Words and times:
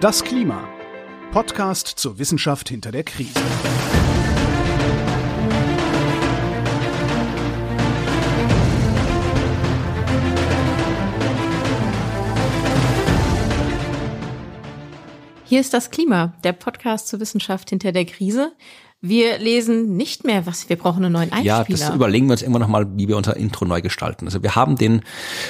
Das 0.00 0.22
Klima. 0.22 0.62
Podcast 1.32 1.88
zur 1.88 2.20
Wissenschaft 2.20 2.68
hinter 2.68 2.92
der 2.92 3.02
Krise. 3.02 3.32
Hier 15.44 15.58
ist 15.58 15.74
das 15.74 15.90
Klima, 15.90 16.32
der 16.44 16.52
Podcast 16.52 17.08
zur 17.08 17.18
Wissenschaft 17.18 17.70
hinter 17.70 17.90
der 17.90 18.04
Krise. 18.04 18.52
Wir 19.00 19.38
lesen 19.38 19.96
nicht 19.96 20.22
mehr, 20.22 20.46
was 20.46 20.68
wir 20.68 20.76
brauchen 20.76 21.04
einen 21.04 21.14
neuen 21.14 21.32
Einspieler. 21.32 21.64
Ja, 21.64 21.64
das 21.64 21.92
überlegen 21.92 22.26
wir 22.28 22.34
uns 22.34 22.42
immer 22.42 22.60
noch 22.60 22.68
mal, 22.68 22.86
wie 22.96 23.08
wir 23.08 23.16
unser 23.16 23.36
Intro 23.36 23.64
neu 23.64 23.80
gestalten. 23.80 24.26
Also 24.26 24.44
wir 24.44 24.54
haben 24.54 24.76
den 24.76 25.02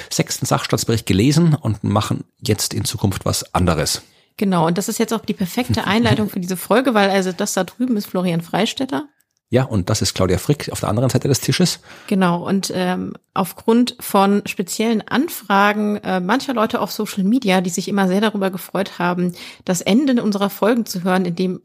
sechsten 0.08 0.46
Sachstandsbericht 0.46 1.04
gelesen 1.04 1.54
und 1.54 1.84
machen 1.84 2.24
jetzt 2.40 2.72
in 2.72 2.86
Zukunft 2.86 3.26
was 3.26 3.54
anderes. 3.54 4.00
Genau, 4.38 4.66
und 4.66 4.78
das 4.78 4.88
ist 4.88 4.98
jetzt 4.98 5.12
auch 5.12 5.24
die 5.24 5.34
perfekte 5.34 5.86
Einleitung 5.86 6.30
für 6.30 6.40
diese 6.40 6.56
Folge, 6.56 6.94
weil 6.94 7.10
also 7.10 7.32
das 7.32 7.52
da 7.52 7.64
drüben 7.64 7.96
ist 7.98 8.06
Florian 8.06 8.40
Freistetter. 8.40 9.06
Ja, 9.50 9.64
und 9.64 9.88
das 9.88 10.02
ist 10.02 10.14
Claudia 10.14 10.36
Frick 10.36 10.70
auf 10.70 10.80
der 10.80 10.90
anderen 10.90 11.08
Seite 11.08 11.26
des 11.26 11.40
Tisches. 11.40 11.80
Genau, 12.06 12.46
und 12.46 12.70
ähm, 12.74 13.14
aufgrund 13.32 13.96
von 13.98 14.42
speziellen 14.44 15.06
Anfragen 15.08 15.96
äh, 15.96 16.20
mancher 16.20 16.52
Leute 16.52 16.80
auf 16.80 16.92
Social 16.92 17.24
Media, 17.24 17.62
die 17.62 17.70
sich 17.70 17.88
immer 17.88 18.08
sehr 18.08 18.20
darüber 18.20 18.50
gefreut 18.50 18.98
haben, 18.98 19.32
das 19.64 19.80
Ende 19.80 20.22
unserer 20.22 20.50
Folgen 20.50 20.84
zu 20.84 21.02
hören, 21.02 21.24
in 21.24 21.34
dem 21.34 21.62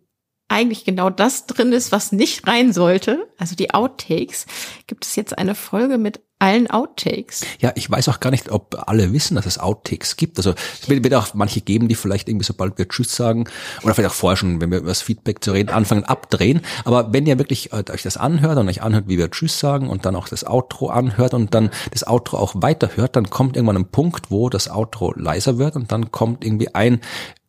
eigentlich 0.54 0.86
genau 0.86 1.10
das 1.10 1.48
drin 1.48 1.74
ist, 1.74 1.92
was 1.92 2.12
nicht 2.12 2.48
rein 2.48 2.74
sollte, 2.74 3.28
also 3.38 3.56
die 3.56 3.74
Outtakes, 3.74 4.46
gibt 4.88 5.06
es 5.06 5.16
jetzt 5.16 5.38
eine 5.38 5.56
Folge 5.56 5.98
mit 5.98 6.22
allen 6.44 6.70
Outtakes. 6.70 7.46
Ja, 7.62 7.72
ich 7.76 7.90
weiß 7.90 8.10
auch 8.10 8.20
gar 8.20 8.30
nicht, 8.30 8.52
ob 8.52 8.84
alle 8.88 9.14
wissen, 9.14 9.36
dass 9.36 9.46
es 9.46 9.58
Outtakes 9.58 10.18
gibt. 10.18 10.38
Also 10.38 10.54
es 10.82 10.90
wird, 10.90 11.02
wird 11.02 11.14
auch 11.14 11.34
manche 11.34 11.62
geben, 11.62 11.88
die 11.88 11.96
vielleicht 11.96 12.28
irgendwie 12.28 12.44
sobald 12.44 12.78
wir 12.78 12.90
Tschüss 12.90 13.16
sagen 13.16 13.46
oder 13.82 13.96
vielleicht 13.96 14.12
auch 14.12 14.16
vorher 14.16 14.36
schon, 14.36 14.60
wenn 14.60 14.70
wir 14.70 14.80
über 14.80 14.90
das 14.90 15.02
Feedback 15.02 15.42
zu 15.42 15.54
reden, 15.54 15.70
anfangen 15.70 16.04
abdrehen. 16.04 16.60
Aber 16.84 17.14
wenn 17.14 17.26
ihr 17.26 17.40
wirklich 17.40 17.72
äh, 17.72 17.84
euch 17.90 18.04
das 18.04 18.18
anhört 18.18 18.58
und 18.58 18.68
euch 18.68 18.82
anhört, 18.82 19.06
wie 19.08 19.18
wir 19.18 19.32
Tschüss 19.32 19.58
sagen 19.58 19.90
und 19.90 20.06
dann 20.06 20.18
auch 20.18 20.28
das 20.28 20.46
Outro 20.46 20.90
anhört 20.90 21.34
und 21.34 21.54
dann 21.54 21.70
das 21.92 22.06
Outro 22.06 22.38
auch 22.38 22.56
weiterhört, 22.56 23.16
dann 23.16 23.30
kommt 23.30 23.56
irgendwann 23.56 23.78
ein 23.78 23.90
Punkt, 23.90 24.30
wo 24.30 24.50
das 24.50 24.70
Outro 24.70 25.14
leiser 25.16 25.58
wird 25.58 25.78
und 25.78 25.94
dann 25.94 26.12
kommt 26.12 26.44
irgendwie 26.44 26.76
ein 26.76 27.00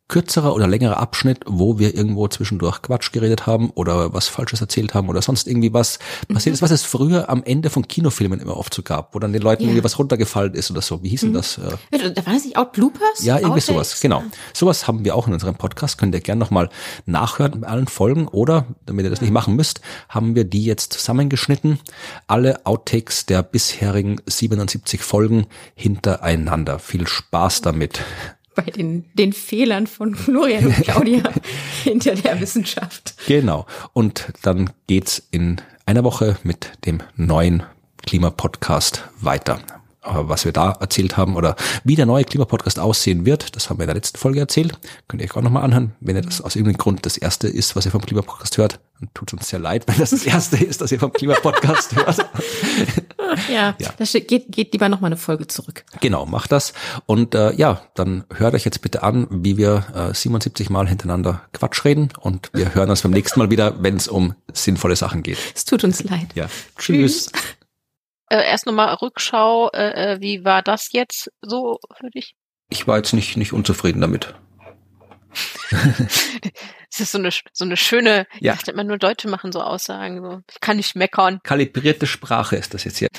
kürzerer 0.07 0.53
oder 0.53 0.67
längerer 0.67 0.97
Abschnitt, 0.97 1.39
wo 1.47 1.79
wir 1.79 1.95
irgendwo 1.95 2.27
zwischendurch 2.27 2.83
Quatsch 2.83 3.11
geredet 3.11 3.47
haben 3.47 3.71
oder 3.71 4.13
was 4.13 4.27
Falsches 4.27 4.61
erzählt 4.61 4.93
haben 4.93 5.09
oder 5.09 5.21
sonst 5.21 5.47
irgendwie 5.47 5.73
was 5.73 5.97
passiert 6.27 6.53
ist, 6.53 6.61
was 6.61 6.69
es 6.69 6.83
früher 6.83 7.27
am 7.29 7.43
Ende 7.43 7.71
von 7.71 7.87
Kinofilmen 7.87 8.39
immer 8.39 8.55
oft 8.55 8.73
so 8.73 8.83
gab, 8.83 9.15
wo 9.15 9.19
dann 9.19 9.33
den 9.33 9.41
Leuten 9.41 9.63
ja. 9.63 9.69
irgendwie 9.69 9.83
was 9.83 9.97
runtergefallen 9.97 10.53
ist 10.53 10.69
oder 10.69 10.81
so. 10.81 11.01
Wie 11.01 11.09
hieß 11.09 11.21
denn 11.21 11.29
mhm. 11.31 11.35
das? 11.35 11.59
Da 11.91 12.25
war 12.25 12.33
das 12.33 12.45
nicht 12.45 12.55
Out 12.55 12.73
Bloopers? 12.73 13.23
Ja, 13.23 13.37
irgendwie 13.37 13.53
Outtakes? 13.53 13.65
sowas, 13.65 14.01
genau. 14.01 14.23
Sowas 14.53 14.87
haben 14.87 15.03
wir 15.03 15.15
auch 15.15 15.27
in 15.27 15.33
unserem 15.33 15.55
Podcast, 15.55 15.97
könnt 15.97 16.13
ihr 16.13 16.21
gerne 16.21 16.39
nochmal 16.39 16.69
nachhören 17.07 17.61
bei 17.61 17.67
allen 17.67 17.87
Folgen 17.87 18.27
oder, 18.27 18.67
damit 18.85 19.05
ihr 19.05 19.09
das 19.09 19.21
nicht 19.21 19.33
machen 19.33 19.55
müsst, 19.55 19.81
haben 20.07 20.35
wir 20.35 20.43
die 20.43 20.65
jetzt 20.65 20.93
zusammengeschnitten, 20.93 21.79
alle 22.27 22.65
Outtakes 22.65 23.25
der 23.25 23.41
bisherigen 23.41 24.21
77 24.27 25.01
Folgen 25.01 25.47
hintereinander. 25.73 26.77
Viel 26.77 27.07
Spaß 27.07 27.61
damit 27.61 28.03
bei 28.55 28.63
den, 28.63 29.05
den 29.13 29.33
Fehlern 29.33 29.87
von 29.87 30.15
Florian 30.15 30.67
und 30.67 30.75
Claudia 30.75 31.23
hinter 31.83 32.15
der 32.15 32.39
Wissenschaft. 32.39 33.15
Genau. 33.27 33.65
Und 33.93 34.29
dann 34.41 34.71
geht's 34.87 35.21
in 35.31 35.61
einer 35.85 36.03
Woche 36.03 36.37
mit 36.43 36.71
dem 36.85 37.01
neuen 37.15 37.63
Klimapodcast 38.05 39.03
weiter. 39.21 39.59
Aber 40.05 40.29
was 40.29 40.45
wir 40.45 40.51
da 40.51 40.71
erzählt 40.71 41.17
haben 41.17 41.35
oder 41.35 41.55
wie 41.83 41.95
der 41.95 42.05
neue 42.05 42.23
Klimapodcast 42.23 42.79
aussehen 42.79 43.25
wird, 43.25 43.55
das 43.55 43.69
haben 43.69 43.79
wir 43.79 43.83
in 43.83 43.87
der 43.87 43.95
letzten 43.95 44.19
Folge 44.19 44.39
erzählt. 44.39 44.77
Könnt 45.07 45.21
ihr 45.21 45.29
euch 45.29 45.35
auch 45.35 45.41
nochmal 45.41 45.63
anhören. 45.63 45.93
Wenn 45.99 46.15
ihr 46.15 46.21
das 46.21 46.41
aus 46.41 46.55
irgendeinem 46.55 46.77
Grund 46.77 47.05
das 47.05 47.17
erste 47.17 47.47
ist, 47.47 47.75
was 47.75 47.85
ihr 47.85 47.91
vom 47.91 48.01
Klimapodcast 48.01 48.57
hört, 48.57 48.79
dann 48.99 49.09
tut 49.13 49.33
uns 49.33 49.49
sehr 49.49 49.59
leid, 49.59 49.83
wenn 49.87 49.97
das 49.97 50.11
das 50.11 50.25
erste 50.25 50.57
ist, 50.57 50.81
dass 50.81 50.91
ihr 50.91 50.99
vom 50.99 51.11
Klimapodcast 51.11 51.95
hört. 51.95 52.17
Ja, 53.49 53.75
ja. 53.79 53.89
das 53.97 54.13
geht, 54.13 54.51
geht 54.51 54.71
lieber 54.71 54.87
nochmal 54.87 55.09
eine 55.09 55.17
Folge 55.17 55.47
zurück. 55.47 55.83
Genau, 55.99 56.25
macht 56.25 56.51
das. 56.51 56.73
Und 57.05 57.35
äh, 57.35 57.53
ja, 57.53 57.81
dann 57.95 58.23
hört 58.33 58.53
euch 58.53 58.63
jetzt 58.63 58.81
bitte 58.81 59.03
an, 59.03 59.27
wie 59.29 59.57
wir 59.57 59.85
äh, 59.93 60.13
77 60.13 60.69
Mal 60.69 60.87
hintereinander 60.87 61.41
Quatsch 61.51 61.83
reden. 61.83 62.09
Und 62.21 62.49
wir 62.53 62.75
hören 62.75 62.89
uns 62.89 63.01
beim 63.01 63.11
nächsten 63.11 63.39
Mal 63.39 63.49
wieder, 63.49 63.81
wenn 63.81 63.97
es 63.97 64.07
um 64.07 64.35
sinnvolle 64.53 64.95
Sachen 64.95 65.23
geht. 65.23 65.37
Es 65.53 65.65
tut 65.65 65.83
uns 65.83 66.03
leid. 66.03 66.27
Ja. 66.35 66.47
Tschüss. 66.77 67.25
Tschüss. 67.25 67.31
Äh, 68.29 68.43
erst 68.47 68.65
nochmal 68.65 68.93
Rückschau, 68.95 69.69
äh, 69.71 70.13
äh, 70.13 70.21
wie 70.21 70.43
war 70.43 70.61
das 70.61 70.91
jetzt 70.91 71.31
so 71.41 71.79
für 71.97 72.09
dich? 72.09 72.35
Ich 72.69 72.87
war 72.87 72.97
jetzt 72.97 73.13
nicht, 73.13 73.37
nicht 73.37 73.53
unzufrieden 73.53 74.01
damit. 74.01 74.33
Es 76.95 77.01
ist 77.01 77.11
so 77.11 77.17
eine, 77.17 77.29
so 77.51 77.65
eine 77.65 77.75
schöne, 77.75 78.25
ja. 78.39 78.53
ich 78.53 78.59
dachte 78.59 78.71
immer 78.71 78.85
nur 78.85 78.97
Deutsche 78.97 79.27
machen 79.27 79.51
so 79.51 79.59
Aussagen, 79.61 80.21
so. 80.21 80.39
Ich 80.49 80.61
kann 80.61 80.77
nicht 80.77 80.95
meckern. 80.95 81.41
Kalibrierte 81.43 82.07
Sprache 82.07 82.55
ist 82.55 82.73
das 82.73 82.85
jetzt 82.85 82.99
hier. 82.99 83.09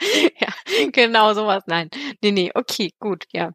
ja, 0.40 0.48
genau 0.90 1.34
sowas. 1.34 1.64
Nein. 1.66 1.90
Nee, 2.22 2.30
nee, 2.30 2.50
okay, 2.54 2.94
gut, 2.98 3.26
ja. 3.30 3.52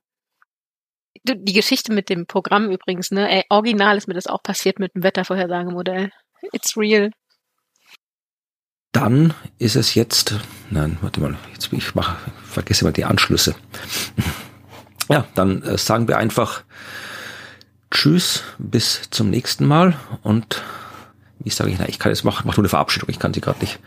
Die 1.23 1.53
Geschichte 1.53 1.91
mit 1.91 2.09
dem 2.09 2.27
Programm 2.27 2.69
übrigens, 2.69 3.09
ne? 3.09 3.27
Ey, 3.27 3.43
original 3.49 3.97
ist 3.97 4.07
mir 4.07 4.13
das 4.13 4.27
auch 4.27 4.43
passiert 4.43 4.77
mit 4.77 4.93
dem 4.93 5.01
Wettervorhersagemodell. 5.01 6.11
It's 6.51 6.77
real. 6.77 7.09
Dann 8.95 9.33
ist 9.57 9.75
es 9.75 9.93
jetzt, 9.93 10.35
nein, 10.69 10.97
warte 11.01 11.19
mal, 11.19 11.35
jetzt 11.51 11.67
ich 11.73 11.95
mache, 11.95 12.15
vergesse 12.45 12.85
mal 12.85 12.93
die 12.93 13.03
Anschlüsse. 13.03 13.53
Ja, 15.09 15.27
dann 15.35 15.63
äh, 15.63 15.77
sagen 15.77 16.07
wir 16.07 16.17
einfach 16.17 16.63
Tschüss, 17.91 18.43
bis 18.57 19.01
zum 19.11 19.29
nächsten 19.29 19.65
Mal 19.65 19.97
und 20.23 20.63
wie 21.39 21.49
sage 21.49 21.71
ich, 21.71 21.77
na, 21.77 21.89
ich 21.89 21.99
kann 21.99 22.13
jetzt 22.13 22.23
machen, 22.23 22.43
mach 22.47 22.55
nur 22.55 22.63
eine 22.63 22.69
Verabschiedung, 22.69 23.09
ich 23.09 23.19
kann 23.19 23.33
sie 23.33 23.41
gerade 23.41 23.59
nicht 23.59 23.79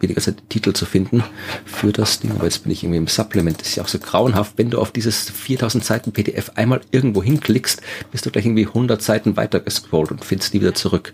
die 0.00 0.14
ganze 0.14 0.36
Titel 0.36 0.72
zu 0.72 0.86
finden 0.86 1.24
für 1.64 1.92
das 1.92 2.20
Ding. 2.20 2.30
Aber 2.30 2.44
jetzt 2.44 2.62
bin 2.62 2.72
ich 2.72 2.82
irgendwie 2.84 2.98
im 2.98 3.08
Supplement. 3.08 3.60
Das 3.60 3.68
ist 3.68 3.76
ja 3.76 3.82
auch 3.82 3.88
so 3.88 3.98
grauenhaft. 3.98 4.54
Wenn 4.56 4.70
du 4.70 4.80
auf 4.80 4.90
dieses 4.90 5.30
4000 5.30 5.84
Seiten 5.84 6.12
PDF 6.12 6.50
einmal 6.56 6.80
irgendwo 6.90 7.22
hinklickst, 7.22 7.82
bist 8.10 8.26
du 8.26 8.30
gleich 8.30 8.46
irgendwie 8.46 8.66
100 8.66 9.00
Seiten 9.00 9.36
weiter 9.36 9.60
gescrollt 9.60 10.10
und 10.10 10.24
findest 10.24 10.54
die 10.54 10.60
wieder 10.60 10.74
zurück. 10.74 11.12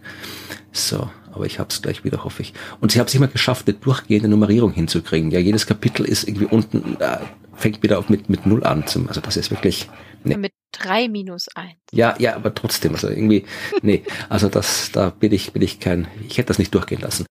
So, 0.73 1.11
aber 1.39 1.47
ich 1.47 1.59
habe 1.59 1.71
es 1.71 1.83
gleich 1.83 2.05
wieder, 2.05 2.25
hoffe 2.25 2.43
ich. 2.43 2.53
Und 2.81 2.93
sie 2.93 3.01
haben 3.01 3.07
es 3.07 3.15
immer 3.15 3.29
geschafft, 3.29 3.67
eine 3.67 3.77
durchgehende 3.77 4.29
Nummerierung 4.29 4.73
hinzukriegen. 4.73 5.31
Ja, 5.31 5.39
jedes 5.39 5.67
Kapitel 5.67 6.05
ist 6.05 6.29
irgendwie 6.29 6.47
unten, 6.47 7.01
äh, 7.01 7.19
fängt 7.55 7.83
wieder 7.83 7.99
auf 7.99 8.09
mit, 8.09 8.29
mit 8.29 8.47
Null 8.47 8.65
an. 8.65 8.87
Zum, 8.87 9.09
also 9.09 9.21
das 9.21 9.37
ist 9.37 9.51
wirklich... 9.51 9.89
Nee. 10.25 10.37
Mit 10.37 10.53
drei 10.73 11.09
minus 11.09 11.47
eins. 11.55 11.79
Ja, 11.93 12.15
ja, 12.19 12.35
aber 12.35 12.55
trotzdem, 12.55 12.95
also 12.95 13.09
irgendwie, 13.09 13.45
nee, 13.83 14.03
also 14.29 14.49
das, 14.49 14.91
da 14.93 15.11
bin 15.11 15.33
ich, 15.33 15.53
bin 15.53 15.63
ich 15.63 15.79
kein, 15.79 16.09
ich 16.29 16.39
hätte 16.39 16.49
das 16.49 16.59
nicht 16.59 16.75
durchgehen 16.75 17.01
lassen 17.01 17.25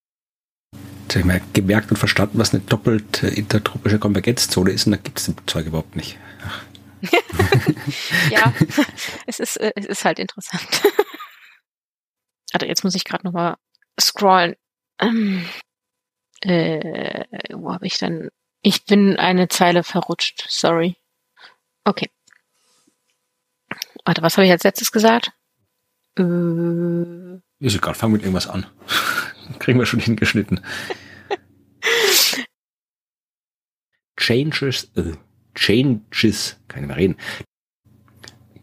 sag 1.12 1.22
ich 1.22 1.26
mal, 1.26 1.42
gemerkt 1.54 1.90
und 1.90 1.98
verstanden, 1.98 2.38
was 2.38 2.54
eine 2.54 2.62
doppelte 2.64 3.28
intertropische 3.28 4.00
Konvergenzzone 4.00 4.72
ist 4.72 4.86
und 4.88 4.92
da 4.92 4.98
gibt 4.98 5.20
es 5.20 5.26
das 5.26 5.36
Zeug 5.46 5.68
überhaupt 5.68 5.96
nicht. 5.96 6.18
ja, 8.32 8.54
es 9.26 9.40
ist, 9.40 9.58
äh, 9.58 9.72
es 9.76 9.86
ist 9.86 10.06
halt 10.06 10.20
interessant. 10.20 10.84
Also 12.54 12.66
jetzt 12.66 12.86
muss 12.86 12.96
ich 12.96 13.04
gerade 13.04 13.26
nochmal 13.26 13.58
scrollen. 14.00 14.56
Ähm, 15.00 15.48
äh, 16.42 17.26
wo 17.54 17.74
habe 17.74 17.86
ich 17.88 17.98
denn? 17.98 18.30
Ich 18.62 18.86
bin 18.86 19.18
eine 19.18 19.48
Zeile 19.48 19.84
verrutscht. 19.84 20.46
Sorry. 20.50 20.96
Okay. 21.84 22.10
Warte, 24.06 24.22
was 24.22 24.38
habe 24.38 24.46
ich 24.46 24.52
als 24.52 24.64
letztes 24.64 24.92
gesagt? 24.92 25.32
Äh, 26.18 27.36
ist 27.60 27.76
egal, 27.76 27.94
fang 27.94 28.12
mit 28.12 28.22
irgendwas 28.22 28.48
an. 28.48 28.66
Kriegen 29.60 29.80
wir 29.80 29.86
schon 29.86 30.00
hingeschnitten. 30.00 30.62
Changes, 34.18 34.92
äh, 34.96 35.14
Changes, 35.56 36.60
kann 36.68 36.84
ich 36.84 36.88
mehr 36.88 36.98
reden. 36.98 37.18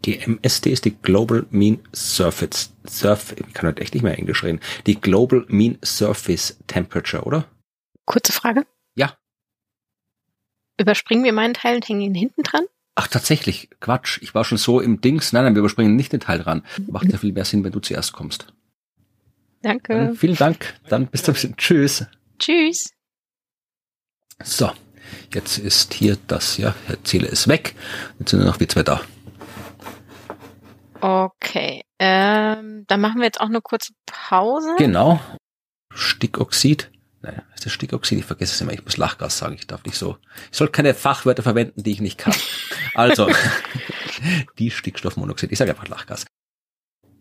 Die 0.05 0.19
MST 0.19 0.67
ist 0.67 0.85
die 0.85 0.95
Global 0.95 1.47
Mean 1.49 1.79
Surface, 1.93 2.71
Surf, 2.87 3.33
ich 3.35 3.53
kann 3.53 3.65
halt 3.65 3.79
echt 3.79 3.95
nicht 3.95 4.03
mehr 4.03 4.17
Englisch 4.17 4.43
reden. 4.43 4.59
Die 4.85 4.99
Global 4.99 5.45
Mean 5.47 5.79
Surface 5.83 6.57
Temperature, 6.67 7.23
oder? 7.23 7.47
Kurze 8.05 8.31
Frage. 8.31 8.65
Ja. 8.95 9.17
Überspringen 10.79 11.23
wir 11.23 11.33
meinen 11.33 11.55
Teil 11.55 11.75
und 11.75 11.87
hängen 11.87 12.01
ihn 12.01 12.13
hinten 12.13 12.43
dran? 12.43 12.65
Ach, 12.93 13.07
tatsächlich. 13.07 13.69
Quatsch. 13.79 14.19
Ich 14.21 14.35
war 14.35 14.45
schon 14.45 14.57
so 14.57 14.79
im 14.79 15.01
Dings. 15.01 15.33
Nein, 15.33 15.43
nein, 15.43 15.55
wir 15.55 15.59
überspringen 15.59 15.95
nicht 15.95 16.13
den 16.13 16.19
Teil 16.19 16.39
dran. 16.39 16.63
Macht 16.87 17.11
ja 17.11 17.17
viel 17.17 17.33
mehr 17.33 17.45
Sinn, 17.45 17.63
wenn 17.63 17.71
du 17.71 17.79
zuerst 17.79 18.13
kommst. 18.13 18.53
Danke. 19.63 19.93
Dann 19.93 20.15
vielen 20.15 20.35
Dank. 20.35 20.75
Dann 20.87 21.07
bis 21.07 21.23
zum 21.23 21.35
Tschüss. 21.57 22.05
Tschüss. 22.37 22.91
So. 24.43 24.71
Jetzt 25.33 25.57
ist 25.57 25.93
hier 25.93 26.17
das, 26.27 26.57
ja, 26.57 26.75
erzähle 26.87 27.27
es 27.27 27.47
weg. 27.47 27.75
Jetzt 28.19 28.31
sind 28.31 28.39
nur 28.39 28.47
noch 28.47 28.59
wir 28.59 28.69
zwei 28.69 28.83
da. 28.83 29.01
Okay. 31.05 31.83
Ähm, 31.99 32.85
dann 32.87 32.99
machen 32.99 33.19
wir 33.19 33.25
jetzt 33.25 33.39
auch 33.39 33.45
eine 33.45 33.61
kurze 33.61 33.93
Pause. 34.07 34.73
Genau. 34.79 35.19
Stickoxid. 35.93 36.89
nein, 37.21 37.43
ist 37.53 37.63
das 37.63 37.73
Stickoxid? 37.73 38.17
Ich 38.17 38.25
vergesse 38.25 38.55
es 38.55 38.61
immer, 38.61 38.73
ich 38.73 38.83
muss 38.83 38.97
Lachgas 38.97 39.37
sagen, 39.37 39.53
ich 39.53 39.67
darf 39.67 39.85
nicht 39.85 39.99
so, 39.99 40.17
ich 40.51 40.57
soll 40.57 40.69
keine 40.69 40.95
Fachwörter 40.95 41.43
verwenden, 41.43 41.83
die 41.83 41.91
ich 41.91 42.01
nicht 42.01 42.17
kann. 42.17 42.33
Also, 42.95 43.29
die 44.57 44.71
Stickstoffmonoxid, 44.71 45.51
ich 45.51 45.59
sage 45.59 45.71
einfach 45.71 45.87
Lachgas. 45.87 46.25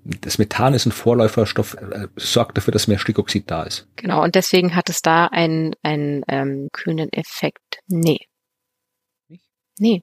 Das 0.04 0.38
Methan 0.38 0.72
ist 0.72 0.86
ein 0.86 0.92
Vorläuferstoff, 0.92 1.74
äh, 1.74 2.08
sorgt 2.16 2.56
dafür, 2.56 2.72
dass 2.72 2.88
mehr 2.88 2.98
Stickoxid 2.98 3.50
da 3.50 3.64
ist. 3.64 3.86
Genau, 3.96 4.22
und 4.22 4.34
deswegen 4.34 4.74
hat 4.74 4.88
es 4.88 5.02
da 5.02 5.26
einen, 5.26 5.74
einen 5.82 6.22
ähm, 6.28 6.68
kühlen 6.72 7.12
Effekt. 7.12 7.80
Nee. 7.86 8.20
Nee. 9.78 10.00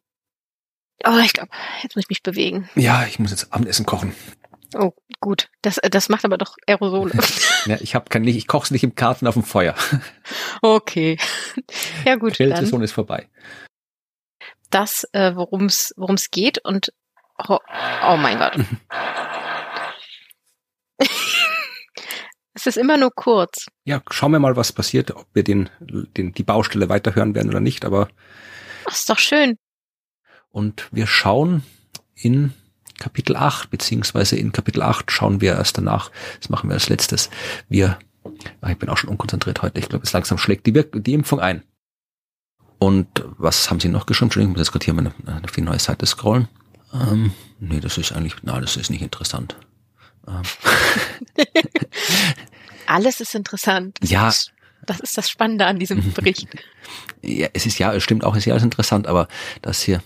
Oh, 1.05 1.19
ich 1.23 1.33
glaube, 1.33 1.49
jetzt 1.83 1.95
muss 1.95 2.05
ich 2.05 2.09
mich 2.09 2.23
bewegen. 2.23 2.69
Ja, 2.75 3.05
ich 3.05 3.19
muss 3.19 3.31
jetzt 3.31 3.51
Abendessen 3.53 3.85
kochen. 3.85 4.13
Oh, 4.75 4.91
gut. 5.19 5.49
Das, 5.61 5.79
das 5.89 6.09
macht 6.09 6.23
aber 6.25 6.37
doch 6.37 6.55
Aerosole. 6.65 7.13
ja, 7.65 7.77
ich 7.81 7.95
habe 7.95 8.09
kein 8.09 8.23
Licht, 8.23 8.37
ich 8.37 8.47
koche 8.47 8.65
es 8.65 8.71
nicht 8.71 8.83
im 8.83 8.95
Garten 8.95 9.27
auf 9.27 9.35
dem 9.35 9.43
Feuer. 9.43 9.75
Okay. 10.61 11.17
Ja 12.05 12.15
gut. 12.15 12.33
Kältezone 12.33 12.83
ist 12.83 12.91
vorbei. 12.91 13.27
Das, 14.69 15.07
äh, 15.11 15.35
worum 15.35 15.65
es 15.65 15.93
worum 15.97 16.15
es 16.15 16.29
geht 16.29 16.63
und 16.63 16.93
oh, 17.47 17.57
oh 18.07 18.17
mein 18.17 18.37
Gott. 18.37 18.57
es 22.53 22.67
ist 22.67 22.77
immer 22.77 22.97
nur 22.97 23.11
kurz. 23.11 23.65
Ja, 23.85 24.01
schauen 24.09 24.31
wir 24.31 24.39
mal, 24.39 24.55
was 24.55 24.71
passiert, 24.71 25.11
ob 25.11 25.27
wir 25.33 25.43
den, 25.43 25.69
den 25.79 26.33
die 26.33 26.43
Baustelle 26.43 26.89
weiterhören 26.89 27.35
werden 27.35 27.49
oder 27.49 27.59
nicht. 27.59 27.85
Aber 27.85 28.07
Ach, 28.85 28.93
ist 28.93 29.09
doch 29.09 29.19
schön. 29.19 29.57
Und 30.51 30.87
wir 30.91 31.07
schauen 31.07 31.63
in 32.15 32.53
Kapitel 32.99 33.35
8, 33.35 33.69
beziehungsweise 33.69 34.35
in 34.37 34.51
Kapitel 34.51 34.83
8 34.83 35.11
schauen 35.11 35.41
wir 35.41 35.53
erst 35.53 35.77
danach, 35.77 36.11
das 36.39 36.49
machen 36.49 36.69
wir 36.69 36.75
als 36.75 36.89
letztes. 36.89 37.29
Wir, 37.67 37.97
ah, 38.61 38.69
ich 38.69 38.77
bin 38.77 38.89
auch 38.89 38.97
schon 38.97 39.09
unkonzentriert 39.09 39.61
heute, 39.61 39.79
ich 39.79 39.89
glaube, 39.89 40.03
es 40.05 40.13
langsam 40.13 40.37
schlägt 40.37 40.67
die, 40.67 40.75
Wirk 40.75 41.03
die 41.03 41.13
Impfung 41.13 41.39
ein. 41.39 41.63
Und 42.77 43.23
was 43.37 43.69
haben 43.69 43.79
Sie 43.79 43.89
noch 43.89 44.05
geschrieben? 44.05 44.27
Entschuldigung, 44.27 44.53
ich 44.53 44.57
muss 44.57 44.67
jetzt 44.67 44.71
gerade 44.71 44.85
hier 44.85 44.93
meine, 44.93 45.13
eine 45.25 45.47
viel 45.47 45.63
neue 45.63 45.79
Seite 45.79 46.05
scrollen. 46.05 46.47
Ähm, 46.93 47.31
nee, 47.59 47.79
das 47.79 47.97
ist 47.97 48.11
eigentlich, 48.11 48.35
na, 48.41 48.59
das 48.59 48.75
ist 48.75 48.89
nicht 48.89 49.01
interessant. 49.01 49.55
Ähm. 50.27 50.41
Alles 52.87 53.21
ist 53.21 53.35
interessant. 53.35 53.97
Ja. 54.03 54.33
Das 54.85 54.99
ist 54.99 55.17
das 55.17 55.29
Spannende 55.29 55.65
an 55.65 55.79
diesem 55.79 56.11
Bericht. 56.13 56.47
ja, 57.21 57.47
es 57.53 57.65
ist 57.65 57.77
ja, 57.79 57.93
es 57.93 58.03
stimmt 58.03 58.23
auch, 58.23 58.33
es 58.33 58.39
ist 58.39 58.45
ja 58.45 58.53
alles 58.53 58.63
interessant, 58.63 59.07
aber 59.07 59.27
das 59.61 59.81
hier, 59.81 60.01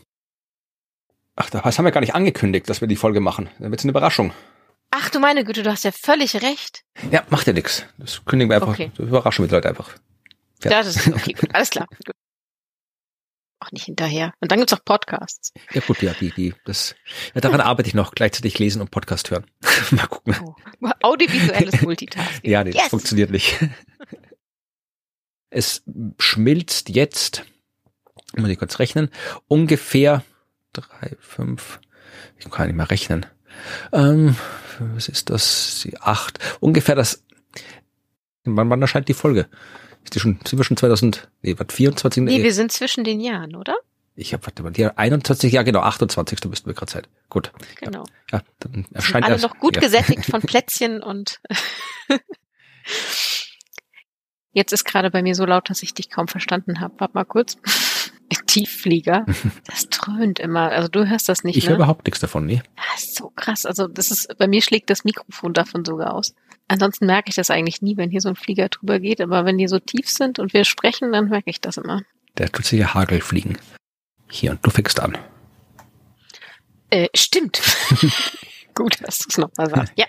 Ach, 1.35 1.49
das 1.49 1.77
haben 1.77 1.85
wir 1.85 1.91
gar 1.91 2.01
nicht 2.01 2.15
angekündigt, 2.15 2.69
dass 2.69 2.81
wir 2.81 2.87
die 2.87 2.95
Folge 2.95 3.19
machen. 3.19 3.49
Dann 3.59 3.71
wird's 3.71 3.83
eine 3.83 3.91
Überraschung. 3.91 4.33
Ach 4.91 5.09
du 5.09 5.19
meine 5.19 5.43
Güte, 5.43 5.63
du 5.63 5.71
hast 5.71 5.83
ja 5.83 5.91
völlig 5.91 6.41
recht. 6.41 6.83
Ja, 7.11 7.23
macht 7.29 7.47
ja 7.47 7.53
nix. 7.53 7.85
Das 7.97 8.23
kündigen 8.23 8.49
wir 8.49 8.55
einfach. 8.55 8.69
Okay. 8.69 8.91
Überraschen 8.97 9.43
wir 9.43 9.49
die 9.49 9.55
Leute 9.55 9.67
einfach. 9.67 9.89
Ja, 10.63 10.81
das 10.81 10.95
ist 10.95 11.07
okay, 11.09 11.33
gut, 11.33 11.53
alles 11.53 11.69
klar. 11.69 11.87
Gut. 12.05 12.15
Auch 13.59 13.71
nicht 13.71 13.85
hinterher. 13.85 14.33
Und 14.41 14.51
dann 14.51 14.59
gibt's 14.59 14.73
auch 14.73 14.83
Podcasts. 14.83 15.53
Ja 15.71 15.81
gut, 15.81 16.01
ja, 16.01 16.13
die, 16.13 16.31
die, 16.31 16.53
das, 16.65 16.95
ja, 17.33 17.41
daran 17.41 17.61
arbeite 17.61 17.87
ich 17.87 17.95
noch, 17.95 18.13
gleichzeitig 18.13 18.59
lesen 18.59 18.81
und 18.81 18.91
Podcast 18.91 19.31
hören. 19.31 19.45
Mal 19.91 20.07
gucken. 20.07 20.35
Oh. 20.43 20.89
Audiovisuelles 21.01 21.81
Multitasking. 21.81 22.49
ja, 22.49 22.63
nee, 22.63 22.71
yes. 22.71 22.83
das 22.83 22.89
funktioniert 22.89 23.31
nicht. 23.31 23.57
Es 25.49 25.83
schmilzt 26.19 26.89
jetzt, 26.89 27.45
muss 28.35 28.49
ich 28.49 28.59
kurz 28.59 28.79
rechnen, 28.79 29.09
ungefähr 29.47 30.23
drei, 30.81 31.15
fünf, 31.19 31.79
ich 32.37 32.49
kann 32.49 32.67
nicht 32.67 32.75
mehr 32.75 32.89
rechnen. 32.89 33.25
Ähm, 33.91 34.35
was 34.79 35.07
ist 35.07 35.29
das? 35.29 35.81
Die 35.83 35.99
acht. 35.99 36.39
Ungefähr 36.59 36.95
das. 36.95 37.23
Wann, 38.43 38.69
wann 38.69 38.81
erscheint 38.81 39.07
die 39.07 39.13
Folge? 39.13 39.47
Ist 40.03 40.13
die 40.13 40.19
schon, 40.19 40.39
sind 40.45 40.59
wir 40.59 40.63
schon 40.63 40.77
2000, 40.77 41.29
nee, 41.41 41.55
was, 41.57 41.73
24? 41.73 42.23
Nee, 42.23 42.43
wir 42.43 42.53
sind 42.53 42.71
zwischen 42.71 43.03
den 43.03 43.19
Jahren, 43.19 43.55
oder? 43.55 43.75
Ich 44.15 44.33
habe, 44.33 44.45
warte 44.45 44.63
mal, 44.63 44.71
die 44.71 44.85
21, 44.85 45.51
ja 45.51 45.63
genau, 45.63 45.81
28. 45.81 46.45
müssten 46.45 46.67
wir 46.67 46.73
gerade 46.73 46.91
Zeit. 46.91 47.09
Gut. 47.29 47.51
Genau. 47.81 48.05
Ja, 48.31 48.41
dann 48.59 48.85
erscheint 48.93 49.25
alle 49.25 49.35
erst, 49.35 49.43
noch 49.43 49.57
gut 49.57 49.75
ja. 49.75 49.81
gesättigt 49.81 50.25
von 50.25 50.41
Plätzchen 50.43 51.03
und 51.03 51.41
jetzt 54.51 54.71
ist 54.71 54.85
gerade 54.85 55.11
bei 55.11 55.21
mir 55.21 55.35
so 55.35 55.45
laut, 55.45 55.69
dass 55.69 55.83
ich 55.83 55.93
dich 55.93 56.09
kaum 56.09 56.27
verstanden 56.27 56.79
habe. 56.79 56.93
Warte 56.99 57.13
mal 57.15 57.25
kurz. 57.25 57.57
Tiefflieger. 58.47 59.25
Das 59.65 59.89
dröhnt 59.89 60.39
immer. 60.39 60.71
Also 60.71 60.87
du 60.87 61.07
hörst 61.07 61.27
das 61.29 61.43
nicht. 61.43 61.57
Ich 61.57 61.63
ne? 61.65 61.71
höre 61.71 61.77
überhaupt 61.77 62.05
nichts 62.05 62.19
davon, 62.19 62.45
nee. 62.45 62.61
Das 62.93 63.03
ist 63.03 63.15
so 63.15 63.31
krass. 63.35 63.65
Also 63.65 63.87
das 63.87 64.11
ist, 64.11 64.37
bei 64.37 64.47
mir 64.47 64.61
schlägt 64.61 64.89
das 64.89 65.03
Mikrofon 65.03 65.53
davon 65.53 65.83
sogar 65.83 66.13
aus. 66.13 66.33
Ansonsten 66.67 67.05
merke 67.05 67.29
ich 67.29 67.35
das 67.35 67.49
eigentlich 67.49 67.81
nie, 67.81 67.97
wenn 67.97 68.09
hier 68.09 68.21
so 68.21 68.29
ein 68.29 68.35
Flieger 68.35 68.69
drüber 68.69 68.99
geht. 68.99 69.21
Aber 69.21 69.45
wenn 69.45 69.57
die 69.57 69.67
so 69.67 69.79
tief 69.79 70.09
sind 70.09 70.39
und 70.39 70.53
wir 70.53 70.65
sprechen, 70.65 71.11
dann 71.11 71.29
merke 71.29 71.49
ich 71.49 71.61
das 71.61 71.77
immer. 71.77 72.01
Der 72.37 72.51
tut 72.51 72.65
sich 72.65 72.79
ja 72.79 72.93
Hagel 72.93 73.21
fliegen. 73.21 73.57
Hier, 74.29 74.51
und 74.51 74.65
du 74.65 74.69
fängst 74.69 74.99
an. 74.99 75.17
Äh, 76.89 77.07
stimmt. 77.15 77.61
Gut, 78.75 78.97
dass 79.01 79.19
du 79.19 79.25
es 79.29 79.37
nochmal 79.37 79.69
sagst. 79.69 79.93
Ja. 79.97 80.05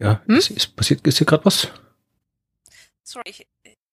Ja, 0.00 0.22
Hm? 0.26 0.36
ist, 0.36 0.50
ist 0.50 0.76
passiert, 0.76 1.06
ist 1.06 1.18
hier 1.18 1.26
gerade 1.26 1.44
was? 1.44 1.68
Sorry, 3.02 3.24
ich, 3.26 3.46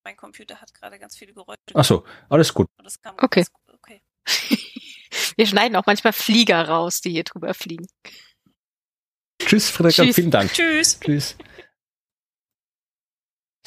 mein 0.06 0.16
Computer 0.16 0.62
hat 0.62 0.74
gerade 0.74 0.98
ganz 1.00 1.18
viele 1.18 1.34
Geräusche. 1.34 1.57
Ach 1.74 1.84
so, 1.84 2.06
alles 2.30 2.54
gut. 2.54 2.68
Und 2.78 2.86
das 2.86 3.02
kam 3.02 3.16
Okay. 3.19 3.42
ganz 3.42 3.52
gut. 3.52 3.74
okay. 3.74 4.02
Wir 5.38 5.48
schneiden 5.48 5.75
auch 5.75 5.86
manchmal 5.86 6.13
Flieger 6.13 6.68
raus, 6.68 7.02
die 7.02 7.12
hier 7.12 7.24
drüber 7.24 7.54
fliegen. 7.54 7.88
Tschüss, 9.42 9.69
Frederik, 9.69 9.96
Tschüss. 9.96 10.16
vielen 10.16 10.31
Dank. 10.31 10.54
Tschüss. 10.54 11.00
Tschüss. 11.00 11.36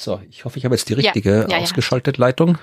So, 0.01 0.21
ich 0.29 0.45
hoffe, 0.45 0.57
ich 0.57 0.65
habe 0.65 0.75
jetzt 0.75 0.89
die 0.89 0.93
Ja, 0.93 0.97
richtige 1.11 1.41
ja, 1.41 1.47
ja. 1.49 1.57
ausgeschaltet 1.59 2.17
Leitung. 2.17 2.57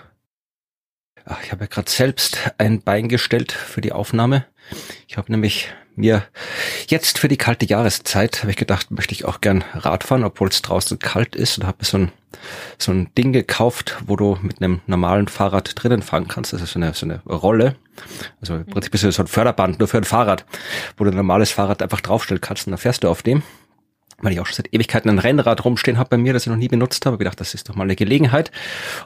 Ach, 1.28 1.42
ich 1.42 1.50
habe 1.50 1.64
ja 1.64 1.66
gerade 1.68 1.90
selbst 1.90 2.38
ein 2.56 2.82
Bein 2.82 3.08
gestellt 3.08 3.50
für 3.50 3.80
die 3.80 3.90
Aufnahme. 3.90 4.46
Ich 5.08 5.16
habe 5.16 5.30
nämlich 5.32 5.68
mir 5.96 6.22
jetzt 6.86 7.18
für 7.18 7.26
die 7.26 7.36
kalte 7.36 7.66
Jahreszeit, 7.66 8.42
habe 8.42 8.52
ich 8.52 8.56
gedacht, 8.56 8.92
möchte 8.92 9.12
ich 9.12 9.24
auch 9.24 9.40
gern 9.40 9.64
Radfahren, 9.74 10.22
obwohl 10.22 10.48
es 10.48 10.62
draußen 10.62 11.00
kalt 11.00 11.34
ist 11.34 11.58
und 11.58 11.66
habe 11.66 11.78
mir 11.80 11.84
so 11.84 11.98
ein, 11.98 12.12
so 12.78 12.92
ein 12.92 13.08
Ding 13.18 13.32
gekauft, 13.32 13.96
wo 14.06 14.14
du 14.14 14.38
mit 14.40 14.62
einem 14.62 14.82
normalen 14.86 15.26
Fahrrad 15.26 15.72
drinnen 15.74 16.02
fahren 16.02 16.28
kannst. 16.28 16.52
Das 16.52 16.62
ist 16.62 16.72
so 16.72 16.78
eine, 16.78 16.94
so 16.94 17.06
eine 17.06 17.20
Rolle. 17.24 17.74
Also 18.40 18.54
im 18.54 18.66
Prinzip 18.66 18.94
ist 18.94 19.02
es 19.02 19.16
so 19.16 19.24
ein 19.24 19.26
Förderband 19.26 19.80
nur 19.80 19.88
für 19.88 19.96
ein 19.96 20.04
Fahrrad, 20.04 20.44
wo 20.96 21.02
du 21.02 21.10
ein 21.10 21.16
normales 21.16 21.50
Fahrrad 21.50 21.82
einfach 21.82 22.02
draufstellen 22.02 22.40
kannst 22.40 22.68
und 22.68 22.70
dann 22.70 22.78
fährst 22.78 23.02
du 23.02 23.08
auf 23.08 23.24
dem 23.24 23.42
weil 24.22 24.32
ich 24.32 24.40
auch 24.40 24.46
schon 24.46 24.54
seit 24.56 24.72
Ewigkeiten 24.72 25.10
ein 25.10 25.18
Rennrad 25.18 25.64
rumstehen 25.64 25.98
habe 25.98 26.10
bei 26.10 26.16
mir, 26.16 26.32
das 26.32 26.44
ich 26.44 26.48
noch 26.50 26.56
nie 26.56 26.68
benutzt 26.68 27.04
habe, 27.04 27.18
gedacht, 27.18 27.38
das 27.40 27.52
ist 27.54 27.68
doch 27.68 27.74
mal 27.74 27.84
eine 27.84 27.96
Gelegenheit. 27.96 28.50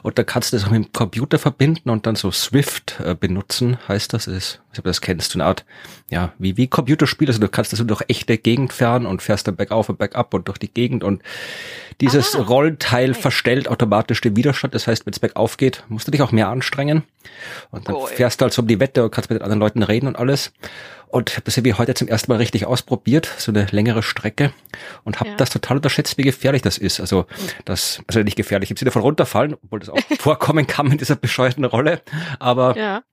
Und 0.03 0.17
da 0.17 0.23
kannst 0.23 0.51
du 0.53 0.57
das 0.57 0.65
auch 0.65 0.71
mit 0.71 0.85
dem 0.85 0.93
Computer 0.93 1.37
verbinden 1.37 1.89
und 1.89 2.05
dann 2.05 2.15
so 2.15 2.31
Swift 2.31 2.99
äh, 3.03 3.13
benutzen, 3.15 3.77
heißt 3.87 4.13
das. 4.13 4.27
ist, 4.27 4.61
ich 4.71 4.79
ob 4.79 4.85
du 4.85 4.89
das 4.89 5.01
kennst, 5.01 5.31
so 5.31 5.37
eine 5.39 5.45
Art, 5.45 5.65
ja, 6.09 6.33
wie, 6.39 6.55
wie 6.55 6.67
Computerspiel. 6.67 7.27
Also 7.27 7.39
du 7.41 7.49
kannst 7.49 7.73
das 7.73 7.85
durch 7.85 8.03
echte 8.07 8.37
Gegend 8.37 8.71
fahren 8.71 9.05
und 9.05 9.21
fährst 9.21 9.47
dann 9.47 9.55
bergauf 9.57 9.89
und 9.89 9.97
bergab 9.99 10.33
und 10.33 10.47
durch 10.47 10.57
die 10.57 10.73
Gegend 10.73 11.03
und 11.03 11.21
dieses 11.99 12.33
Ah, 12.35 12.41
Rollenteil 12.41 13.11
okay. 13.11 13.21
verstellt 13.21 13.67
automatisch 13.67 14.21
den 14.21 14.35
Widerstand. 14.35 14.73
Das 14.73 14.87
heißt, 14.87 15.05
wenn 15.05 15.13
es 15.13 15.19
bergauf 15.19 15.57
geht, 15.57 15.83
musst 15.89 16.07
du 16.07 16.11
dich 16.11 16.21
auch 16.21 16.31
mehr 16.31 16.47
anstrengen. 16.47 17.03
Und 17.69 17.87
dann 17.87 17.95
Cool. 17.95 18.07
fährst 18.07 18.41
du 18.41 18.43
halt 18.43 18.53
so 18.53 18.61
um 18.61 18.67
die 18.67 18.79
Wette 18.79 19.03
und 19.03 19.11
kannst 19.11 19.29
mit 19.29 19.39
den 19.39 19.43
anderen 19.43 19.59
Leuten 19.59 19.83
reden 19.83 20.07
und 20.07 20.17
alles. 20.17 20.51
Und 21.11 21.31
habe 21.33 21.41
das 21.43 21.57
irgendwie 21.57 21.73
heute 21.73 21.93
zum 21.93 22.07
ersten 22.07 22.31
Mal 22.31 22.37
richtig 22.37 22.65
ausprobiert, 22.65 23.29
so 23.37 23.51
eine 23.51 23.65
längere 23.71 24.01
Strecke 24.01 24.53
und 25.03 25.19
habe 25.19 25.31
Ja. 25.31 25.35
das 25.35 25.49
total 25.49 25.77
unterschätzt, 25.77 26.17
wie 26.17 26.23
gefährlich 26.23 26.61
das 26.61 26.77
ist. 26.77 26.99
Also 26.99 27.25
das, 27.65 28.01
also 28.07 28.21
nicht 28.23 28.37
gefährlich 28.37 28.71
im 28.71 28.77
Sinne 28.77 28.91
von 28.91 29.01
runterfallen, 29.01 29.55
obwohl 29.63 29.79
das 29.79 29.89
auch 29.89 29.97
vorkommen 30.19 30.67
kann 30.67 30.91
in 30.91 30.97
dieser 30.97 31.15
bescheuerten 31.15 31.65
Rolle. 31.65 32.01
Aber 32.39 32.77
Ja. 32.77 33.03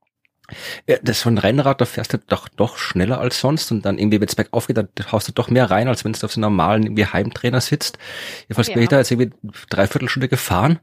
Das 0.87 1.17
ist 1.17 1.21
so 1.21 1.29
ein 1.29 1.37
Rennrad, 1.37 1.81
da 1.81 1.85
fährst 1.85 2.13
du 2.13 2.17
doch 2.17 2.47
doch 2.49 2.77
schneller 2.77 3.19
als 3.19 3.39
sonst 3.39 3.71
und 3.71 3.85
dann 3.85 3.97
irgendwie, 3.97 4.19
wenn 4.19 4.27
es 4.27 4.35
bergauf 4.35 4.67
geht, 4.67 4.77
dann 4.77 4.89
haust 5.11 5.27
du 5.27 5.31
doch 5.31 5.49
mehr 5.49 5.69
rein, 5.69 5.87
als 5.87 6.05
wenn 6.05 6.13
du 6.13 6.25
auf 6.25 6.31
so 6.31 6.39
einem 6.39 6.51
normalen 6.51 6.83
irgendwie 6.83 7.05
Heimtrainer 7.05 7.61
sitzt. 7.61 7.97
Jedenfalls 8.43 8.67
bin 8.67 8.77
Ja. 8.77 8.83
ich 8.83 8.89
da 8.89 8.97
jetzt 8.97 9.11
irgendwie 9.11 9.31
dreiviertel 9.69 10.09
Stunde 10.09 10.27
gefahren 10.29 10.79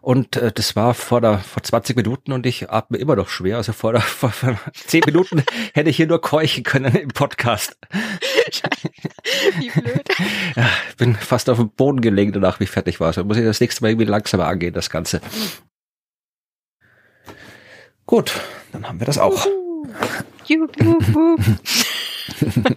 und 0.00 0.36
äh, 0.36 0.52
das 0.52 0.76
war 0.76 0.94
vor 0.94 1.20
der 1.20 1.38
vor 1.38 1.62
20 1.62 1.96
Minuten 1.96 2.32
und 2.32 2.46
ich 2.46 2.70
atme 2.70 2.98
immer 2.98 3.16
noch 3.16 3.28
schwer. 3.28 3.56
Also 3.56 3.72
vor 3.72 3.92
der 3.92 4.00
vor, 4.02 4.30
vor 4.30 4.58
10 4.72 5.02
Minuten 5.06 5.42
hätte 5.74 5.90
ich 5.90 5.96
hier 5.96 6.06
nur 6.06 6.20
keuchen 6.20 6.62
können 6.64 6.94
im 6.94 7.08
Podcast. 7.08 7.76
Wie 9.58 9.68
blöd. 9.70 10.08
Ja, 10.56 10.68
bin 10.96 11.14
fast 11.16 11.50
auf 11.50 11.58
dem 11.58 11.70
Boden 11.70 12.00
gelegen 12.00 12.32
danach, 12.32 12.60
wie 12.60 12.64
ich 12.64 12.70
fertig 12.70 12.98
war. 13.00 13.08
Also 13.08 13.24
muss 13.24 13.36
ich 13.36 13.44
das 13.44 13.60
nächste 13.60 13.82
Mal 13.82 13.90
irgendwie 13.90 14.06
langsamer 14.06 14.46
angehen, 14.46 14.72
das 14.72 14.88
Ganze. 14.90 15.20
Gut, 18.06 18.32
dann 18.72 18.86
haben 18.88 18.98
wir 19.00 19.06
das 19.06 19.18
auch. 19.18 19.46
Juhu, 20.46 20.66
juhu. 20.78 21.36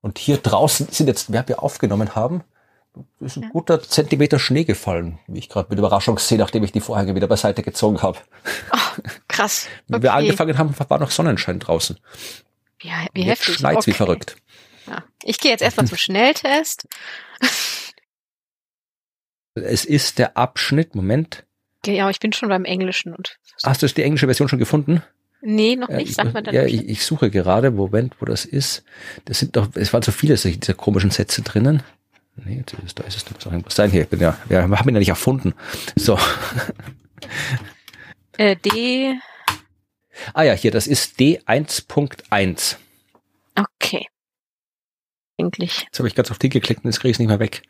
Und 0.00 0.18
hier 0.18 0.36
draußen 0.36 0.88
sind 0.90 1.06
jetzt, 1.06 1.32
wer 1.32 1.46
wir 1.48 1.62
aufgenommen 1.62 2.14
haben, 2.14 2.44
ist 3.20 3.36
ein 3.36 3.44
Ja. 3.44 3.48
guter 3.50 3.82
Zentimeter 3.82 4.38
Schnee 4.38 4.64
gefallen, 4.64 5.18
wie 5.26 5.38
ich 5.38 5.48
gerade 5.48 5.68
mit 5.70 5.78
Überraschung 5.78 6.18
sehe, 6.18 6.38
nachdem 6.38 6.62
ich 6.62 6.72
die 6.72 6.80
Vorhänge 6.80 7.14
wieder 7.14 7.26
beiseite 7.26 7.62
gezogen 7.62 8.02
habe. 8.02 8.18
Krass. 9.28 9.66
Wenn 9.88 10.02
wir 10.02 10.10
Okay. 10.10 10.18
angefangen 10.20 10.58
haben, 10.58 10.74
war 10.78 10.98
noch 10.98 11.10
Sonnenschein 11.10 11.58
draußen. 11.58 11.98
Ja, 12.82 13.06
wie 13.14 13.22
Jetzt 13.24 13.40
heftig. 13.40 13.54
schneit's 13.56 13.86
wie 13.86 13.92
Okay. 13.92 13.96
verrückt. 13.96 14.36
Ja. 14.86 15.02
Ich 15.22 15.40
gehe 15.40 15.50
jetzt 15.50 15.62
erstmal 15.62 15.86
zum 15.86 15.96
Schnelltest. 15.98 16.86
Es 19.54 19.84
ist 19.86 20.18
der 20.18 20.36
Abschnitt, 20.36 20.94
Moment. 20.94 21.44
Ja, 21.86 22.10
ich 22.10 22.20
bin 22.20 22.32
schon 22.32 22.48
beim 22.48 22.64
Englischen 22.64 23.14
und. 23.14 23.36
Hast 23.64 23.82
du 23.82 23.86
die 23.86 24.02
englische 24.02 24.26
Version 24.26 24.48
schon 24.48 24.58
gefunden? 24.58 25.02
Nee, 25.42 25.76
noch 25.76 25.88
Ja, 25.90 25.96
nicht. 25.98 26.08
ich, 26.10 26.14
Sag 26.14 26.32
mal 26.32 26.42
dann. 26.42 26.54
ja, 26.54 26.64
ich, 26.64 26.88
ich 26.88 27.04
suche 27.04 27.30
gerade, 27.30 27.70
Moment, 27.70 28.14
wo 28.20 28.24
das 28.24 28.44
ist. 28.44 28.82
Das 29.26 29.38
sind 29.40 29.56
doch, 29.56 29.68
es 29.74 29.92
waren 29.92 30.02
so 30.02 30.10
viele 30.12 30.36
solche- 30.36 30.58
dieser 30.58 30.74
komischen 30.74 31.10
Sätze 31.10 31.42
drinnen. 31.42 31.82
Nee, 32.36 32.64
ist, 32.84 32.98
da 32.98 33.04
ist 33.04 33.16
es, 33.16 33.24
da 33.24 33.50
muss 33.50 33.74
sein. 33.76 33.90
Hier, 33.90 34.02
ich 34.02 34.08
bin 34.08 34.20
ja, 34.20 34.36
wir 34.48 34.62
haben 34.62 34.88
ihn 34.88 34.94
ja 34.94 34.98
nicht 34.98 35.08
erfunden. 35.10 35.54
So. 35.96 36.18
äh, 38.38 38.56
D. 38.56 39.14
Ah 40.32 40.42
ja, 40.42 40.52
hier, 40.54 40.70
das 40.70 40.86
ist 40.86 41.18
D1.1. 41.20 42.76
Eigentlich. 45.38 45.82
Jetzt 45.82 45.98
habe 45.98 46.06
ich 46.08 46.14
ganz 46.14 46.30
auf 46.30 46.38
die 46.38 46.48
geklickt 46.48 46.84
und 46.84 46.90
jetzt 46.90 47.00
kriege 47.00 47.10
ich 47.10 47.16
es 47.16 47.18
nicht 47.18 47.28
mehr 47.28 47.40
weg. 47.40 47.62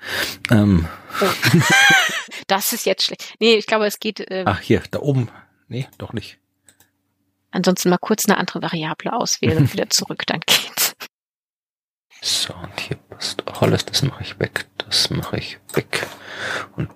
Ähm, 0.51 0.87
Das 2.47 2.73
ist 2.73 2.85
jetzt 2.85 3.05
schlecht. 3.05 3.35
Nee, 3.41 3.55
ich 3.55 3.67
glaube, 3.67 3.87
es 3.87 3.99
geht. 4.01 4.21
Äh, 4.21 4.45
ach, 4.47 4.61
hier, 4.61 4.83
da 4.91 4.99
oben. 5.01 5.31
Nee, 5.69 5.89
doch 5.99 6.13
nicht. 6.13 6.39
ansonsten 7.53 7.89
mal 7.89 7.99
kurz 7.99 8.27
eine 8.27 8.37
andere 8.37 8.61
Variable 8.61 9.13
auswählen 9.13 9.59
und 9.59 9.73
wieder 9.73 9.89
zurück, 9.89 10.25
dann 10.27 10.41
geht's. 10.41 10.95
So, 12.21 12.53
und 12.55 12.79
hier 12.81 12.97
passt 12.97 13.47
auch 13.47 13.63
alles. 13.63 13.85
Das 13.87 14.03
mache 14.03 14.23
ich 14.23 14.39
weg. 14.41 14.67
Das 14.79 15.09
mache 15.11 15.39
ich 15.39 15.59
weg. 15.73 16.07
Und 16.77 16.91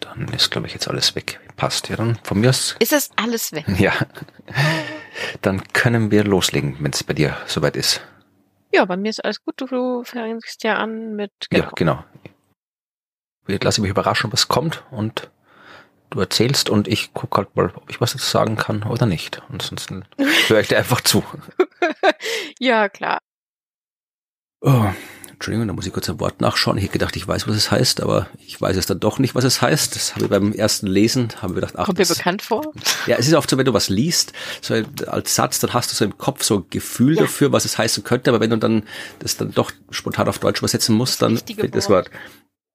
dann 0.00 0.28
ist, 0.28 0.50
glaube 0.50 0.66
ich, 0.68 0.72
jetzt 0.74 0.86
alles 0.88 1.14
weg. 1.16 1.40
Passt 1.56 1.88
ja 1.88 1.96
dann 1.96 2.18
von 2.22 2.40
mir 2.40 2.50
aus. 2.50 2.76
Ist 2.78 2.92
es 2.92 3.10
alles 3.16 3.52
weg? 3.52 3.64
Ja. 3.78 3.92
Dann 5.40 5.62
können 5.72 6.10
wir 6.10 6.24
loslegen, 6.24 6.76
wenn 6.80 6.92
es 6.92 7.02
bei 7.04 7.14
dir 7.14 7.36
soweit 7.46 7.76
ist. 7.76 8.00
Ja, 8.72 8.84
bei 8.86 8.96
mir 8.96 9.10
ist 9.10 9.24
alles 9.24 9.44
gut. 9.44 9.60
Du, 9.60 10.02
fängst 10.04 10.64
ja 10.64 10.76
an 10.76 11.14
mit. 11.14 11.32
Ja, 11.52 11.70
genau. 11.74 12.02
Ich 13.46 13.62
lasse 13.62 13.80
mich 13.80 13.90
überraschen, 13.90 14.32
was 14.32 14.48
kommt 14.48 14.84
und 14.90 15.30
du 16.10 16.20
erzählst 16.20 16.70
und 16.70 16.88
ich 16.88 17.12
gucke 17.12 17.38
halt 17.38 17.56
mal, 17.56 17.72
ob 17.74 17.90
ich 17.90 18.00
was 18.00 18.12
dazu 18.12 18.24
sagen 18.24 18.56
kann 18.56 18.82
oder 18.84 19.06
nicht. 19.06 19.42
Ansonsten 19.50 20.04
höre 20.48 20.60
ich 20.60 20.68
dir 20.68 20.78
einfach 20.78 21.00
zu. 21.00 21.24
ja, 22.58 22.88
klar. 22.88 23.18
Oh, 24.60 24.90
Entschuldigung, 25.42 25.66
da 25.66 25.74
muss 25.74 25.88
ich 25.88 25.92
kurz 25.92 26.08
ein 26.08 26.20
Wort 26.20 26.40
nachschauen. 26.40 26.78
Ich 26.78 26.84
hätte 26.84 26.92
gedacht, 26.92 27.16
ich 27.16 27.26
weiß, 27.26 27.48
was 27.48 27.56
es 27.56 27.72
heißt, 27.72 28.00
aber 28.00 28.28
ich 28.46 28.60
weiß 28.60 28.76
es 28.76 28.86
dann 28.86 29.00
doch 29.00 29.18
nicht, 29.18 29.34
was 29.34 29.42
es 29.42 29.60
heißt. 29.60 29.96
Das 29.96 30.14
habe 30.14 30.26
ich 30.26 30.30
beim 30.30 30.52
ersten 30.52 30.86
Lesen, 30.86 31.30
haben 31.42 31.50
wir 31.50 31.56
gedacht, 31.56 31.74
ach, 31.76 31.86
Kommt 31.86 31.98
mir 31.98 32.04
das, 32.04 32.16
bekannt 32.16 32.42
vor? 32.42 32.72
ja, 33.08 33.16
es 33.16 33.26
ist 33.26 33.34
oft 33.34 33.50
so, 33.50 33.58
wenn 33.58 33.64
du 33.64 33.72
was 33.72 33.88
liest, 33.88 34.34
so 34.60 34.80
als 35.08 35.34
Satz, 35.34 35.58
dann 35.58 35.74
hast 35.74 35.90
du 35.90 35.96
so 35.96 36.04
im 36.04 36.16
Kopf 36.16 36.44
so 36.44 36.58
ein 36.58 36.66
Gefühl 36.70 37.16
Ja. 37.16 37.22
dafür, 37.22 37.50
was 37.50 37.64
es 37.64 37.76
heißen 37.76 38.04
könnte, 38.04 38.30
aber 38.30 38.38
wenn 38.38 38.50
du 38.50 38.56
dann 38.56 38.84
das 39.18 39.36
dann 39.36 39.50
doch 39.50 39.72
spontan 39.90 40.28
auf 40.28 40.38
Deutsch 40.38 40.60
übersetzen 40.60 40.94
musst, 40.94 41.20
dann 41.22 41.36
fehlt 41.36 41.74
das 41.74 41.90
Wort. 41.90 42.08
Wort. 42.08 42.20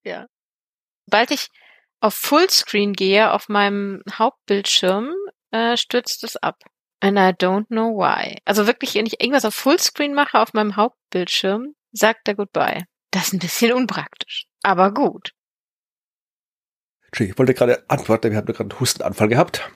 Ja. 0.03 0.27
Sobald 1.05 1.31
ich 1.31 1.47
auf 2.01 2.15
Fullscreen 2.15 2.91
gehe, 2.91 3.31
auf 3.31 3.47
meinem 3.47 4.01
Hauptbildschirm, 4.11 5.13
äh, 5.51 5.77
stürzt 5.77 6.25
es 6.25 6.35
ab. 6.35 6.57
And 6.99 7.17
I 7.17 7.31
don't 7.31 7.67
know 7.67 7.97
why. 7.97 8.39
Also 8.43 8.67
wirklich, 8.67 8.95
wenn 8.95 9.05
ich 9.05 9.21
irgendwas 9.21 9.45
auf 9.45 9.55
Fullscreen 9.55 10.13
mache 10.13 10.37
auf 10.37 10.51
meinem 10.53 10.75
Hauptbildschirm, 10.75 11.75
sagt 11.91 12.27
er 12.27 12.35
Goodbye. 12.35 12.83
Das 13.11 13.27
ist 13.27 13.33
ein 13.33 13.39
bisschen 13.39 13.73
unpraktisch. 13.73 14.45
Aber 14.63 14.93
gut. 14.93 15.31
Entschuldigung, 17.05 17.33
ich 17.33 17.39
wollte 17.39 17.53
gerade 17.53 17.89
antworten, 17.89 18.31
wir 18.31 18.37
haben 18.37 18.45
gerade 18.45 18.69
einen 18.71 18.79
Hustenanfall 18.79 19.27
gehabt. 19.29 19.69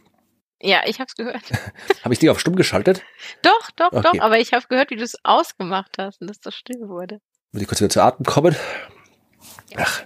Ja, 0.62 0.82
ich 0.86 1.00
hab's 1.00 1.15
gehört. 1.15 1.41
Habe 2.03 2.13
ich 2.13 2.20
die 2.20 2.30
auf 2.30 2.39
stumm 2.39 2.56
geschaltet? 2.56 3.01
Doch, 3.41 3.72
doch, 3.77 3.91
Okay. 3.94 4.10
doch. 4.18 4.20
Aber 4.24 4.38
ich 4.38 4.53
habe 4.53 4.68
gehört, 4.68 4.91
wie 4.91 4.96
du 4.96 5.03
es 5.03 5.15
ausgemacht 5.24 5.98
hast 5.98 6.22
und 6.22 6.27
dass 6.27 6.39
das 6.39 6.53
still 6.53 6.88
wurde. 6.88 7.20
Muss 7.51 7.63
ich 7.63 7.68
kurz 7.68 7.82
wieder 7.82 7.89
zu 7.89 8.03
Atem 8.03 8.25
kommen? 8.25 8.56
Ach, 9.75 10.03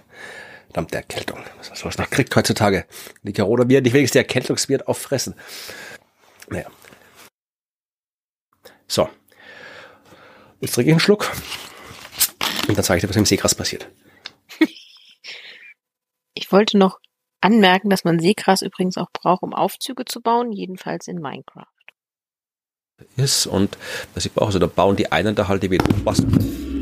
verdammte 0.66 0.96
Erkältung. 0.96 1.40
Was 1.58 1.68
man 1.68 1.76
sowas 1.76 1.98
noch 1.98 2.08
kriegt 2.08 2.34
heutzutage. 2.36 2.86
Die 3.22 3.34
Corona 3.34 3.68
wird 3.68 3.84
nicht 3.84 3.92
wenigstens 3.92 4.12
die 4.12 4.18
Erkältungsviren 4.18 4.86
auffressen. 4.86 5.34
Naja. 6.48 6.70
So. 8.86 9.10
Jetzt 10.60 10.74
trinke 10.74 10.88
ich 10.90 10.94
einen 10.94 11.00
Schluck. 11.00 11.30
Und 12.68 12.76
dann 12.76 12.84
zeige 12.84 12.98
ich 12.98 13.02
dir, 13.02 13.08
was 13.08 13.16
im 13.16 13.26
Seegras 13.26 13.54
passiert. 13.54 13.88
Ich 16.38 16.52
wollte 16.52 16.76
noch 16.76 16.98
anmerken, 17.40 17.88
dass 17.88 18.04
man 18.04 18.20
Seegras 18.20 18.60
übrigens 18.60 18.98
auch 18.98 19.10
braucht, 19.10 19.42
um 19.42 19.54
Aufzüge 19.54 20.04
zu 20.04 20.20
bauen, 20.20 20.52
jedenfalls 20.52 21.08
in 21.08 21.18
Minecraft. 21.18 21.64
Ist 23.16 23.46
und 23.46 23.76
was 24.14 24.26
ich 24.26 24.32
brauche, 24.32 24.48
also 24.48 24.58
da 24.58 24.66
bauen 24.66 24.96
die 24.96 25.10
einen 25.10 25.34
da 25.34 25.48
halt 25.48 25.62
die 25.62 25.70
wieder 25.70 25.84
was. 26.04 26.22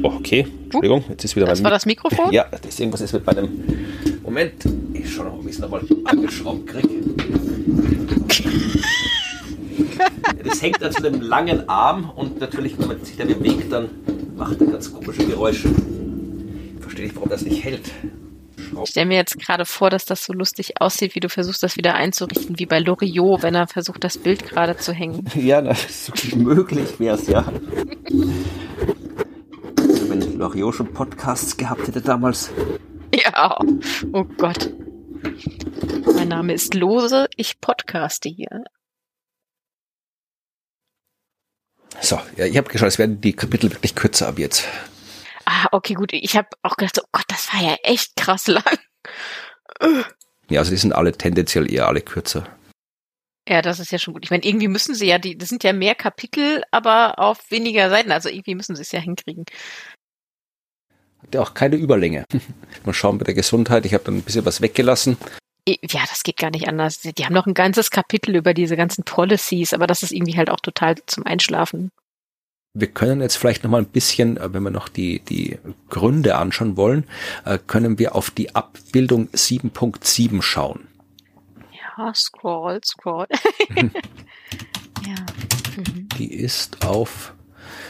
Oh, 0.02 0.08
okay. 0.08 0.46
Entschuldigung, 0.64 1.04
jetzt 1.08 1.24
ist 1.24 1.36
wieder 1.36 1.46
Das 1.46 1.60
mein 1.60 1.64
war 1.64 1.70
das 1.70 1.86
Mikrofon? 1.86 2.32
Ja, 2.32 2.48
das 2.50 2.66
ist 2.66 2.80
irgendwas 2.80 3.00
ist 3.00 3.12
mit 3.12 3.24
meinem. 3.24 3.62
Moment, 4.22 4.64
ich 4.92 5.12
schau 5.12 5.24
noch, 5.24 5.34
ob 5.34 5.46
ich 5.46 5.52
es 5.52 5.58
nochmal 5.60 5.82
angeschraubt 6.04 6.66
kriege. 6.66 6.88
das 10.44 10.62
hängt 10.62 10.82
an 10.82 10.92
so 10.92 11.06
einem 11.06 11.20
langen 11.20 11.68
Arm 11.68 12.10
und 12.10 12.40
natürlich, 12.40 12.78
wenn 12.78 12.88
man 12.88 13.04
sich 13.04 13.16
da 13.16 13.24
bewegt, 13.24 13.72
dann 13.72 13.88
macht 14.36 14.60
er 14.60 14.66
ganz 14.66 14.92
komische 14.92 15.24
Geräusche. 15.26 15.68
Ich 16.76 16.80
verstehe 16.80 17.06
nicht, 17.06 17.16
warum 17.16 17.28
das 17.28 17.42
nicht 17.42 17.64
hält. 17.64 17.90
Ich 18.82 18.90
stelle 18.90 19.06
mir 19.06 19.16
jetzt 19.16 19.38
gerade 19.38 19.64
vor, 19.64 19.90
dass 19.90 20.04
das 20.04 20.24
so 20.24 20.32
lustig 20.32 20.80
aussieht, 20.80 21.14
wie 21.14 21.20
du 21.20 21.28
versuchst, 21.28 21.62
das 21.62 21.76
wieder 21.76 21.94
einzurichten, 21.94 22.58
wie 22.58 22.66
bei 22.66 22.80
Loriot, 22.80 23.42
wenn 23.42 23.54
er 23.54 23.68
versucht, 23.68 24.02
das 24.02 24.18
Bild 24.18 24.44
gerade 24.48 24.76
zu 24.76 24.92
hängen. 24.92 25.24
Ja, 25.34 25.62
das 25.62 25.84
ist 25.84 26.36
möglich 26.36 26.98
wäre 26.98 27.16
es, 27.16 27.28
ja. 27.28 27.44
Also 29.78 30.10
wenn 30.10 30.38
Loriot 30.38 30.74
schon 30.74 30.92
Podcasts 30.92 31.56
gehabt 31.56 31.86
hätte 31.86 32.00
damals. 32.00 32.50
Ja, 33.14 33.56
oh 34.12 34.24
Gott. 34.38 34.70
Mein 36.14 36.28
Name 36.28 36.52
ist 36.52 36.74
Lose, 36.74 37.26
ich 37.36 37.60
podcaste 37.60 38.28
hier. 38.28 38.64
So, 42.00 42.20
ja, 42.36 42.46
ich 42.46 42.56
habe 42.56 42.70
geschaut, 42.70 42.88
es 42.88 42.98
werden 42.98 43.20
die 43.20 43.32
Kapitel 43.32 43.70
wirklich 43.70 43.94
kürzer 43.94 44.28
ab 44.28 44.38
jetzt. 44.38 44.66
Ah, 45.46 45.66
okay, 45.72 45.94
gut. 45.94 46.12
Ich 46.12 46.36
habe 46.36 46.48
auch 46.62 46.76
gedacht, 46.76 47.00
oh 47.02 47.08
Gott, 47.12 47.24
das 47.28 47.52
war 47.52 47.62
ja 47.62 47.76
echt 47.82 48.16
krass 48.16 48.46
lang. 48.46 48.64
Ja, 50.48 50.60
also 50.60 50.70
die 50.70 50.76
sind 50.76 50.94
alle 50.94 51.12
tendenziell 51.12 51.70
eher 51.70 51.88
alle 51.88 52.00
kürzer. 52.00 52.46
Ja, 53.48 53.60
das 53.60 53.78
ist 53.78 53.92
ja 53.92 53.98
schon 53.98 54.14
gut. 54.14 54.24
Ich 54.24 54.30
meine, 54.30 54.44
irgendwie 54.44 54.68
müssen 54.68 54.94
sie 54.94 55.06
ja, 55.06 55.18
die, 55.18 55.36
das 55.36 55.50
sind 55.50 55.64
ja 55.64 55.72
mehr 55.72 55.94
Kapitel, 55.94 56.62
aber 56.70 57.18
auf 57.18 57.50
weniger 57.50 57.90
Seiten. 57.90 58.10
Also 58.10 58.28
irgendwie 58.28 58.54
müssen 58.54 58.74
sie 58.74 58.82
es 58.82 58.92
ja 58.92 59.00
hinkriegen. 59.00 59.44
Hat 61.22 61.34
ja 61.34 61.42
auch 61.42 61.52
keine 61.52 61.76
Überlänge. 61.76 62.24
Mal 62.84 62.94
schauen 62.94 63.18
bei 63.18 63.24
der 63.24 63.34
Gesundheit. 63.34 63.84
Ich 63.84 63.92
habe 63.92 64.04
dann 64.04 64.16
ein 64.16 64.22
bisschen 64.22 64.46
was 64.46 64.62
weggelassen. 64.62 65.18
Ja, 65.66 66.02
das 66.08 66.22
geht 66.22 66.36
gar 66.36 66.50
nicht 66.50 66.68
anders. 66.68 67.00
Die 67.00 67.24
haben 67.24 67.32
noch 67.32 67.46
ein 67.46 67.54
ganzes 67.54 67.90
Kapitel 67.90 68.36
über 68.36 68.52
diese 68.52 68.76
ganzen 68.76 69.04
Policies, 69.04 69.72
aber 69.72 69.86
das 69.86 70.02
ist 70.02 70.12
irgendwie 70.12 70.36
halt 70.36 70.50
auch 70.50 70.60
total 70.60 70.96
zum 71.06 71.24
Einschlafen. 71.24 71.90
Wir 72.74 72.88
können 72.88 73.20
jetzt 73.20 73.36
vielleicht 73.36 73.62
noch 73.62 73.70
mal 73.70 73.78
ein 73.80 73.88
bisschen, 73.88 74.36
äh, 74.36 74.52
wenn 74.52 74.64
wir 74.64 74.70
noch 74.70 74.88
die, 74.88 75.20
die 75.20 75.58
Gründe 75.88 76.36
anschauen 76.36 76.76
wollen, 76.76 77.04
äh, 77.44 77.58
können 77.64 77.98
wir 77.98 78.16
auf 78.16 78.30
die 78.30 78.54
Abbildung 78.54 79.28
7.7 79.28 80.42
schauen. 80.42 80.88
Ja, 81.96 82.12
scroll, 82.14 82.80
scroll. 82.84 83.28
ja. 83.76 83.90
Mhm. 85.76 86.08
Die 86.18 86.34
ist 86.34 86.84
auf 86.84 87.32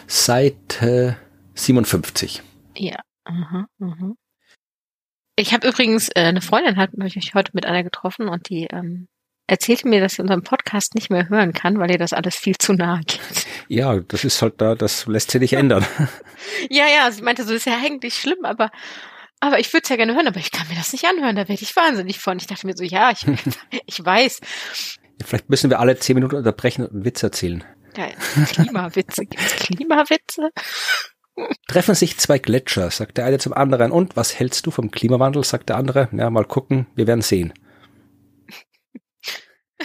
Seite 0.07 1.17
57. 1.55 2.43
Ja. 2.77 3.01
Mhm, 3.27 3.67
mhm. 3.79 4.17
Ich 5.37 5.53
habe 5.53 5.69
übrigens, 5.69 6.09
äh, 6.11 6.21
eine 6.21 6.41
Freundin 6.41 6.77
hat 6.77 6.97
mich 6.97 7.35
heute 7.35 7.51
mit 7.55 7.67
einer 7.67 7.83
getroffen 7.83 8.29
und 8.29 8.49
die 8.49 8.69
ähm, 8.71 9.09
erzählte 9.47 9.89
mir, 9.89 10.01
dass 10.01 10.15
sie 10.15 10.23
unseren 10.23 10.43
Podcast 10.43 10.95
nicht 10.95 11.11
mehr 11.11 11.29
hören 11.29 11.53
kann, 11.53 11.79
weil 11.79 11.91
ihr 11.91 11.99
das 11.99 12.13
alles 12.13 12.37
viel 12.37 12.57
zu 12.57 12.73
nahe 12.73 13.01
geht. 13.01 13.47
Ja, 13.69 13.99
das 13.99 14.25
ist 14.25 14.41
halt 14.43 14.61
da, 14.61 14.75
das 14.75 15.07
lässt 15.07 15.31
sich 15.31 15.41
nicht 15.41 15.55
ändern. 15.55 15.85
Ja, 16.71 16.85
ja, 16.87 17.11
sie 17.11 17.23
meinte, 17.23 17.45
so 17.45 17.55
ist 17.55 17.67
ja 17.67 17.79
eigentlich 17.83 18.15
schlimm, 18.15 18.45
aber 18.45 18.71
aber 19.41 19.59
ich 19.59 19.73
würde 19.73 19.83
es 19.83 19.89
ja 19.89 19.97
gerne 19.97 20.15
hören, 20.15 20.29
aber 20.29 20.39
ich 20.39 20.51
kann 20.51 20.69
mir 20.69 20.75
das 20.75 20.93
nicht 20.93 21.05
anhören, 21.07 21.37
da 21.37 21.49
werde 21.49 21.63
ich 21.63 21.75
wahnsinnig 21.75 22.19
von. 22.19 22.37
Ich 22.39 22.47
dachte 22.47 22.67
mir 22.67 22.75
so, 22.77 22.85
ja, 22.85 23.11
ich, 23.11 23.27
ich 23.87 24.05
weiß. 24.05 24.41
Vielleicht 25.25 25.49
müssen 25.51 25.71
wir 25.71 25.81
alle 25.81 25.99
zehn 25.99 26.15
Minuten 26.15 26.37
unterbrechen 26.37 26.85
und 26.85 26.93
einen 26.93 27.05
Witz 27.05 27.23
erzählen. 27.23 27.65
Ja, 27.97 28.09
Klimawitze, 28.47 29.25
gibt's 29.27 29.57
Klimawitze? 29.57 30.51
Treffen 31.67 31.95
sich 31.95 32.19
zwei 32.19 32.39
Gletscher, 32.39 32.91
sagt 32.91 33.19
der 33.19 33.25
eine 33.25 33.39
zum 33.39 33.53
anderen. 33.53 33.91
Und 33.91 34.17
was 34.17 34.39
hältst 34.39 34.67
du 34.67 34.71
vom 34.71 34.91
Klimawandel? 34.91 35.45
sagt 35.45 35.69
der 35.69 35.77
andere. 35.77 36.09
Ja, 36.13 36.31
mal 36.31 36.45
gucken, 36.45 36.87
wir 36.95 37.07
werden 37.07 37.23
sehen. 37.23 37.53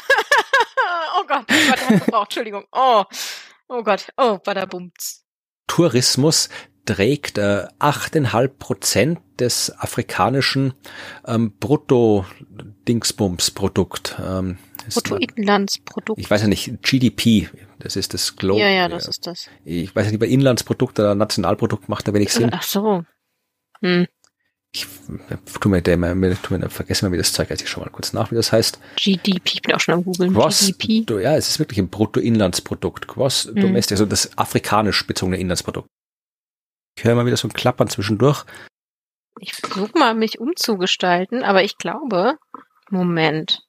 oh 1.19 1.23
Gott, 1.27 1.45
oh 1.49 1.69
Gott, 1.69 2.05
gebraucht, 2.05 2.27
Entschuldigung. 2.27 2.65
Oh, 2.71 3.03
oh 3.67 3.83
Gott, 3.83 4.07
oh, 4.17 4.37
badabumts. 4.43 5.25
Tourismus 5.67 6.49
trägt 6.85 7.37
äh, 7.37 7.67
8,5 7.79 8.47
Prozent 8.47 9.19
des 9.39 9.71
afrikanischen 9.77 10.73
ähm, 11.25 11.53
Brutto-Dingsbums-Produkt. 11.59 14.19
Ähm, 14.23 14.57
Bruttoinlandsprodukt. 14.93 16.19
Ich 16.19 16.29
weiß 16.29 16.41
ja 16.41 16.47
nicht, 16.47 16.81
GDP, 16.81 17.49
das 17.79 17.95
ist 17.95 18.13
das 18.13 18.35
Global. 18.35 18.61
Ja, 18.61 18.69
ja, 18.69 18.87
das 18.87 19.07
ist 19.07 19.25
das. 19.27 19.49
Ich 19.65 19.95
weiß 19.95 20.05
ja 20.05 20.11
nicht, 20.11 20.19
bei 20.19 20.27
Inlandsprodukt 20.27 20.99
oder 20.99 21.15
Nationalprodukt 21.15 21.89
macht 21.89 22.07
da 22.07 22.13
wenig 22.13 22.31
Sinn. 22.33 22.49
Ach 22.53 22.63
so. 22.63 23.03
Hm. 23.81 24.07
Ich 24.71 24.85
tu 25.59 25.67
mir, 25.69 25.81
der, 25.81 25.97
mir, 25.97 26.37
tu 26.41 26.53
mir 26.55 26.69
vergesse 26.69 27.03
mal, 27.05 27.11
wie 27.11 27.17
das 27.17 27.33
Zeug 27.33 27.49
heißt. 27.49 27.61
Ich 27.61 27.69
schau 27.69 27.81
mal 27.81 27.89
kurz 27.89 28.13
nach, 28.13 28.29
wie 28.31 28.35
das 28.35 28.51
heißt. 28.51 28.79
GDP, 28.97 29.53
ich 29.55 29.61
bin 29.63 29.73
auch 29.73 29.79
schon 29.79 29.95
am 29.95 30.03
googeln. 30.03 30.31
Gross, 30.33 30.67
GDP. 30.77 31.05
du- 31.05 31.17
ja, 31.19 31.35
es 31.35 31.49
ist 31.49 31.57
wirklich 31.59 31.79
ein 31.79 31.89
Bruttoinlandsprodukt. 31.89 33.07
Gross 33.07 33.45
Hm. 33.45 33.55
Domestic, 33.55 33.93
also 33.93 34.05
das 34.05 34.37
afrikanisch 34.37 35.05
bezogene 35.07 35.37
Inlandsprodukt. 35.39 35.87
Ich 36.97 37.03
höre 37.03 37.15
mal 37.15 37.25
wieder 37.25 37.37
so 37.37 37.47
ein 37.47 37.53
Klappern 37.53 37.87
zwischendurch. 37.87 38.43
Ich 39.39 39.53
versuche 39.53 39.97
mal, 39.97 40.13
mich 40.13 40.39
umzugestalten, 40.39 41.43
aber 41.43 41.63
ich 41.63 41.77
glaube, 41.77 42.37
Moment. 42.91 43.61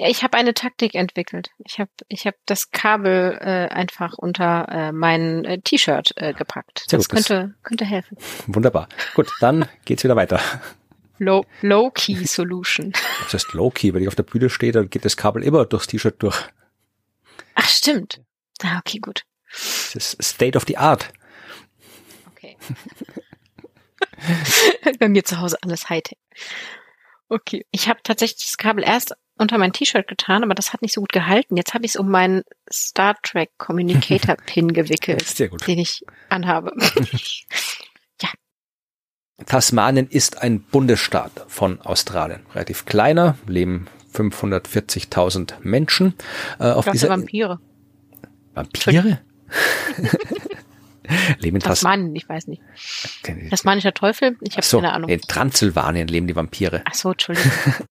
Ja, 0.00 0.08
ich 0.08 0.22
habe 0.22 0.36
eine 0.38 0.54
Taktik 0.54 0.94
entwickelt. 0.94 1.50
Ich 1.58 1.80
habe 1.80 1.90
ich 2.06 2.24
hab 2.24 2.36
das 2.46 2.70
Kabel 2.70 3.36
äh, 3.40 3.66
einfach 3.74 4.16
unter 4.16 4.68
äh, 4.68 4.92
mein 4.92 5.44
äh, 5.44 5.60
T-Shirt 5.60 6.12
äh, 6.14 6.32
gepackt. 6.34 6.84
Sehr 6.88 7.00
das 7.00 7.08
gut, 7.08 7.18
das- 7.18 7.26
könnte, 7.26 7.54
könnte 7.64 7.84
helfen. 7.84 8.16
Wunderbar. 8.46 8.88
Gut, 9.14 9.28
dann 9.40 9.68
geht's 9.84 10.04
wieder 10.04 10.14
weiter. 10.14 10.40
Low, 11.18 11.44
Low 11.62 11.90
Key 11.90 12.14
Solution. 12.26 12.92
Das 13.24 13.34
heißt 13.34 13.54
Low-Key, 13.54 13.92
wenn 13.92 14.02
ich 14.02 14.08
auf 14.08 14.14
der 14.14 14.22
Bühne 14.22 14.50
stehe, 14.50 14.70
dann 14.70 14.88
geht 14.88 15.04
das 15.04 15.16
Kabel 15.16 15.42
immer 15.42 15.66
durchs 15.66 15.88
T-Shirt 15.88 16.22
durch. 16.22 16.36
Ach, 17.56 17.68
stimmt. 17.68 18.20
Ah, 18.62 18.78
okay, 18.78 19.00
gut. 19.00 19.24
Das 19.50 20.14
ist 20.14 20.22
State 20.22 20.56
of 20.56 20.62
the 20.68 20.76
Art. 20.76 21.08
Okay. 22.30 22.56
Bei 25.00 25.08
mir 25.08 25.24
zu 25.24 25.40
Hause 25.40 25.58
alles 25.62 25.90
Hightech. 25.90 26.18
Okay. 27.28 27.66
Ich 27.70 27.88
habe 27.88 28.00
tatsächlich 28.02 28.46
das 28.46 28.56
Kabel 28.56 28.84
erst 28.84 29.14
unter 29.36 29.58
mein 29.58 29.72
T-Shirt 29.72 30.08
getan, 30.08 30.42
aber 30.42 30.54
das 30.54 30.72
hat 30.72 30.82
nicht 30.82 30.94
so 30.94 31.00
gut 31.00 31.12
gehalten. 31.12 31.56
Jetzt 31.56 31.74
habe 31.74 31.84
ich 31.84 31.92
es 31.92 31.96
um 31.96 32.10
meinen 32.10 32.42
Star 32.72 33.16
Trek 33.22 33.50
Communicator 33.58 34.36
Pin 34.46 34.72
gewickelt, 34.72 35.26
Sehr 35.26 35.48
gut. 35.48 35.66
den 35.66 35.78
ich 35.78 36.04
anhabe. 36.28 36.72
Tasmanien 39.46 40.08
ist 40.08 40.42
ein 40.42 40.60
Bundesstaat 40.62 41.44
von 41.46 41.80
Australien. 41.82 42.44
Relativ 42.54 42.86
kleiner, 42.86 43.38
leben 43.46 43.86
540.000 44.12 45.54
Menschen. 45.62 46.14
Äh, 46.58 46.72
auf 46.72 46.90
dieser 46.90 47.08
Vampire. 47.08 47.60
Vampire? 48.54 49.20
leben 51.38 51.56
in 51.56 51.62
Tas 51.62 51.80
Tasmanien, 51.80 52.14
ich 52.14 52.28
weiß 52.28 52.46
nicht. 52.46 52.62
Ach 53.04 53.50
Tasmanischer 53.50 53.94
Teufel? 53.94 54.36
Ich 54.42 54.54
habe 54.56 54.64
so, 54.64 54.80
keine 54.80 54.92
Ahnung. 54.92 55.10
in 55.10 55.20
Transsilvanien 55.20 56.08
leben 56.08 56.26
die 56.26 56.36
Vampire. 56.36 56.82
Ach 56.84 56.94
so, 56.94 57.12
Entschuldigung. 57.12 57.52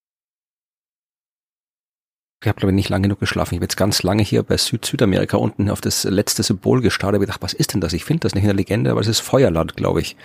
Ich 2.43 2.47
habe, 2.47 2.59
glaube 2.59 2.71
ich, 2.71 2.75
nicht 2.75 2.89
lange 2.89 3.03
genug 3.03 3.19
geschlafen. 3.19 3.55
Ich 3.55 3.57
habe 3.57 3.65
jetzt 3.65 3.77
ganz 3.77 4.03
lange 4.03 4.21
hier 4.21 4.43
bei 4.43 4.57
Süd-Südamerika 4.57 5.37
unten 5.37 5.71
auf 5.71 5.81
das 5.81 6.03
letzte 6.03 6.43
Symbol 6.43 6.81
gestarrt. 6.81 7.15
Ich 7.15 7.19
gedacht, 7.19 7.41
was 7.41 7.53
ist 7.53 7.73
denn 7.73 7.81
das? 7.81 7.93
Ich 7.93 8.05
finde 8.05 8.21
das 8.21 8.35
nicht 8.35 8.43
in 8.43 8.49
der 8.49 8.55
Legende, 8.55 8.91
aber 8.91 9.01
es 9.01 9.07
ist 9.07 9.21
Feuerland, 9.21 9.75
glaube 9.75 10.01
ich. 10.01 10.15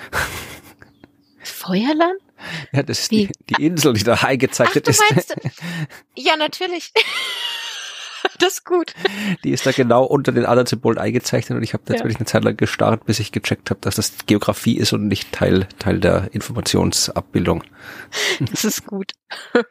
Feuerland? 1.42 2.20
Ja, 2.72 2.82
das 2.82 3.00
ist 3.00 3.12
die, 3.12 3.30
die 3.48 3.64
Insel, 3.64 3.94
die 3.94 4.04
da 4.04 4.14
Ach, 4.14 4.24
eingezeichnet 4.24 4.86
du 4.86 4.90
ist. 4.90 5.02
meinst, 5.10 5.34
ja, 6.14 6.36
natürlich. 6.36 6.92
Das 8.42 8.54
ist 8.54 8.64
gut. 8.64 8.94
Die 9.44 9.50
ist 9.50 9.64
da 9.66 9.72
genau 9.72 10.04
unter 10.04 10.32
den 10.32 10.44
anderen 10.44 10.66
Symbolen 10.66 10.98
eingezeichnet 10.98 11.56
und 11.56 11.62
ich 11.62 11.72
habe 11.74 11.84
Ja. 11.88 11.94
natürlich 11.94 12.16
eine 12.16 12.26
Zeit 12.26 12.44
lang 12.44 12.56
gestarrt, 12.56 13.04
bis 13.06 13.18
ich 13.20 13.32
gecheckt 13.32 13.70
habe, 13.70 13.80
dass 13.80 13.96
das 13.96 14.26
Geografie 14.26 14.76
ist 14.76 14.92
und 14.92 15.06
nicht 15.08 15.32
Teil, 15.32 15.66
Teil 15.78 16.00
der 16.00 16.28
Informationsabbildung. 16.32 17.64
Das 18.40 18.64
ist 18.64 18.86
gut. 18.86 19.12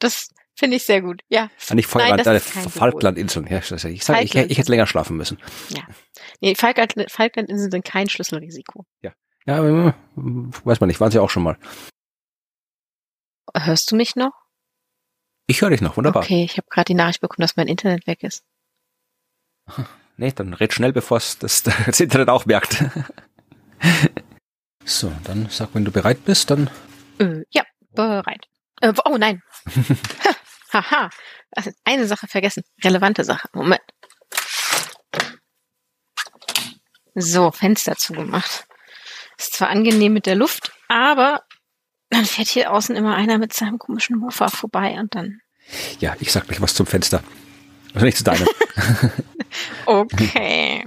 Das 0.00 0.28
finde 0.54 0.76
ich 0.76 0.84
sehr 0.84 1.00
gut. 1.00 1.22
Ja. 1.28 1.50
Ah, 1.70 1.74
nicht 1.74 1.86
Feuerland, 1.86 2.26
äh. 2.26 2.38
Falklandinseln. 2.40 3.46
Ja, 3.46 3.58
ich, 3.58 3.66
sag, 4.04 4.22
ich, 4.22 4.34
ich 4.34 4.58
hätte 4.58 4.70
länger 4.70 4.86
schlafen 4.86 5.16
müssen. 5.16 5.38
Nee, 6.40 6.54
Falkland, 6.54 6.92
Falklandinseln 7.08 7.70
sind 7.70 7.84
kein 7.84 8.08
Schlüsselrisiko. 8.10 8.84
Ja, 9.02 9.12
aber, 9.46 9.88
äh, 9.88 9.92
weiß 10.64 10.80
man 10.80 10.88
nicht, 10.88 11.00
waren 11.00 11.10
sie 11.10 11.18
auch 11.18 11.30
schon 11.30 11.42
mal. 11.44 11.56
Hörst 13.56 13.90
du 13.90 13.96
mich 13.96 14.16
noch? 14.16 14.32
Ich 15.50 15.62
höre 15.62 15.70
dich 15.70 15.80
noch, 15.80 15.96
wunderbar. 15.96 16.22
Okay, 16.22 16.44
ich 16.44 16.58
habe 16.58 16.68
gerade 16.70 16.84
die 16.84 16.94
Nachricht 16.94 17.20
bekommen, 17.20 17.42
dass 17.42 17.56
mein 17.56 17.66
Internet 17.66 18.06
weg 18.06 18.22
ist. 18.22 18.44
Nee, 20.16 20.32
dann 20.32 20.52
red 20.52 20.74
schnell, 20.74 20.92
bevor 20.92 21.16
es 21.16 21.38
das, 21.38 21.62
das 21.86 21.98
Internet 21.98 22.28
auch 22.28 22.44
merkt. 22.44 22.84
so, 24.84 25.10
dann 25.24 25.48
sag, 25.48 25.70
wenn 25.72 25.86
du 25.86 25.90
bereit 25.90 26.26
bist, 26.26 26.50
dann 26.50 26.68
Äh, 27.18 27.44
ja, 27.48 27.64
bereit. 27.92 28.44
Äh, 28.82 28.92
oh 29.06 29.16
nein. 29.16 29.42
Haha. 30.74 31.08
Also 31.52 31.70
eine 31.84 32.06
Sache 32.06 32.28
vergessen. 32.28 32.64
Relevante 32.84 33.24
Sache. 33.24 33.48
Moment. 33.54 33.80
So, 37.14 37.50
Fenster 37.50 37.96
zugemacht. 37.96 38.66
Ist 39.38 39.54
zwar 39.54 39.70
angenehm 39.70 40.12
mit 40.12 40.26
der 40.26 40.34
Luft, 40.34 40.70
aber 40.88 41.44
dann 42.10 42.24
fährt 42.24 42.48
hier 42.48 42.72
außen 42.72 42.94
immer 42.96 43.14
einer 43.14 43.38
mit 43.38 43.52
seinem 43.52 43.78
komischen 43.78 44.18
Mofa 44.18 44.48
vorbei 44.48 44.98
und 45.00 45.14
dann. 45.14 45.40
ja, 46.00 46.16
ich 46.20 46.32
sag 46.32 46.46
gleich 46.46 46.60
was 46.60 46.74
zum 46.74 46.86
Fenster. 46.86 47.22
Also 47.94 48.04
nicht 48.06 48.18
zu 48.18 48.24
deinem. 48.24 48.46
Okay. 49.86 50.86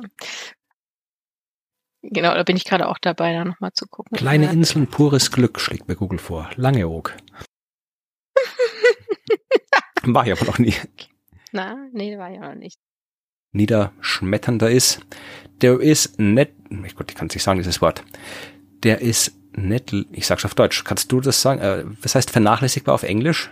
Genau, 2.01 2.33
da 2.33 2.43
bin 2.43 2.55
ich 2.55 2.65
gerade 2.65 2.87
auch 2.87 2.97
dabei, 2.97 3.33
da 3.33 3.43
nochmal 3.43 3.73
zu 3.73 3.87
gucken. 3.87 4.17
Kleine 4.17 4.45
Ja. 4.45 4.51
Inseln, 4.51 4.87
pures 4.87 5.31
Glück, 5.31 5.59
schlägt 5.59 5.87
mir 5.87 5.95
Google 5.95 6.19
vor. 6.19 6.49
Langeoog. 6.55 7.13
War 10.03 10.25
ich 10.25 10.33
aber 10.33 10.45
noch 10.45 10.59
nie. 10.59 10.75
Na, 11.51 11.87
nee, 11.91 12.17
war 12.17 12.29
ja 12.29 12.39
noch 12.41 12.55
nicht. 12.55 12.79
Niederschmetternder 13.51 14.69
ist. 14.69 14.99
Der 15.61 15.79
ist 15.79 16.19
nett, 16.19 16.53
ich 16.85 16.95
Gott, 16.95 17.11
ich 17.11 17.17
kann 17.17 17.27
es 17.27 17.35
nicht 17.35 17.43
sagen, 17.43 17.59
dieses 17.59 17.81
Wort. 17.81 18.03
Der 18.83 18.99
ist 19.01 19.33
nett, 19.55 19.93
ich 20.11 20.27
sag's 20.27 20.45
auf 20.45 20.55
Deutsch. 20.55 20.83
Kannst 20.83 21.11
du 21.11 21.21
das 21.21 21.41
sagen? 21.41 21.61
Äh, 21.61 21.85
was 22.01 22.15
heißt 22.15 22.31
vernachlässigbar 22.31 22.95
auf 22.95 23.03
Englisch? 23.03 23.51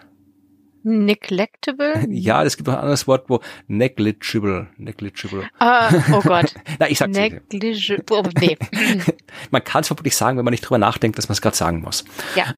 Neglectable? 0.84 2.06
Ja, 2.10 2.44
es 2.44 2.58
gibt 2.58 2.68
noch 2.68 2.76
ein 2.76 2.82
anderes 2.82 3.08
Wort, 3.08 3.30
wo 3.30 3.42
negligible, 3.68 4.68
negligible. 4.78 5.48
Ah, 5.60 5.92
oh 6.12 6.22
Gott. 6.22 6.56
Na, 6.80 6.90
ich 6.90 6.98
sag's. 6.98 7.16
Negligible. 7.16 8.04
Oh, 8.10 8.24
nee. 8.40 8.58
Man 9.52 9.64
kann 9.64 9.82
es 9.82 9.88
vermutlich 9.88 10.16
sagen, 10.16 10.38
wenn 10.38 10.46
man 10.46 10.52
nicht 10.52 10.62
drüber 10.62 10.80
nachdenkt, 10.80 11.18
dass 11.18 11.30
man 11.30 11.34
es 11.34 11.42
gerade 11.42 11.56
sagen 11.56 11.82
muss. 11.82 12.04
Ja. 12.36 12.54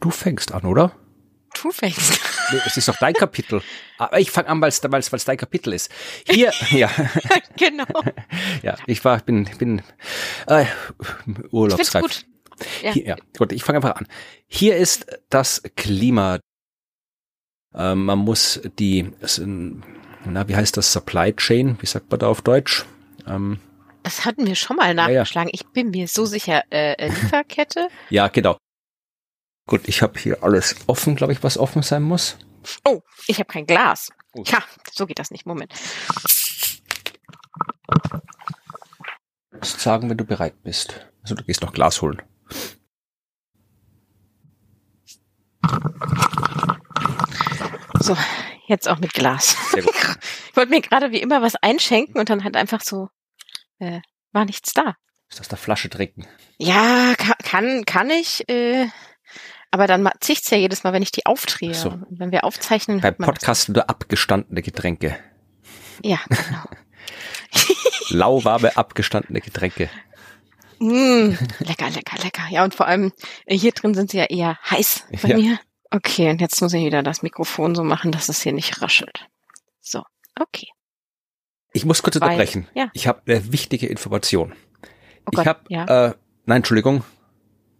Du 0.00 0.10
fängst 0.10 0.52
an, 0.52 0.64
oder? 0.64 0.92
Du 1.62 1.70
fängst. 1.70 2.20
Nee, 2.52 2.60
Es 2.66 2.76
ist 2.76 2.88
doch 2.88 2.96
dein 2.96 3.14
Kapitel. 3.14 3.62
Aber 3.98 4.18
ich 4.18 4.30
fange 4.30 4.48
an, 4.48 4.60
weil 4.60 4.68
es 4.70 4.80
dein 4.80 5.36
Kapitel 5.36 5.72
ist. 5.72 5.90
Hier, 6.28 6.52
ja, 6.70 6.90
genau. 7.56 7.86
ja, 8.62 8.76
ich 8.86 9.04
war, 9.04 9.18
bin, 9.20 9.48
bin 9.58 9.82
äh, 10.48 10.64
Ich 10.64 11.52
urlaubsreif. 11.52 12.02
gut. 12.02 12.26
Ja. 12.82 12.92
Hier, 12.92 13.04
ja, 13.06 13.16
gut, 13.38 13.52
ich 13.52 13.62
fange 13.64 13.76
einfach 13.78 13.96
an. 13.96 14.06
Hier 14.46 14.76
ist 14.76 15.06
das 15.30 15.62
Klima. 15.76 16.38
Ähm, 17.74 18.04
man 18.04 18.18
muss 18.18 18.60
die, 18.78 19.10
ähm, 19.38 19.82
na, 20.24 20.46
wie 20.48 20.56
heißt 20.56 20.76
das, 20.76 20.92
Supply 20.92 21.32
Chain, 21.34 21.76
wie 21.80 21.86
sagt 21.86 22.10
man 22.10 22.20
da 22.20 22.26
auf 22.28 22.42
Deutsch? 22.42 22.84
Ähm, 23.26 23.58
Das 24.02 24.24
hatten 24.24 24.46
wir 24.46 24.54
schon 24.56 24.76
mal 24.76 24.88
ja. 24.88 24.94
nachgeschlagen. 24.94 25.50
Ich 25.52 25.66
bin 25.68 25.90
mir 25.90 26.06
so 26.08 26.24
sicher. 26.26 26.62
Äh, 26.70 26.92
äh, 26.94 27.08
Lieferkette? 27.08 27.88
ja, 28.10 28.28
genau. 28.28 28.58
Gut, 29.66 29.88
ich 29.88 30.02
habe 30.02 30.18
hier 30.18 30.42
alles 30.42 30.76
offen, 30.86 31.16
glaube 31.16 31.32
ich, 31.32 31.42
was 31.42 31.56
offen 31.56 31.82
sein 31.82 32.02
muss. 32.02 32.36
Oh, 32.84 33.00
ich 33.26 33.38
habe 33.38 33.46
kein 33.46 33.66
Glas. 33.66 34.08
Oh. 34.34 34.42
Ja, 34.46 34.62
so 34.92 35.06
geht 35.06 35.18
das 35.18 35.30
nicht. 35.30 35.46
Moment. 35.46 35.72
Du 39.50 39.58
musst 39.58 39.80
sagen, 39.80 40.10
wenn 40.10 40.16
du 40.16 40.24
bereit 40.24 40.62
bist. 40.62 41.06
Also 41.22 41.34
du 41.34 41.44
gehst 41.44 41.62
noch 41.62 41.72
Glas 41.72 42.02
holen. 42.02 42.22
So, 48.00 48.16
jetzt 48.66 48.88
auch 48.88 48.98
mit 48.98 49.12
Glas. 49.14 49.56
Sehr 49.70 49.82
gut. 49.82 49.94
Ich 50.52 50.56
wollte 50.58 50.70
mir 50.70 50.82
gerade 50.82 51.12
wie 51.12 51.22
immer 51.22 51.40
was 51.40 51.56
einschenken 51.56 52.20
und 52.20 52.28
dann 52.28 52.44
halt 52.44 52.58
einfach 52.58 52.82
so, 52.82 53.08
äh, 53.78 54.02
war 54.32 54.44
nichts 54.44 54.74
da. 54.74 54.96
Ist 55.30 55.40
aus 55.40 55.48
der 55.48 55.56
Flasche 55.56 55.88
trinken. 55.88 56.28
Ja, 56.58 57.14
kann, 57.16 57.34
kann, 57.42 57.84
kann 57.86 58.10
ich, 58.10 58.46
äh, 58.50 58.86
aber 59.72 59.88
dann 59.88 60.08
zischt's 60.20 60.50
ja 60.50 60.56
jedes 60.58 60.84
Mal, 60.84 60.92
wenn 60.92 61.02
ich 61.02 61.10
die 61.10 61.26
aufdrehe. 61.26 61.74
So. 61.74 61.88
Und 61.90 62.06
wenn 62.20 62.30
wir 62.30 62.44
aufzeichnen, 62.44 63.00
Beim. 63.00 63.16
Podcast 63.16 63.68
nur 63.70 63.90
abgestandene 63.90 64.62
Getränke. 64.62 65.18
Ja, 66.04 66.20
genau. 66.28 66.62
Lauwarme, 68.10 68.76
abgestandene 68.76 69.40
Getränke. 69.40 69.88
Mm, 70.78 71.34
lecker, 71.60 71.90
lecker, 71.90 72.22
lecker. 72.22 72.42
Ja, 72.50 72.64
und 72.64 72.74
vor 72.74 72.86
allem 72.86 73.12
äh, 73.46 73.56
hier 73.56 73.72
drin 73.72 73.94
sind 73.94 74.10
sie 74.10 74.18
ja 74.18 74.24
eher 74.24 74.58
heiß 74.70 75.04
bei 75.22 75.28
Ja. 75.30 75.36
mir. 75.36 75.58
Okay, 75.90 76.30
und 76.30 76.40
jetzt 76.40 76.60
muss 76.62 76.72
ich 76.72 76.84
wieder 76.84 77.02
das 77.02 77.22
Mikrofon 77.22 77.74
so 77.74 77.84
machen, 77.84 78.12
dass 78.12 78.28
es 78.28 78.40
hier 78.42 78.52
nicht 78.52 78.80
raschelt. 78.80 79.26
So, 79.80 80.02
okay. 80.40 80.68
Ich 81.72 81.84
muss 81.84 82.02
kurz 82.02 82.16
Weil- 82.20 82.30
unterbrechen. 82.30 82.68
ja. 82.74 82.90
Ich 82.94 83.06
habe 83.06 83.20
eine 83.26 83.52
wichtige 83.52 83.86
Information. 83.86 84.54
Oh 85.24 85.30
ich 85.30 85.36
Gott, 85.36 85.46
habe, 85.46 85.60
ja. 85.68 86.06
äh, 86.08 86.14
nein, 86.46 86.58
Entschuldigung. 86.58 87.04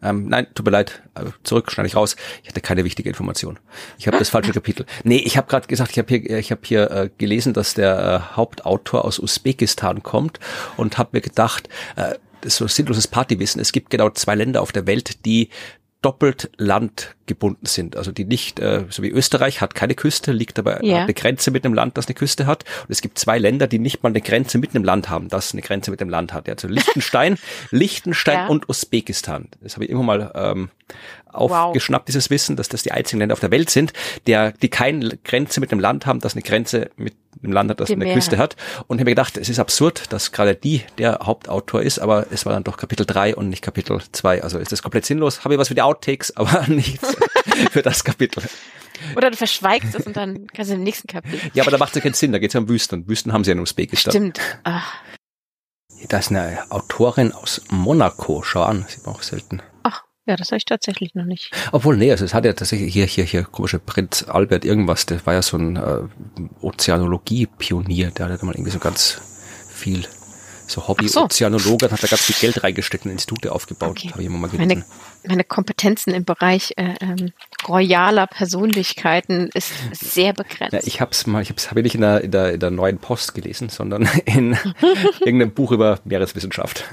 Ähm, 0.03 0.29
nein, 0.29 0.47
tut 0.55 0.67
mir 0.67 0.73
leid, 0.73 1.03
äh, 1.15 1.25
zurück, 1.45 1.71
schneide 1.71 1.87
ich 1.87 1.97
raus. 1.97 2.17
Ich 2.43 2.49
hatte 2.49 2.61
keine 2.61 2.85
wichtige 2.85 3.09
Information. 3.09 3.59
Ich 3.99 4.07
habe 4.07 4.19
das 4.19 4.29
falsche 4.29 4.53
Kapitel. 4.55 4.87
Nee, 5.05 5.19
ich 5.19 5.37
habe 5.37 5.49
gerade 5.49 5.67
gesagt, 5.67 5.93
ich 5.93 5.99
habe 5.99 6.09
hier, 6.09 6.39
ich 6.39 6.51
habe 6.51 6.63
hier 6.65 6.91
äh, 6.91 7.11
gelesen, 7.19 7.53
dass 7.53 7.75
der 7.75 8.27
äh, 8.33 8.37
Hauptautor 8.37 9.05
aus 9.05 9.19
Usbekistan 9.19 10.03
kommt 10.03 10.41
und 10.77 10.99
habe 10.99 11.11
mir 11.13 11.21
gedacht, 11.21 11.69
äh, 11.97 12.15
das 12.41 12.55
ist 12.55 12.57
so 12.57 12.67
sinnloses 12.67 13.07
Partywissen. 13.07 13.61
Es 13.61 13.71
gibt 13.71 13.91
genau 13.91 14.11
zwei 14.11 14.35
Länder 14.35 14.63
auf 14.63 14.73
der 14.73 14.87
Welt, 14.87 15.25
die 15.25 15.49
doppelt 16.03 16.51
landgebunden 16.57 17.67
sind. 17.67 17.97
Also 17.97 18.13
die 18.13 18.25
nicht, 18.25 18.59
äh, 18.61 18.85
so 18.91 19.03
wie 19.03 19.09
Österreich 19.11 19.61
hat 19.61 19.75
keine 19.75 19.95
Küste, 19.95 20.33
liegt 20.33 20.59
aber 20.59 20.85
Ja. 20.85 21.03
eine 21.05 21.15
Grenze 21.15 21.51
mit 21.53 21.65
einem 21.65 21.75
Land, 21.75 21.97
das 21.97 22.07
eine 22.07 22.15
Küste 22.15 22.47
hat. 22.47 22.65
Und 22.83 22.91
es 22.91 23.01
gibt 23.01 23.19
zwei 23.19 23.39
Länder, 23.39 23.69
die 23.69 23.79
nicht 23.79 24.03
mal 24.03 24.09
eine 24.11 24.21
Grenze 24.21 24.59
mit 24.59 24.75
einem 24.75 24.85
Land 24.85 25.09
haben, 25.09 25.29
das 25.29 25.53
eine 25.53 25.63
Grenze 25.63 25.91
mit 25.93 26.01
dem 26.01 26.11
Land 26.11 26.33
hat. 26.33 26.49
Ja, 26.49 26.55
Also 26.55 26.69
Liechtenstein, 26.69 27.39
Liechtenstein 27.71 28.35
Ja. 28.35 28.47
und 28.49 28.69
Usbekistan. 28.69 29.49
Das 29.61 29.75
habe 29.77 29.85
ich 29.85 29.91
immer 29.91 30.03
mal 30.03 30.33
ähm, 30.35 30.69
aufgeschnappt, 31.33 32.09
dieses 32.09 32.31
Wissen, 32.31 32.57
dass 32.57 32.69
das 32.69 32.83
die 32.83 32.93
einzigen 32.93 33.19
Länder 33.19 33.33
auf 33.33 33.41
der 33.41 33.51
Welt 33.51 33.71
sind, 33.71 33.93
der, 34.27 34.53
die 34.53 34.69
keine 34.69 35.17
Grenze 35.25 35.61
mit 35.61 35.73
einem 35.73 35.81
Land 35.81 36.07
haben, 36.07 36.21
das 36.21 36.35
eine 36.35 36.43
Grenze 36.43 36.91
mit 36.97 37.15
einem 37.43 37.53
Land 37.53 37.71
hat, 37.71 37.81
das 37.81 37.89
Dem 37.89 37.99
eine 37.99 38.07
Meer 38.07 38.15
Küste 38.15 38.39
hat. 38.39 38.57
Und 38.87 38.97
ich 38.97 39.01
habe 39.01 39.11
mir 39.11 39.15
gedacht, 39.15 39.37
es 39.37 39.49
ist 39.49 39.59
absurd, 39.59 40.13
dass 40.13 40.33
gerade 40.33 40.55
die 40.55 40.83
der 40.99 41.21
Hauptautor 41.23 41.83
ist, 41.83 41.99
aber 41.99 42.27
es 42.31 42.47
war 42.47 42.53
dann 42.53 42.65
doch 42.65 42.77
Kapitel 42.77 43.07
3 43.07 43.37
und 43.37 43.49
nicht 43.49 43.63
Kapitel 43.63 44.01
2. 44.13 44.43
Also 44.43 44.59
ist 44.59 44.73
das 44.73 44.83
komplett 44.83 45.07
sinnlos. 45.07 45.45
Habe 45.45 45.55
ich 45.55 45.61
was 45.61 45.69
für 45.69 45.75
die 45.75 45.83
Outtakes, 45.83 46.37
aber 46.37 46.67
nichts 46.69 47.17
für 47.71 47.83
das 47.83 48.05
Kapitel. 48.05 48.43
Oder 49.17 49.31
du 49.31 49.37
verschweigst 49.37 49.95
es 49.95 50.07
und 50.07 50.17
dann 50.17 50.47
kannst 50.49 50.71
du 50.71 50.77
im 50.77 50.83
nächsten 50.83 51.09
Kapitel. 51.09 51.41
Ja, 51.55 51.65
aber 51.65 51.71
da 51.71 51.79
macht 51.79 51.91
es 51.91 51.97
ja 51.97 52.03
keinen 52.03 52.15
Sinn, 52.15 52.33
da 52.33 52.39
geht 52.39 52.51
es 52.51 52.55
ja 52.55 52.61
um 52.61 52.69
Wüsten. 52.69 53.01
Und 53.01 53.09
Wüsten 53.09 53.33
haben 53.33 53.43
sie 53.43 53.51
ja 53.51 53.55
in 53.55 53.61
Usbekistan. 53.61 54.13
Stimmt. 54.13 54.41
Ach, 54.65 54.95
Da 56.09 56.19
ist 56.19 56.31
eine 56.31 56.65
Autorin 56.71 57.33
aus 57.33 57.63
Monaco. 57.71 58.43
Schau 58.43 58.63
an, 58.63 58.85
sieht 58.89 59.07
man 59.07 59.15
auch 59.15 59.23
selten. 59.23 59.63
Ja, 60.27 60.37
das 60.37 60.49
habe 60.49 60.59
ich 60.59 60.65
tatsächlich 60.65 61.15
noch 61.15 61.25
nicht. 61.25 61.51
Obwohl, 61.73 61.97
nee, 61.97 62.11
also 62.11 62.25
es 62.25 62.33
hat 62.35 62.45
ja 62.45 62.53
tatsächlich 62.53 62.93
hier, 62.93 63.07
hier, 63.07 63.25
hier, 63.25 63.43
komische 63.45 63.79
Prinz 63.79 64.25
Albert 64.29 64.65
irgendwas, 64.65 65.07
der 65.07 65.25
war 65.27 65.35
ja 65.35 65.43
so 65.43 65.57
ein 65.57 65.77
äh, 65.77 66.03
Ozeanologie-Pionier, 66.61 68.11
der 68.13 68.29
hat 68.29 68.39
ja 68.41 68.45
mal 68.47 68.55
irgendwie 68.55 68.71
so 68.71 68.79
ganz 68.79 69.21
viel, 69.69 70.03
so 70.67 70.81
Ach 70.81 70.85
so. 70.85 70.89
Hobby-Ozeanologe, 70.89 71.91
hat 71.91 72.03
da 72.03 72.07
ganz 72.07 72.23
viel 72.23 72.37
Geld 72.41 72.63
reingesteckt 72.63 73.05
und 73.05 73.11
Institute 73.11 73.51
aufgebaut, 73.53 73.91
Okay. 73.99 74.11
habe 74.11 74.21
ich 74.23 74.27
immer 74.27 74.39
mal 74.39 74.49
Meine, 74.53 74.75
gelesen. 74.75 74.85
meine 75.27 75.45
Kompetenzen 75.45 76.15
im 76.15 76.25
Bereich 76.25 76.73
äh, 76.77 76.95
ähm, 77.01 77.33
royaler 77.69 78.27
Persönlichkeiten 78.27 79.51
ist 79.55 79.73
sehr 79.93 80.33
begrenzt. 80.33 80.73
Ja, 80.73 80.81
ich 80.85 81.01
hab's 81.01 81.27
mal, 81.27 81.43
ich 81.43 81.51
habe 81.51 81.81
ich 81.81 81.85
nicht 81.85 81.95
in 81.97 82.01
der, 82.01 82.21
in 82.23 82.31
der 82.31 82.53
in 82.55 82.61
der 82.61 82.71
neuen 82.71 82.99
Post 82.99 83.35
gelesen, 83.35 83.69
sondern 83.69 84.09
in 84.25 84.57
irgendeinem 85.21 85.53
Buch 85.53 85.73
über 85.73 85.99
Meereswissenschaft. 86.05 86.85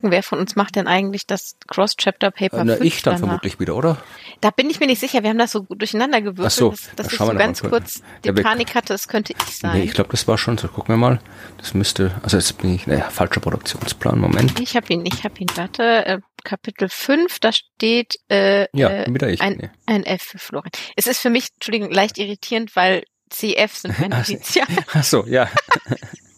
Wer 0.00 0.22
von 0.22 0.38
uns 0.38 0.54
macht 0.54 0.76
denn 0.76 0.86
eigentlich 0.86 1.26
das 1.26 1.56
Cross-Chapter-Paper 1.68 2.64
Na, 2.64 2.74
5 2.76 2.84
ich 2.84 3.02
dann 3.02 3.14
danach? 3.14 3.26
vermutlich 3.26 3.58
wieder, 3.60 3.74
oder? 3.74 3.96
Da 4.42 4.50
bin 4.50 4.68
ich 4.68 4.78
mir 4.80 4.86
nicht 4.86 5.00
sicher. 5.00 5.22
Wir 5.22 5.30
haben 5.30 5.38
das 5.38 5.52
so 5.52 5.62
gut 5.62 5.80
durcheinander 5.80 6.20
gewürfelt, 6.20 6.46
Ach 6.46 6.50
so, 6.50 6.70
dass, 6.72 6.82
da 6.96 7.02
dass 7.04 7.12
ich 7.12 7.18
so 7.18 7.26
ganz 7.34 7.62
mal. 7.62 7.68
kurz 7.70 8.02
die 8.22 8.28
Ja, 8.28 8.34
Panik 8.34 8.74
hatte, 8.74 8.92
es 8.92 9.08
könnte 9.08 9.32
ich 9.32 9.56
sein. 9.56 9.78
Nee, 9.78 9.84
ich 9.84 9.92
glaube, 9.94 10.10
das 10.10 10.28
war 10.28 10.36
schon 10.36 10.58
so. 10.58 10.68
Gucken 10.68 10.94
wir 10.94 10.98
mal. 10.98 11.20
Das 11.56 11.72
müsste, 11.72 12.10
also 12.22 12.36
jetzt 12.36 12.58
bin 12.58 12.74
ich, 12.74 12.86
naja, 12.86 13.08
falscher 13.08 13.40
Produktionsplan, 13.40 14.18
Moment. 14.18 14.60
Ich 14.60 14.76
habe 14.76 14.92
ihn, 14.92 15.06
ich 15.06 15.24
habe 15.24 15.38
ihn. 15.38 15.46
Warte, 15.54 16.04
äh, 16.04 16.18
Kapitel 16.42 16.90
5, 16.90 17.38
da 17.38 17.52
steht 17.52 18.16
äh, 18.28 18.66
Ja, 18.76 18.90
äh, 18.90 19.06
wieder 19.14 19.28
ich. 19.30 19.40
ein, 19.40 19.56
nee. 19.56 19.70
ein 19.86 20.04
F 20.04 20.22
für 20.22 20.38
Florian. 20.38 20.72
Es 20.96 21.06
ist 21.06 21.20
für 21.20 21.30
mich, 21.30 21.48
Entschuldigung, 21.54 21.90
leicht 21.90 22.18
irritierend, 22.18 22.76
weil 22.76 23.04
CF 23.30 23.74
sind 23.74 23.98
meine 23.98 24.16
Ach, 24.20 24.28
Initialen. 24.28 24.76
Ach 24.92 25.04
so, 25.04 25.24
ja. 25.26 25.48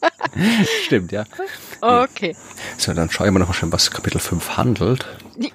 Stimmt, 0.85 1.13
ja. 1.13 1.25
Okay. 1.81 2.37
So, 2.79 2.93
dann 2.95 3.11
schauen 3.11 3.33
wir 3.35 3.39
noch 3.39 3.49
mal 3.49 3.55
schön, 3.55 3.73
was 3.73 3.91
Kapitel 3.91 4.19
5 4.21 4.57
handelt. 4.57 5.07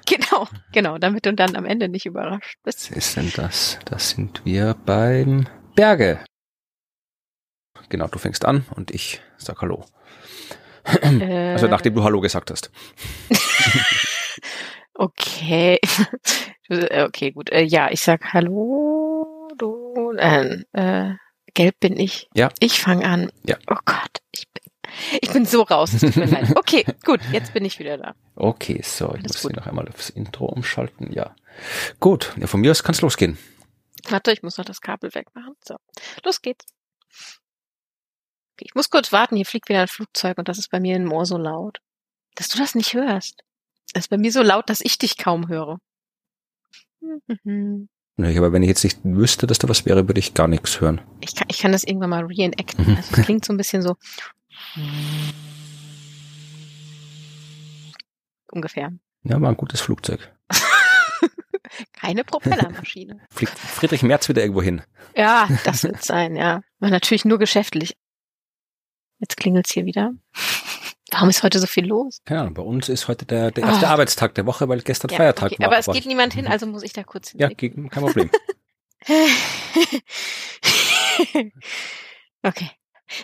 Genau, 0.06 0.48
genau, 0.72 0.98
damit 0.98 1.26
du 1.26 1.32
dann 1.34 1.56
am 1.56 1.64
Ende 1.64 1.88
nicht 1.88 2.06
überrascht 2.06 2.56
bist. 2.64 2.90
Was 2.90 2.96
ist 2.96 3.16
denn 3.16 3.32
das? 3.36 3.78
Da 3.84 3.98
sind 3.98 4.42
wir 4.44 4.74
beim 4.86 5.46
Berge. 5.74 6.24
Genau, 7.88 8.06
du 8.08 8.18
fängst 8.18 8.44
an 8.44 8.64
und 8.74 8.90
ich 8.90 9.20
sag 9.38 9.60
Hallo. 9.62 9.84
Äh, 10.84 11.52
Also 11.52 11.68
nachdem 11.68 11.94
du 11.94 12.02
Hallo 12.04 12.20
gesagt 12.20 12.50
hast. 12.50 12.70
Okay. 14.94 15.78
Okay, 16.68 17.32
gut. 17.32 17.50
Äh, 17.50 17.64
ja, 17.64 17.90
ich 17.90 18.00
sag 18.00 18.32
Hallo. 18.32 19.48
Du, 19.58 20.12
äh, 20.16 20.62
äh, 20.72 21.14
gelb 21.52 21.80
bin 21.80 21.98
ich. 21.98 22.28
Ja. 22.34 22.48
Ich 22.60 22.80
fange 22.80 23.04
an. 23.04 23.30
Ja. 23.44 23.56
Oh 23.68 23.76
Gott, 23.84 24.21
ich 25.20 25.30
bin, 25.30 25.44
so 25.46 25.62
raus. 25.62 25.92
Es 25.94 26.00
tut 26.00 26.16
mir 26.16 26.26
leid. 26.26 26.56
Okay, 26.56 26.84
gut, 27.04 27.20
jetzt 27.32 27.52
bin 27.52 27.64
ich 27.64 27.78
wieder 27.78 27.98
da. 27.98 28.14
Okay, 28.36 28.80
so, 28.82 29.06
ich 29.06 29.20
Alles 29.20 29.22
muss 29.28 29.42
gut. 29.42 29.52
hier 29.52 29.60
noch 29.60 29.66
einmal 29.66 29.88
aufs 29.88 30.10
Intro 30.10 30.46
umschalten. 30.46 31.12
Ja. 31.12 31.34
Gut, 32.00 32.32
ja, 32.38 32.46
von 32.46 32.60
mir 32.60 32.70
aus 32.70 32.82
kann 32.82 32.94
es 32.94 33.00
losgehen. 33.00 33.38
Warte, 34.08 34.32
ich 34.32 34.42
muss 34.42 34.58
noch 34.58 34.64
das 34.64 34.80
Kabel 34.80 35.14
wegmachen. 35.14 35.54
So, 35.64 35.76
los 36.24 36.40
geht's. 36.42 36.64
Okay, 38.54 38.66
ich 38.66 38.74
muss 38.74 38.90
kurz 38.90 39.12
warten. 39.12 39.36
Hier 39.36 39.46
fliegt 39.46 39.68
wieder 39.68 39.82
ein 39.82 39.88
Flugzeug 39.88 40.38
und 40.38 40.48
das 40.48 40.58
ist 40.58 40.70
bei 40.70 40.80
mir 40.80 40.96
in 40.96 41.04
Moor 41.04 41.26
so 41.26 41.38
laut, 41.38 41.78
dass 42.34 42.48
du 42.48 42.58
das 42.58 42.74
nicht 42.74 42.94
hörst. 42.94 43.42
Das 43.92 44.04
ist 44.04 44.08
bei 44.08 44.18
mir 44.18 44.32
so 44.32 44.42
laut, 44.42 44.68
dass 44.70 44.80
ich 44.80 44.98
dich 44.98 45.16
kaum 45.18 45.48
höre. 45.48 45.78
Mhm. 47.00 47.88
Nee, 48.16 48.36
aber 48.36 48.52
wenn 48.52 48.62
ich 48.62 48.68
jetzt 48.68 48.84
nicht 48.84 49.00
wüsste, 49.04 49.46
dass 49.46 49.58
da 49.58 49.68
was 49.68 49.86
wäre, 49.86 50.06
würde 50.06 50.20
ich 50.20 50.34
gar 50.34 50.46
nichts 50.48 50.80
hören. 50.80 51.00
Ich 51.20 51.34
kann, 51.34 51.46
ich 51.50 51.58
kann 51.58 51.72
das 51.72 51.84
irgendwann 51.84 52.10
mal 52.10 52.24
reenacten. 52.24 52.84
Mhm. 52.86 52.96
Also 52.96 53.14
es 53.16 53.24
klingt 53.24 53.44
so 53.44 53.52
ein 53.52 53.56
bisschen 53.56 53.82
so 53.82 53.96
ungefähr. 58.50 58.92
Ja, 59.24 59.40
war 59.40 59.48
ein 59.50 59.56
gutes 59.56 59.80
Flugzeug. 59.80 60.32
Keine 61.92 62.24
Propellermaschine. 62.24 63.20
Fliegt 63.30 63.58
Friedrich 63.58 64.02
Merz 64.02 64.28
wieder 64.28 64.42
irgendwo 64.42 64.62
hin. 64.62 64.82
ja, 65.16 65.48
das 65.64 65.84
wird 65.84 66.02
sein, 66.04 66.36
ja. 66.36 66.62
Aber 66.80 66.90
natürlich 66.90 67.24
nur 67.24 67.38
geschäftlich. 67.38 67.96
Jetzt 69.18 69.36
klingelt's 69.36 69.72
hier 69.72 69.86
wieder. 69.86 70.12
Warum 71.12 71.28
ist 71.28 71.42
heute 71.42 71.58
so 71.58 71.66
viel 71.66 71.86
los? 71.86 72.20
Keine 72.24 72.40
Ahnung, 72.40 72.54
bei 72.54 72.62
uns 72.62 72.88
ist 72.88 73.06
heute 73.06 73.24
der, 73.26 73.50
der 73.52 73.64
erste 73.64 73.86
Ah. 73.86 73.92
Arbeitstag 73.92 74.34
der 74.34 74.46
Woche, 74.46 74.68
weil 74.68 74.80
gestern 74.80 75.10
Ja, 75.10 75.18
Feiertag 75.18 75.52
okay. 75.52 75.60
war. 75.60 75.66
Aber 75.68 75.78
es 75.78 75.86
geht 75.86 76.06
niemand 76.06 76.32
hin, 76.34 76.46
also 76.46 76.66
muss 76.66 76.82
ich 76.82 76.92
da 76.92 77.04
kurz 77.04 77.32
Ja, 77.34 77.48
hin. 77.48 77.56
geht- 77.56 77.74
kein 77.90 78.02
Problem. 78.02 78.30
okay. 82.42 82.70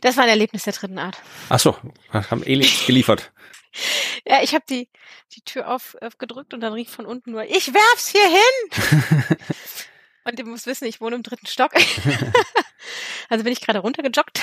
Das 0.00 0.16
war 0.16 0.24
ein 0.24 0.30
Erlebnis 0.30 0.64
der 0.64 0.72
dritten 0.72 0.98
Art. 0.98 1.16
Ach 1.48 1.58
so, 1.58 1.76
haben 2.12 2.42
Aliens 2.42 2.86
geliefert. 2.86 3.32
Ja, 4.26 4.42
ich 4.42 4.54
habe 4.54 4.64
die, 4.68 4.88
die 5.34 5.42
Tür 5.42 5.68
auf, 5.68 5.96
aufgedrückt 6.00 6.54
und 6.54 6.60
dann 6.60 6.72
rief 6.72 6.90
von 6.90 7.06
unten 7.06 7.32
nur, 7.32 7.44
ich 7.44 7.72
werf's 7.72 8.08
hier 8.08 8.26
hin! 8.28 9.36
und 10.24 10.38
ihr 10.38 10.44
müsst 10.44 10.66
wissen, 10.66 10.86
ich 10.86 11.00
wohne 11.00 11.16
im 11.16 11.22
dritten 11.22 11.46
Stock. 11.46 11.72
also 13.28 13.44
bin 13.44 13.52
ich 13.52 13.60
gerade 13.60 13.80
runtergejoggt 13.80 14.40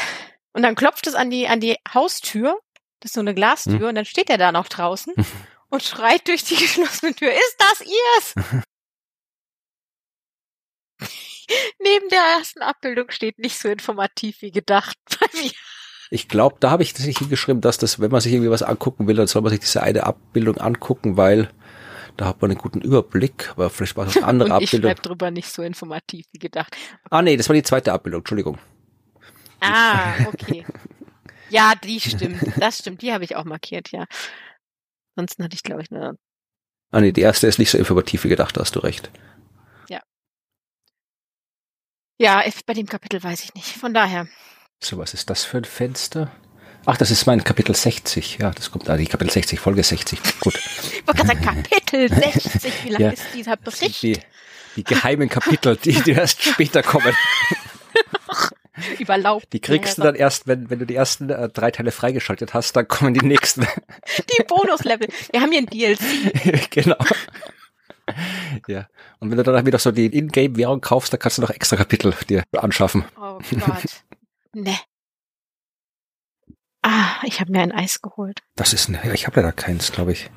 und 0.54 0.62
dann 0.62 0.76
klopft 0.76 1.08
es 1.08 1.16
an 1.16 1.30
die, 1.30 1.48
an 1.48 1.60
die 1.60 1.78
Haustür. 1.94 2.60
Das 3.00 3.10
ist 3.10 3.16
so 3.16 3.20
eine 3.22 3.34
Glastür 3.34 3.80
Hm. 3.80 3.88
und 3.88 3.96
dann 3.96 4.06
steht 4.06 4.30
er 4.30 4.38
da 4.38 4.52
noch 4.52 4.68
draußen 4.68 5.14
und 5.70 5.84
schreit 5.84 6.28
durch 6.28 6.44
die 6.44 6.56
geschlossene 6.56 7.14
Tür, 7.14 7.32
ist 7.32 7.56
das 7.58 7.82
ihr's? 7.82 8.64
Neben 11.84 12.10
der 12.10 12.22
ersten 12.38 12.62
Abbildung 12.62 13.12
steht 13.12 13.40
nicht 13.40 13.58
so 13.58 13.70
informativ 13.70 14.42
wie 14.42 14.52
gedacht 14.52 14.98
bei 15.20 15.28
mir. 15.40 15.52
Ich 16.12 16.28
glaube, 16.28 16.58
da 16.60 16.70
habe 16.70 16.84
ich 16.84 16.94
tatsächlich 16.94 17.18
hingeschrieben, 17.18 17.62
dass 17.62 17.78
das, 17.78 18.00
wenn 18.00 18.12
man 18.12 18.22
sich 18.22 18.32
irgendwie 18.34 18.52
was 18.52 18.62
angucken 18.64 19.08
will, 19.08 19.16
dann 19.16 19.28
soll 19.28 19.42
man 19.42 19.50
sich 19.50 19.60
diese 19.62 19.82
eine 19.82 20.04
Abbildung 20.06 20.58
angucken, 20.58 21.18
weil 21.18 21.50
da 22.16 22.26
hat 22.26 22.42
man 22.42 22.52
einen 22.52 22.60
guten 22.60 22.82
Überblick, 22.82 23.50
aber 23.52 23.70
vielleicht 23.70 23.98
war 23.98 24.06
es 24.08 24.16
eine 24.16 24.26
andere 24.26 24.50
und 24.54 24.62
ich 24.62 24.70
Abbildung. 24.70 24.90
schreibe 24.92 25.02
drüber 25.02 25.32
nicht 25.32 25.52
so 25.52 25.64
informativ 25.64 26.26
wie 26.32 26.40
gedacht. 26.40 26.76
Ah 27.10 27.22
nee, 27.22 27.36
das 27.38 27.50
war 27.50 27.56
die 27.56 27.64
zweite 27.64 27.92
Abbildung, 27.92 28.22
Entschuldigung. 28.22 28.60
Ah, 29.62 30.14
okay. 30.28 30.66
Ja, 31.50 31.74
die 31.76 32.00
stimmt. 32.00 32.42
Das 32.58 32.80
stimmt. 32.80 33.02
Die 33.02 33.12
habe 33.14 33.24
ich 33.24 33.36
auch 33.36 33.46
markiert, 33.46 33.92
ja. 33.92 34.06
Ansonsten 35.16 35.44
hatte 35.44 35.56
ich, 35.56 35.64
glaube 35.64 35.82
ich, 35.82 35.92
eine. 35.92 36.18
Ah 36.92 37.02
nee, 37.02 37.12
die 37.12 37.22
erste 37.22 37.48
ist 37.48 37.60
nicht 37.60 37.72
so 37.72 37.78
informativ 37.78 38.24
wie 38.24 38.30
gedacht, 38.30 38.56
da 38.58 38.62
hast 38.62 38.76
du 38.76 38.80
recht. 38.80 39.10
Ja, 42.18 42.44
bei 42.66 42.74
dem 42.74 42.86
Kapitel 42.88 43.22
weiß 43.24 43.44
ich 43.44 43.54
nicht. 43.54 43.68
Von 43.68 43.94
daher. 43.94 44.28
So, 44.80 44.98
was 44.98 45.14
ist 45.14 45.30
das 45.30 45.44
für 45.44 45.58
ein 45.58 45.66
Fenster? 45.66 46.32
Ach, 46.86 46.98
das 46.98 47.10
ist 47.12 47.26
mein 47.26 47.44
Kapitel 47.44 47.76
60. 47.76 48.38
Ja, 48.40 48.52
das 48.52 48.70
kommt, 48.72 48.88
ah, 48.90 48.96
die 48.98 49.08
Kapitel 49.08 49.32
60, 49.32 49.60
Folge 49.60 49.84
60. 49.84 50.20
Gut. 50.40 50.56
Ich 50.56 51.08
wollte 51.08 51.26
gerade 51.26 51.28
sagen, 51.28 51.64
Kapitel 51.70 52.10
60. 52.14 52.84
Wie 52.86 52.90
lang 52.90 53.02
Ja. 53.02 53.10
ist 53.10 53.24
dieser 53.34 53.58
Bericht? 53.58 54.02
Die, 54.04 54.20
die 54.76 54.84
geheimen 54.84 55.28
Kapitel, 55.30 55.76
die, 55.78 55.94
die 56.04 56.12
erst 56.12 56.44
später 56.44 56.84
kommen. 56.84 57.14
Über 59.00 59.18
Laub. 59.18 59.50
Die 59.52 59.62
kriegst 59.62 59.98
du 59.98 60.02
dann 60.02 60.16
erst, 60.16 60.48
wenn, 60.48 60.70
wenn 60.70 60.80
du 60.80 60.86
die 60.86 60.96
ersten 60.96 61.30
äh, 61.30 61.48
drei 61.50 61.72
Teile 61.72 61.92
freigeschaltet 61.92 62.54
hast, 62.54 62.76
dann 62.76 62.88
kommen 62.88 63.14
die 63.14 63.26
nächsten. 63.26 63.66
Die 64.18 64.44
Bonuslevel. 64.44 65.08
Wir 65.32 65.42
haben 65.42 65.52
hier 65.52 65.62
ein 65.62 65.66
DLC. 65.68 66.70
genau. 66.72 66.98
Ja. 68.68 68.88
Und 69.20 69.30
wenn 69.32 69.38
du 69.38 69.44
dann 69.44 69.66
wieder 69.66 69.80
so 69.80 69.92
die 69.92 70.06
Ingame-Währung 70.06 70.82
kaufst, 70.82 71.12
dann 71.14 71.20
kannst 71.20 71.38
du 71.38 71.42
noch 71.42 71.50
extra 71.50 71.76
Kapitel 71.76 72.14
dir 72.30 72.44
anschaffen. 72.54 73.06
Oh 73.18 73.40
Gott. 73.60 74.04
Ne. 74.54 74.78
Ah, 76.82 77.16
ich 77.24 77.42
habe 77.42 77.52
mir 77.52 77.62
ein 77.62 77.72
Eis 77.72 78.02
geholt. 78.02 78.42
Das 78.56 78.72
ist, 78.72 78.90
ne, 78.90 79.00
ich 79.14 79.26
habe 79.26 79.40
leider 79.40 79.52
keins, 79.52 79.92
glaube 79.92 80.12
ich. 80.12 80.30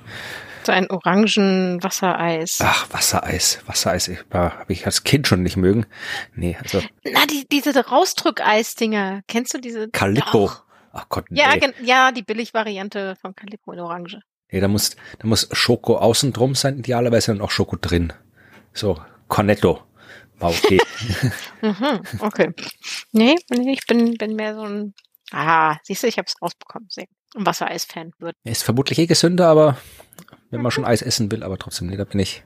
So 0.65 0.73
ein 0.73 0.91
orangen 0.91 1.83
Wassereis. 1.83 2.59
Ach, 2.63 2.87
Wassereis. 2.91 3.61
Wassereis 3.67 4.09
ich, 4.09 4.19
habe 4.33 4.73
ich 4.73 4.87
als 4.87 5.05
Kind 5.05 5.29
schon 5.29 5.43
nicht 5.43 5.57
mögen. 5.57 5.87
Nee, 6.35 6.57
also 6.63 6.83
Na, 7.05 7.27
die, 7.27 7.47
diese 7.51 7.75
Rausdrückeis-Dinger. 7.87 9.23
Kennst 9.29 9.55
du 9.55 9.59
diese? 9.59 9.89
Calippo. 9.91 10.47
Doch. 10.47 10.65
Ach 10.93 11.09
Gott, 11.09 11.31
nee. 11.31 11.39
Ja, 11.39 11.55
ja, 11.83 12.13
die 12.13 12.23
Billigvariante 12.23 13.17
von 13.21 13.35
Calippo 13.35 13.73
in 13.73 13.81
Orange. 13.81 14.21
Nee 14.51 14.61
da, 14.61 14.69
muss, 14.69 14.97
da 15.19 15.27
muss 15.27 15.49
Schoko 15.53 15.97
außen 15.99 16.33
drum 16.33 16.55
sein, 16.55 16.79
idealerweise 16.79 17.33
dann 17.33 17.41
auch 17.41 17.51
Schoko 17.51 17.77
drin. 17.81 18.13
So, 18.73 19.01
Cornetto. 19.29 19.83
War 20.39 20.51
okay. 20.51 20.81
Mhm, 21.61 22.01
okay. 22.21 22.53
Nee, 23.13 23.35
nee, 23.51 23.73
ich 23.73 23.87
bin, 23.87 24.15
bin 24.15 24.37
mehr 24.37 24.55
so 24.55 24.63
ein. 24.63 24.95
Ah, 25.33 25.77
siehst 25.83 26.03
du, 26.03 26.07
ich 26.07 26.19
habe 26.19 26.27
es 26.27 26.41
rausbekommen. 26.41 26.89
Sehr. 26.89 27.07
Ein 27.35 27.45
Wassereis-Fan 27.45 28.13
wird. 28.21 28.37
Ist 28.45 28.63
vermutlich 28.63 28.99
eh 28.99 29.07
gesünder, 29.07 29.49
aber 29.49 29.77
wenn 30.51 30.63
man 30.63 30.71
schon 30.71 30.85
Eis 30.85 31.03
essen 31.03 31.31
will, 31.31 31.43
aber 31.43 31.59
trotzdem, 31.59 31.89
nee, 31.89 31.97
da 31.97 32.05
bin 32.05 32.21
ich 32.21 32.43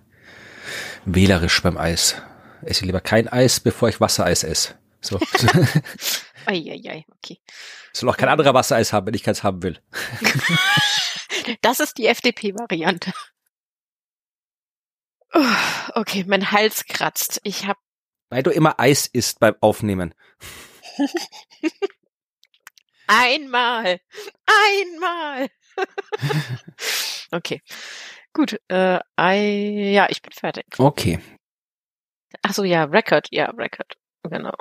wählerisch 1.05 1.63
beim 1.63 1.77
Eis. 1.77 2.17
Esse 2.63 2.85
lieber 2.85 3.01
kein 3.01 3.29
Eis, 3.29 3.61
bevor 3.61 3.89
ich 3.89 4.01
Wassereis 4.01 4.45
esse. 4.45 4.75
So. 5.01 5.19
Eieiei, 6.47 7.05
okay. 7.17 7.39
Soll 7.93 8.09
auch 8.09 8.17
kein 8.17 8.29
anderer 8.29 8.55
Wassereis 8.55 8.93
haben, 8.93 9.07
wenn 9.07 9.15
ich 9.15 9.23
keins 9.23 9.43
haben 9.43 9.63
will. 9.63 9.79
Das 11.61 11.81
ist 11.81 11.99
die 11.99 12.07
FDP-Variante. 12.07 13.13
Okay, 15.95 16.25
mein 16.27 16.51
Hals 16.51 16.85
kratzt. 16.87 17.41
Ich 17.43 17.67
habe 17.67 17.81
Weil 18.29 18.43
du 18.43 18.51
immer 18.51 18.79
Eis 18.79 19.07
isst 19.07 19.41
beim 19.41 19.55
Aufnehmen. 19.61 20.15
einmal, 23.07 24.01
einmal. 24.47 25.49
okay, 27.31 27.63
gut. 28.35 28.61
Äh, 28.69 29.01
ei, 29.17 29.93
ja, 29.93 30.07
ich 30.11 30.21
bin 30.21 30.33
fertig. 30.33 30.67
Okay. 30.79 31.19
Ach 32.43 32.53
so, 32.53 32.65
ja, 32.65 32.85
Record, 32.85 33.29
ja, 33.31 33.47
Record, 33.51 33.97
genau. 34.23 34.55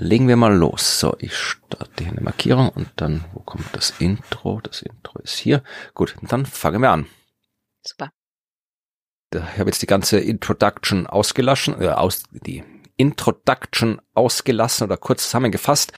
Legen 0.00 0.28
wir 0.28 0.36
mal 0.36 0.54
los. 0.56 1.00
So, 1.00 1.16
ich 1.18 1.36
starte 1.36 2.04
hier 2.04 2.12
eine 2.12 2.20
Markierung 2.20 2.68
und 2.68 2.88
dann, 2.96 3.24
wo 3.32 3.40
kommt 3.40 3.66
das 3.72 3.90
Intro? 3.98 4.60
Das 4.60 4.80
Intro 4.82 5.18
ist 5.18 5.38
hier. 5.38 5.64
Gut, 5.94 6.14
dann 6.22 6.46
fangen 6.46 6.80
wir 6.82 6.90
an. 6.90 7.08
Super. 7.84 8.10
Ich 9.34 9.40
habe 9.58 9.64
jetzt 9.68 9.82
die 9.82 9.86
ganze 9.86 10.20
Introduction 10.20 11.06
ausgelassen, 11.08 11.82
äh, 11.82 11.88
aus, 11.88 12.22
die 12.30 12.62
Introduction 12.96 14.00
ausgelassen 14.14 14.84
oder 14.86 14.96
kurz 14.96 15.24
zusammengefasst. 15.24 15.92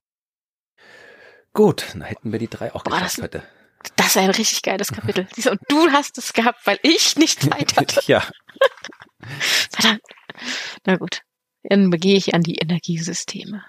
Gut, 1.52 1.86
dann 1.92 2.00
hätten 2.02 2.32
wir 2.32 2.38
die 2.38 2.48
drei 2.48 2.74
auch 2.74 2.82
Boah, 2.84 2.94
geschafft 2.94 3.18
das- 3.18 3.22
heute. 3.24 3.42
Das 3.96 4.06
ist 4.08 4.16
ein 4.18 4.30
richtig 4.30 4.60
geiles 4.62 4.92
Kapitel. 4.92 5.26
Und 5.50 5.60
du 5.68 5.90
hast 5.90 6.18
es 6.18 6.32
gehabt, 6.34 6.66
weil 6.66 6.78
ich 6.82 7.16
nicht 7.16 7.40
Zeit 7.42 7.76
hatte. 7.76 8.00
ja, 8.06 8.22
Verdammt. 9.70 10.02
Na 10.84 10.96
gut. 10.96 11.22
Dann 11.62 11.88
begehe 11.90 12.16
ich 12.16 12.34
an 12.34 12.42
die 12.42 12.56
Energiesysteme. 12.56 13.64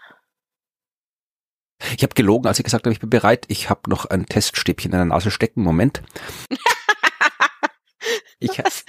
Ich 1.95 2.03
habe 2.03 2.13
gelogen, 2.15 2.47
als 2.47 2.59
ich 2.59 2.65
gesagt 2.65 2.85
habe, 2.85 2.93
ich 2.93 2.99
bin 2.99 3.09
bereit. 3.09 3.45
Ich 3.47 3.69
habe 3.69 3.89
noch 3.89 4.05
ein 4.05 4.25
Teststäbchen 4.25 4.91
in 4.91 4.97
der 4.97 5.05
Nase 5.05 5.31
stecken. 5.31 5.63
Moment. 5.63 6.01
Ich, 8.43 8.57
Was? 8.57 8.83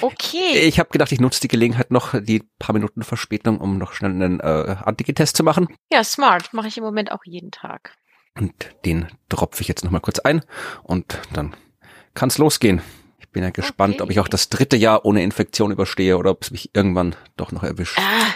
Okay. 0.00 0.60
ich 0.60 0.78
habe 0.78 0.90
gedacht, 0.90 1.10
ich 1.10 1.18
nutze 1.20 1.40
die 1.40 1.48
Gelegenheit 1.48 1.90
noch, 1.90 2.14
die 2.22 2.44
paar 2.60 2.72
Minuten 2.72 3.02
Verspätung, 3.02 3.58
um 3.58 3.78
noch 3.78 3.92
schnell 3.92 4.12
einen 4.12 4.38
äh, 4.38 4.76
Antigen-Test 4.84 5.36
zu 5.36 5.42
machen. 5.42 5.66
Ja, 5.90 6.04
smart. 6.04 6.52
Mache 6.54 6.68
ich 6.68 6.78
im 6.78 6.84
Moment 6.84 7.10
auch 7.10 7.24
jeden 7.24 7.50
Tag. 7.50 7.96
Und 8.38 8.54
den 8.84 9.08
tropfe 9.28 9.62
ich 9.62 9.68
jetzt 9.68 9.82
noch 9.82 9.90
mal 9.90 9.98
kurz 9.98 10.20
ein 10.20 10.42
und 10.84 11.18
dann 11.32 11.56
kann's 12.14 12.38
losgehen. 12.38 12.80
Ich 13.18 13.28
bin 13.30 13.42
ja 13.42 13.50
gespannt, 13.50 13.94
Okay. 13.94 14.02
ob 14.04 14.10
ich 14.10 14.20
auch 14.20 14.28
das 14.28 14.48
dritte 14.50 14.76
Jahr 14.76 15.04
ohne 15.04 15.24
Infektion 15.24 15.72
überstehe 15.72 16.16
oder 16.16 16.30
ob 16.30 16.42
es 16.44 16.52
mich 16.52 16.70
irgendwann 16.72 17.16
doch 17.36 17.50
noch 17.50 17.64
erwischt. 17.64 17.98
Ah. 17.98 18.26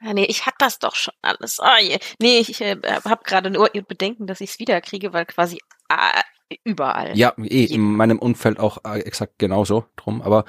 Ja, 0.00 0.14
nee, 0.14 0.24
ich 0.24 0.46
hatte 0.46 0.56
das 0.58 0.78
doch 0.78 0.94
schon 0.94 1.14
alles. 1.22 1.58
Ah, 1.60 1.78
je. 1.80 1.98
nee, 2.20 2.38
ich 2.38 2.60
äh, 2.60 2.76
habe 3.04 3.24
gerade 3.24 3.50
nur 3.50 3.68
Bedenken, 3.68 4.26
dass 4.26 4.40
ich 4.40 4.50
es 4.50 4.58
wieder 4.58 4.80
kriege, 4.80 5.12
weil 5.12 5.26
quasi 5.26 5.58
ah, 5.88 6.20
überall. 6.64 7.16
Ja, 7.16 7.34
eh, 7.38 7.64
in 7.64 7.82
meinem 7.82 8.18
Umfeld 8.18 8.58
auch 8.58 8.78
äh, 8.84 9.00
exakt 9.00 9.38
genauso 9.38 9.86
drum, 9.96 10.22
aber 10.22 10.44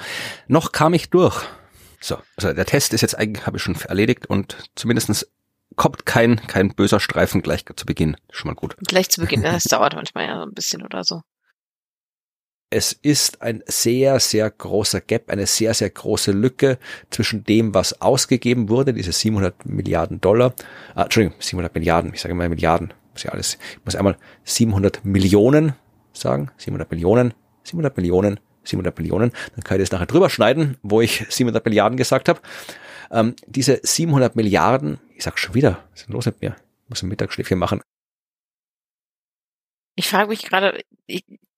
noch 0.48 0.72
kam 0.72 0.94
ich 0.94 1.10
durch. 1.10 1.44
So, 2.00 2.18
also 2.38 2.54
der 2.54 2.66
Test 2.66 2.94
ist 2.94 3.02
jetzt 3.02 3.18
eigentlich, 3.18 3.46
habe 3.46 3.58
ich 3.58 3.64
schon 3.64 3.76
erledigt 3.76 4.28
und 4.28 4.58
zumindestens 4.76 5.30
kommt 5.76 6.06
kein, 6.06 6.36
kein 6.48 6.74
böser 6.76 7.00
Streifen 7.00 7.42
gleich 7.42 7.66
zu 7.76 7.86
Beginn. 7.86 8.18
Schon 8.32 8.50
mal 8.50 8.56
gut. 8.56 8.76
Gleich 8.88 9.10
zu 9.10 9.22
Beginn. 9.22 9.42
Das 9.50 9.64
dauert 9.64 9.96
manchmal 9.96 10.28
ja 10.28 10.38
so 10.38 10.44
ein 10.44 10.54
bisschen 10.54 10.84
oder 10.84 11.04
so. 11.04 11.22
Es 12.72 12.94
ist 12.94 13.42
ein 13.42 13.64
sehr, 13.66 14.20
sehr 14.20 14.50
großer 14.50 15.02
Gap, 15.02 15.32
eine 15.32 15.48
sehr, 15.48 15.74
sehr 15.74 15.90
große 15.90 16.32
Lücke 16.32 16.78
zwischen 17.10 17.44
dem, 17.44 17.74
was 17.74 18.00
ausgegeben 18.00 18.70
wurde, 18.70 18.94
diese 18.94 19.12
700 19.12 19.66
Milliarden 19.66 20.22
Dollar, 20.22 20.54
ah, 20.94 21.04
Entschuldigung, 21.04 21.36
700 21.42 21.74
Milliarden, 21.74 22.14
ich 22.14 22.22
sage 22.22 22.34
immer 22.34 22.48
Milliarden, 22.48 22.94
muss 23.14 23.24
ja 23.24 23.32
alles, 23.32 23.58
ich 23.72 23.86
muss 23.86 23.96
einmal 23.96 24.18
700 24.44 25.04
Millionen 25.04 25.74
sagen, 26.14 26.52
700 26.58 26.92
Millionen, 26.92 27.34
700 27.64 27.98
Millionen, 27.98 28.40
700 28.64 28.98
Millionen, 29.00 29.32
dann 29.56 29.64
kann 29.64 29.78
ich 29.78 29.84
das 29.84 29.92
nachher 29.92 30.06
drüber 30.06 30.30
schneiden, 30.30 30.78
wo 30.84 31.02
ich 31.02 31.26
700 31.30 31.66
Milliarden 31.66 31.98
gesagt 31.98 32.30
habe. 32.30 32.40
Ähm, 33.12 33.36
diese 33.48 33.80
700 33.82 34.36
Milliarden, 34.36 35.00
ich 35.16 35.24
sag 35.24 35.40
schon 35.40 35.56
wieder, 35.56 35.84
was 35.92 36.02
ist 36.02 36.08
denn 36.08 36.14
los 36.14 36.26
mit 36.28 36.42
mir? 36.42 36.56
Ich 36.84 36.90
muss 36.90 37.02
ein 37.02 37.10
Mittagsschläfchen 37.10 37.58
machen. 37.58 37.82
Ich 39.96 40.08
frage 40.08 40.30
mich 40.30 40.44
gerade, 40.44 40.80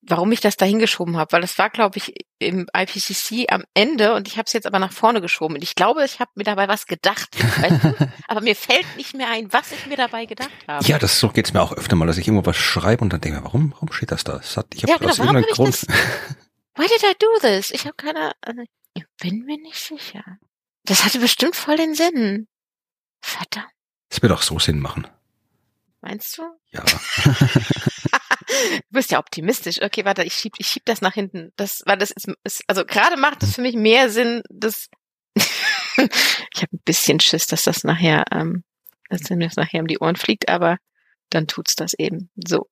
warum 0.03 0.31
ich 0.31 0.39
das 0.39 0.57
da 0.57 0.65
hingeschoben 0.65 1.17
habe, 1.17 1.31
weil 1.33 1.41
das 1.41 1.57
war, 1.57 1.69
glaube 1.69 1.97
ich, 1.97 2.13
im 2.39 2.67
IPCC 2.75 3.51
am 3.51 3.63
Ende 3.73 4.15
und 4.15 4.27
ich 4.27 4.37
habe 4.37 4.45
es 4.47 4.53
jetzt 4.53 4.65
aber 4.65 4.79
nach 4.79 4.91
vorne 4.91 5.21
geschoben. 5.21 5.55
Und 5.55 5.63
ich 5.63 5.75
glaube, 5.75 6.03
ich 6.03 6.19
habe 6.19 6.31
mir 6.35 6.43
dabei 6.43 6.67
was 6.67 6.87
gedacht. 6.87 7.29
Weißt 7.61 7.83
du? 7.83 8.11
aber 8.27 8.41
mir 8.41 8.55
fällt 8.55 8.85
nicht 8.97 9.13
mehr 9.15 9.29
ein, 9.29 9.53
was 9.53 9.71
ich 9.71 9.85
mir 9.85 9.97
dabei 9.97 10.25
gedacht 10.25 10.49
habe. 10.67 10.83
Ja, 10.85 10.97
das 10.97 11.19
so 11.19 11.29
geht's 11.29 11.53
mir 11.53 11.61
auch 11.61 11.73
öfter 11.73 11.95
mal, 11.95 12.07
dass 12.07 12.17
ich 12.17 12.27
irgendwo 12.27 12.45
was 12.45 12.57
schreibe 12.57 13.03
und 13.03 13.13
dann 13.13 13.21
denke 13.21 13.43
warum, 13.43 13.73
warum 13.73 13.91
steht 13.91 14.11
das 14.11 14.23
da? 14.23 14.37
Das 14.37 14.57
hat, 14.57 14.67
ich 14.73 14.83
habe 14.83 14.91
Ja, 14.91 14.97
genau, 14.97 15.11
aus 15.11 15.19
irgendeinem 15.19 15.45
Grund. 15.51 15.81
Why 16.75 16.87
did 16.87 17.03
I 17.03 17.13
do 17.19 17.27
this? 17.41 17.69
Ich 17.71 17.85
habe 17.85 17.95
keine. 17.95 18.31
Also, 18.41 18.61
ich 18.93 19.03
bin 19.21 19.45
mir 19.45 19.57
nicht 19.57 19.79
sicher. 19.79 20.23
Das 20.85 21.05
hatte 21.05 21.19
bestimmt 21.19 21.55
voll 21.55 21.77
den 21.77 21.93
Sinn. 21.93 22.47
Verdammt, 23.21 23.69
Das 24.09 24.21
wird 24.21 24.31
auch 24.31 24.41
so 24.41 24.57
Sinn 24.57 24.79
machen. 24.79 25.05
meinst 26.01 26.37
du? 26.39 26.43
Ja. 26.71 26.83
Du 28.51 28.81
bist 28.91 29.11
ja 29.11 29.19
optimistisch. 29.19 29.81
Okay, 29.81 30.05
warte, 30.05 30.23
ich 30.23 30.33
schieb, 30.33 30.53
ich 30.57 30.67
schieb 30.67 30.83
das 30.85 31.01
nach 31.01 31.13
hinten. 31.13 31.51
Das, 31.55 31.83
weil 31.85 31.97
das 31.97 32.11
ist, 32.11 32.27
ist 32.43 32.63
also 32.67 32.85
gerade 32.85 33.17
macht 33.17 33.43
es 33.43 33.55
für 33.55 33.61
mich 33.61 33.75
mehr 33.75 34.09
Sinn, 34.09 34.43
dass 34.49 34.89
ich 35.35 36.61
habe 36.61 36.73
ein 36.73 36.81
bisschen 36.83 37.19
Schiss, 37.19 37.47
dass 37.47 37.63
das 37.63 37.83
nachher, 37.83 38.25
ähm, 38.31 38.63
dass 39.09 39.29
mir 39.29 39.47
das 39.47 39.55
nachher 39.55 39.81
um 39.81 39.87
die 39.87 39.99
Ohren 39.99 40.15
fliegt, 40.15 40.49
aber 40.49 40.77
dann 41.29 41.47
tut's 41.47 41.75
das 41.75 41.93
eben. 41.93 42.29
So. 42.35 42.67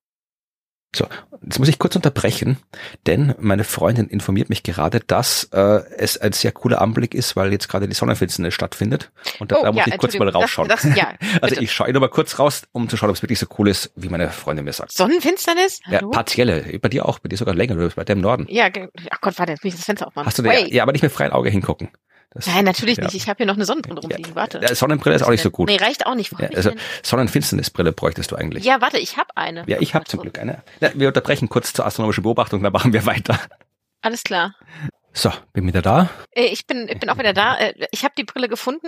So, 0.94 1.06
jetzt 1.42 1.58
muss 1.60 1.68
ich 1.68 1.78
kurz 1.78 1.94
unterbrechen, 1.94 2.56
denn 3.06 3.34
meine 3.38 3.62
Freundin 3.62 4.08
informiert 4.08 4.48
mich 4.48 4.64
gerade, 4.64 4.98
dass 4.98 5.44
äh, 5.52 5.82
es 5.96 6.18
ein 6.18 6.32
sehr 6.32 6.50
cooler 6.50 6.80
Anblick 6.80 7.14
ist, 7.14 7.36
weil 7.36 7.52
jetzt 7.52 7.68
gerade 7.68 7.86
die 7.86 7.94
Sonnenfinsternis 7.94 8.54
stattfindet. 8.54 9.12
Und 9.38 9.52
da, 9.52 9.58
Oh, 9.60 9.62
da 9.62 9.72
muss 9.72 9.86
ja, 9.86 9.92
ich 9.92 9.98
kurz 9.98 10.18
mal 10.18 10.28
rausschauen. 10.28 10.68
Das, 10.68 10.82
das, 10.82 10.96
ja, 10.96 11.12
also 11.42 11.60
ich 11.60 11.72
schaue 11.72 11.92
nur 11.92 12.00
mal 12.00 12.08
kurz 12.08 12.40
raus, 12.40 12.62
um 12.72 12.88
zu 12.88 12.96
schauen, 12.96 13.10
ob 13.10 13.16
es 13.16 13.22
wirklich 13.22 13.38
so 13.38 13.46
cool 13.58 13.68
ist, 13.68 13.92
wie 13.94 14.08
meine 14.08 14.30
Freundin 14.30 14.64
mir 14.64 14.72
sagt. 14.72 14.90
Sonnenfinsternis? 14.92 15.80
Ja, 15.86 15.98
Hallo? 15.98 16.10
partielle. 16.10 16.78
Bei 16.80 16.88
dir 16.88 17.06
auch, 17.06 17.20
bei 17.20 17.28
dir 17.28 17.36
sogar 17.36 17.54
länger, 17.54 17.76
bei 17.94 18.04
dir 18.04 18.14
im 18.14 18.20
Norden. 18.20 18.46
Ja, 18.48 18.68
ach 19.10 19.20
Gott, 19.20 19.38
warte, 19.38 19.52
jetzt 19.52 19.62
muss 19.62 19.74
ich 19.74 19.78
das 19.78 19.86
Fenster 19.86 20.08
aufmachen. 20.08 20.26
Hast 20.26 20.38
du 20.38 20.42
da, 20.42 20.52
ja, 20.52 20.82
aber 20.82 20.92
nicht 20.92 21.02
mit 21.02 21.12
freiem 21.12 21.30
Auge 21.30 21.50
hingucken. 21.50 21.90
Das, 22.32 22.46
Nein, 22.46 22.64
natürlich 22.64 22.98
ja. 22.98 23.04
nicht. 23.04 23.14
Ich 23.14 23.28
habe 23.28 23.38
hier 23.38 23.46
noch 23.46 23.56
eine 23.56 23.64
Sonnenbrille 23.64 24.00
rumliegen. 24.00 24.36
Warte. 24.36 24.60
Ja, 24.62 24.72
Sonnenbrille 24.74 25.16
ist 25.16 25.22
auch 25.22 25.30
nicht 25.30 25.42
so 25.42 25.50
gut. 25.50 25.68
Nee, 25.68 25.78
reicht 25.78 26.06
auch 26.06 26.14
nicht. 26.14 26.32
Ja, 26.38 26.48
also? 26.54 26.70
Sonnenfinsternisbrille 27.02 27.92
bräuchtest 27.92 28.30
du 28.30 28.36
eigentlich. 28.36 28.64
ja 28.64 28.80
warte, 28.80 28.98
ich 28.98 29.16
habe 29.16 29.36
eine. 29.36 29.64
Ja, 29.66 29.78
ich 29.80 29.94
habe 29.94 30.04
zum 30.04 30.20
Glück 30.20 30.38
eine. 30.38 30.62
Na, 30.80 30.90
wir 30.94 31.08
unterbrechen 31.08 31.48
kurz 31.48 31.72
zur 31.72 31.86
astronomischen 31.86 32.22
Beobachtung, 32.22 32.62
dann 32.62 32.72
machen 32.72 32.92
wir 32.92 33.04
weiter. 33.04 33.38
Alles 34.00 34.22
klar. 34.22 34.54
So, 35.12 35.32
bin 35.52 35.66
wieder 35.66 35.82
da. 35.82 36.08
Äh, 36.30 36.46
Ich 36.46 36.66
bin, 36.68 36.88
ich 36.88 37.00
bin 37.00 37.10
auch 37.10 37.18
wieder 37.18 37.32
da. 37.32 37.58
Äh, 37.58 37.74
Ich 37.90 38.04
habe 38.04 38.14
die 38.16 38.24
Brille 38.24 38.48
gefunden. 38.48 38.86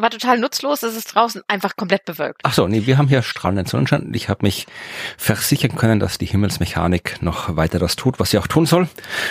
War 0.00 0.10
total 0.10 0.38
nutzlos. 0.38 0.84
Es 0.84 0.94
ist 0.94 1.14
draußen 1.14 1.42
einfach 1.48 1.74
komplett 1.74 2.04
bewölkt. 2.04 2.42
Ach 2.44 2.54
so, 2.54 2.68
nee, 2.68 2.86
wir 2.86 2.98
haben 2.98 3.08
hier 3.08 3.22
strahlenden 3.22 3.66
Sonnenschein. 3.66 4.12
Ich 4.14 4.28
habe 4.28 4.44
mich 4.46 4.66
versichern 5.16 5.74
können, 5.74 5.98
dass 5.98 6.18
die 6.18 6.26
Himmelsmechanik 6.26 7.20
noch 7.20 7.56
weiter 7.56 7.80
das 7.80 7.96
tut, 7.96 8.20
was 8.20 8.30
sie 8.30 8.38
auch 8.38 8.46
tun 8.46 8.64
soll. 8.64 8.88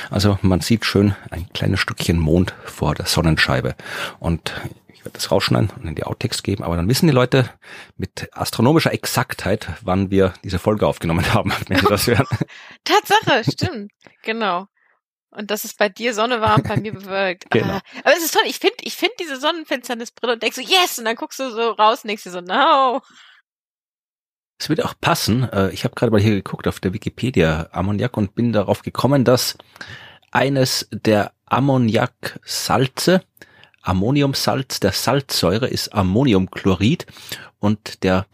Also 0.10 0.38
man 0.42 0.60
sieht 0.60 0.84
schön 0.84 1.16
ein 1.32 1.48
kleines 1.54 1.80
Stückchen 1.80 2.20
Mond 2.20 2.54
vor 2.66 2.96
der 2.96 3.06
Sonnenscheibe. 3.06 3.76
Und 4.20 4.54
ich 4.94 5.06
werde 5.06 5.14
das 5.14 5.32
rausschneiden 5.32 5.70
und 5.70 5.88
in 5.88 5.96
die 5.96 6.04
Outtext 6.04 6.44
geben, 6.44 6.66
aber 6.66 6.76
dann 6.76 6.90
wissen 6.90 7.08
die 7.08 7.14
Leute 7.14 7.50
mit 7.96 8.30
astronomischer 8.34 8.92
Exaktheit, 8.92 9.70
wann 9.84 10.12
wir 10.12 10.34
diese 10.44 10.60
Folge 10.60 10.86
aufgenommen 10.86 11.34
haben, 11.34 11.54
wenn 11.70 11.80
sie 11.80 11.86
das 11.86 12.08
hören. 12.08 12.28
Tatsache, 12.84 13.50
stimmt. 13.50 13.92
Genau. 14.24 14.68
Und 15.30 15.52
das 15.52 15.66
ist 15.66 15.78
bei 15.78 15.90
dir 15.90 16.14
Sonne 16.14 16.42
war 16.42 16.56
und 16.56 16.68
bei 16.68 16.78
mir 16.78 16.94
bewölkt. 16.94 17.46
Genau. 17.52 17.74
Ah, 17.76 17.82
aber 18.04 18.14
es 18.18 18.24
ist 18.24 18.34
toll. 18.34 18.44
Ich 18.46 18.60
finde, 18.60 18.78
ich 18.82 18.96
finde 18.96 19.16
diese 19.20 19.38
Sonnenfinsternisbrille 19.40 20.34
und 20.34 20.44
denkst 20.44 20.56
so, 20.56 20.62
yes! 20.62 20.98
Und 20.98 21.06
dann 21.06 21.16
guckst 21.16 21.40
du 21.40 21.50
so 21.50 21.72
raus 21.72 22.04
und 22.04 22.08
denkst 22.10 22.24
dir 22.24 22.32
so, 22.32 22.42
no. 22.42 23.02
Es 24.60 24.70
würde 24.70 24.86
auch 24.86 24.96
passen. 25.00 25.44
äh, 25.52 25.70
Ich 25.72 25.84
habe 25.84 25.96
gerade 25.96 26.12
mal 26.12 26.22
hier 26.22 26.36
geguckt 26.36 26.68
auf 26.68 26.80
der 26.80 26.94
Wikipedia 26.94 27.70
Ammoniak 27.72 28.18
und 28.18 28.34
bin 28.36 28.54
darauf 28.54 28.82
gekommen, 28.82 29.24
dass 29.24 29.58
eines 30.32 30.88
der 30.92 31.34
Ammoniaksalze. 31.46 33.22
Ammoniumsalz 33.84 34.80
der 34.82 34.92
Salzsäure 34.92 35.68
ist 35.68 35.94
Ammoniumchlorid 35.94 37.06
und 37.60 38.04
der 38.04 38.26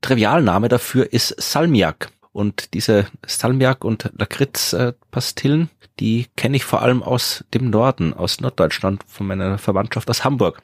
Trivialname 0.00 0.68
dafür 0.68 1.12
ist 1.12 1.34
Salmiak. 1.40 2.10
Und 2.32 2.72
diese 2.74 3.06
Salmiak- 3.26 3.84
und 3.84 4.10
Lakritz-Pastillen, 4.16 5.68
die 6.00 6.28
kenne 6.36 6.56
ich 6.56 6.64
vor 6.64 6.80
allem 6.80 7.02
aus 7.02 7.44
dem 7.52 7.68
Norden, 7.68 8.14
aus 8.14 8.40
Norddeutschland, 8.40 9.04
von 9.06 9.26
meiner 9.26 9.58
Verwandtschaft 9.58 10.08
aus 10.08 10.24
Hamburg. 10.24 10.62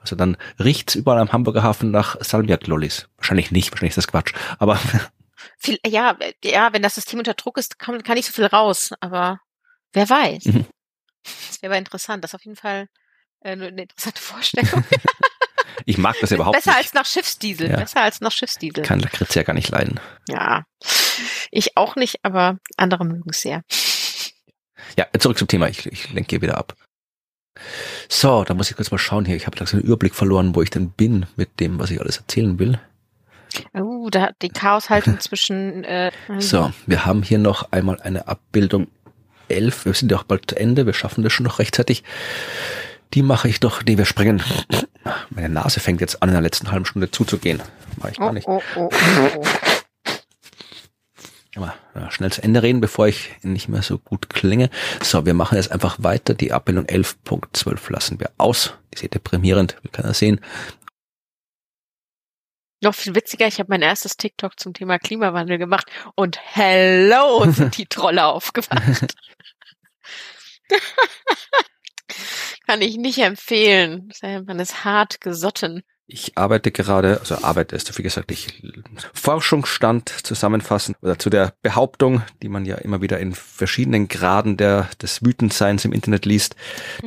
Also 0.00 0.16
dann 0.16 0.36
riecht's 0.58 0.94
überall 0.94 1.18
am 1.20 1.32
Hamburger 1.32 1.62
Hafen 1.62 1.90
nach 1.90 2.16
Salmiak-Lollis. 2.20 3.08
Wahrscheinlich 3.18 3.50
nicht, 3.50 3.70
wahrscheinlich 3.70 3.90
ist 3.92 3.98
das 3.98 4.08
Quatsch. 4.08 4.32
Aber 4.58 4.78
Viel, 5.58 5.78
ja, 5.86 6.16
ja, 6.44 6.72
wenn 6.72 6.82
das 6.82 6.94
System 6.94 7.18
unter 7.18 7.34
Druck 7.34 7.58
ist, 7.58 7.78
kann, 7.78 8.02
kann 8.02 8.14
nicht 8.14 8.26
so 8.26 8.32
viel 8.32 8.46
raus, 8.46 8.90
aber 9.00 9.40
wer 9.92 10.08
weiß. 10.08 10.44
Mhm. 10.46 10.66
Das 11.22 11.60
wäre 11.62 11.72
aber 11.72 11.78
interessant. 11.78 12.24
Das 12.24 12.30
ist 12.30 12.34
auf 12.34 12.44
jeden 12.44 12.56
Fall 12.56 12.88
äh, 13.40 13.52
eine 13.52 13.68
interessante 13.68 14.20
Vorstellung. 14.22 14.84
ich 15.86 15.98
mag 15.98 16.16
das 16.20 16.30
überhaupt 16.32 16.56
Besser 16.56 16.70
nicht. 16.70 16.78
als 16.78 16.94
nach 16.94 17.06
Schiffsdiesel. 17.06 17.68
Besser 17.68 18.02
als 18.02 18.20
nach 18.20 18.32
Schiffsdiesel. 18.32 18.82
Ich 18.82 18.88
kann 18.88 19.00
Lakritz 19.00 19.34
ja 19.34 19.42
gar 19.42 19.52
nicht 19.54 19.68
leiden. 19.70 20.00
Ja. 20.28 20.64
Ich 21.50 21.76
auch 21.76 21.96
nicht, 21.96 22.18
aber 22.22 22.58
andere 22.76 23.04
mögen 23.04 23.30
es 23.30 23.40
sehr. 23.40 23.62
Ja, 24.96 25.06
zurück 25.18 25.38
zum 25.38 25.48
Thema. 25.48 25.68
Ich, 25.68 25.86
ich 25.86 26.12
lenke 26.12 26.30
hier 26.30 26.42
wieder 26.42 26.58
ab. 26.58 26.74
So, 28.08 28.44
da 28.44 28.54
muss 28.54 28.70
ich 28.70 28.76
kurz 28.76 28.90
mal 28.90 28.98
schauen 28.98 29.24
hier. 29.24 29.36
Ich 29.36 29.46
habe 29.46 29.56
langsam 29.58 29.80
den 29.80 29.86
Überblick 29.86 30.14
verloren, 30.14 30.54
wo 30.54 30.62
ich 30.62 30.70
denn 30.70 30.90
bin 30.90 31.26
mit 31.36 31.60
dem, 31.60 31.78
was 31.78 31.90
ich 31.90 32.00
alles 32.00 32.16
erzählen 32.18 32.58
will. 32.58 32.78
Uh, 33.74 34.10
da 34.10 34.22
hat 34.22 34.36
die 34.42 34.48
Chaoshaltung 34.48 35.18
zwischen 35.18 35.84
äh, 35.84 36.12
So, 36.38 36.72
wir 36.86 37.04
haben 37.04 37.22
hier 37.22 37.38
noch 37.38 37.72
einmal 37.72 38.00
eine 38.00 38.28
Abbildung 38.28 38.88
11. 39.48 39.86
Wir 39.86 39.94
sind 39.94 40.12
ja 40.12 40.18
auch 40.18 40.22
bald 40.24 40.50
zu 40.50 40.56
Ende. 40.56 40.86
Wir 40.86 40.94
schaffen 40.94 41.24
das 41.24 41.32
schon 41.32 41.44
noch 41.44 41.58
rechtzeitig. 41.58 42.04
Die 43.14 43.22
mache 43.22 43.48
ich 43.48 43.58
doch, 43.58 43.82
nee, 43.84 43.98
wir 43.98 44.04
springen. 44.04 44.40
Meine 45.30 45.48
Nase 45.48 45.80
fängt 45.80 46.00
jetzt 46.00 46.22
an, 46.22 46.28
in 46.28 46.34
der 46.34 46.42
letzten 46.42 46.70
halben 46.70 46.84
Stunde 46.84 47.10
zuzugehen. 47.10 47.60
Mache 47.96 48.12
ich 48.12 48.18
gar 48.18 48.30
oh, 48.30 48.32
nicht. 48.32 48.46
oh, 48.46 48.62
oh, 48.76 48.88
oh, 48.92 49.30
oh. 49.36 49.69
Aber 51.56 51.74
ja, 51.94 52.10
schnell 52.10 52.30
zu 52.30 52.42
Ende 52.42 52.62
reden, 52.62 52.80
bevor 52.80 53.08
ich 53.08 53.30
nicht 53.42 53.68
mehr 53.68 53.82
so 53.82 53.98
gut 53.98 54.30
klinge. 54.30 54.70
So, 55.02 55.26
wir 55.26 55.34
machen 55.34 55.56
jetzt 55.56 55.72
einfach 55.72 55.96
weiter. 56.00 56.34
Die 56.34 56.52
Abbildung 56.52 56.86
11.12 56.86 57.92
lassen 57.92 58.20
wir 58.20 58.30
aus. 58.38 58.74
Die 58.94 59.04
ist 59.04 59.14
deprimierend, 59.14 59.76
will 59.82 59.90
keiner 59.90 60.14
sehen. 60.14 60.40
Noch 62.82 62.94
viel 62.94 63.14
witziger, 63.14 63.46
ich 63.46 63.58
habe 63.58 63.68
mein 63.68 63.82
erstes 63.82 64.16
TikTok 64.16 64.58
zum 64.58 64.72
Thema 64.72 64.98
Klimawandel 64.98 65.58
gemacht 65.58 65.86
und 66.14 66.38
hello 66.40 67.44
sind 67.50 67.76
die 67.76 67.84
Trolle 67.84 68.24
aufgewacht. 68.26 69.14
Kann 72.66 72.80
ich 72.80 72.96
nicht 72.96 73.18
empfehlen. 73.18 74.10
Man 74.22 74.60
ist 74.60 74.84
hart 74.84 75.20
gesotten. 75.20 75.82
Ich 76.12 76.36
arbeite 76.36 76.72
gerade, 76.72 77.20
also 77.20 77.36
arbeite 77.44 77.76
ist, 77.76 77.96
wie 77.96 78.02
gesagt, 78.02 78.32
ich 78.32 78.60
Forschungsstand 79.14 80.08
zusammenfassen 80.08 80.96
oder 81.02 81.20
zu 81.20 81.30
der 81.30 81.52
Behauptung, 81.62 82.22
die 82.42 82.48
man 82.48 82.64
ja 82.64 82.74
immer 82.76 83.00
wieder 83.00 83.20
in 83.20 83.32
verschiedenen 83.32 84.08
Graden 84.08 84.56
der, 84.56 84.88
des 85.00 85.22
Wütendseins 85.24 85.84
im 85.84 85.92
Internet 85.92 86.26
liest. 86.26 86.56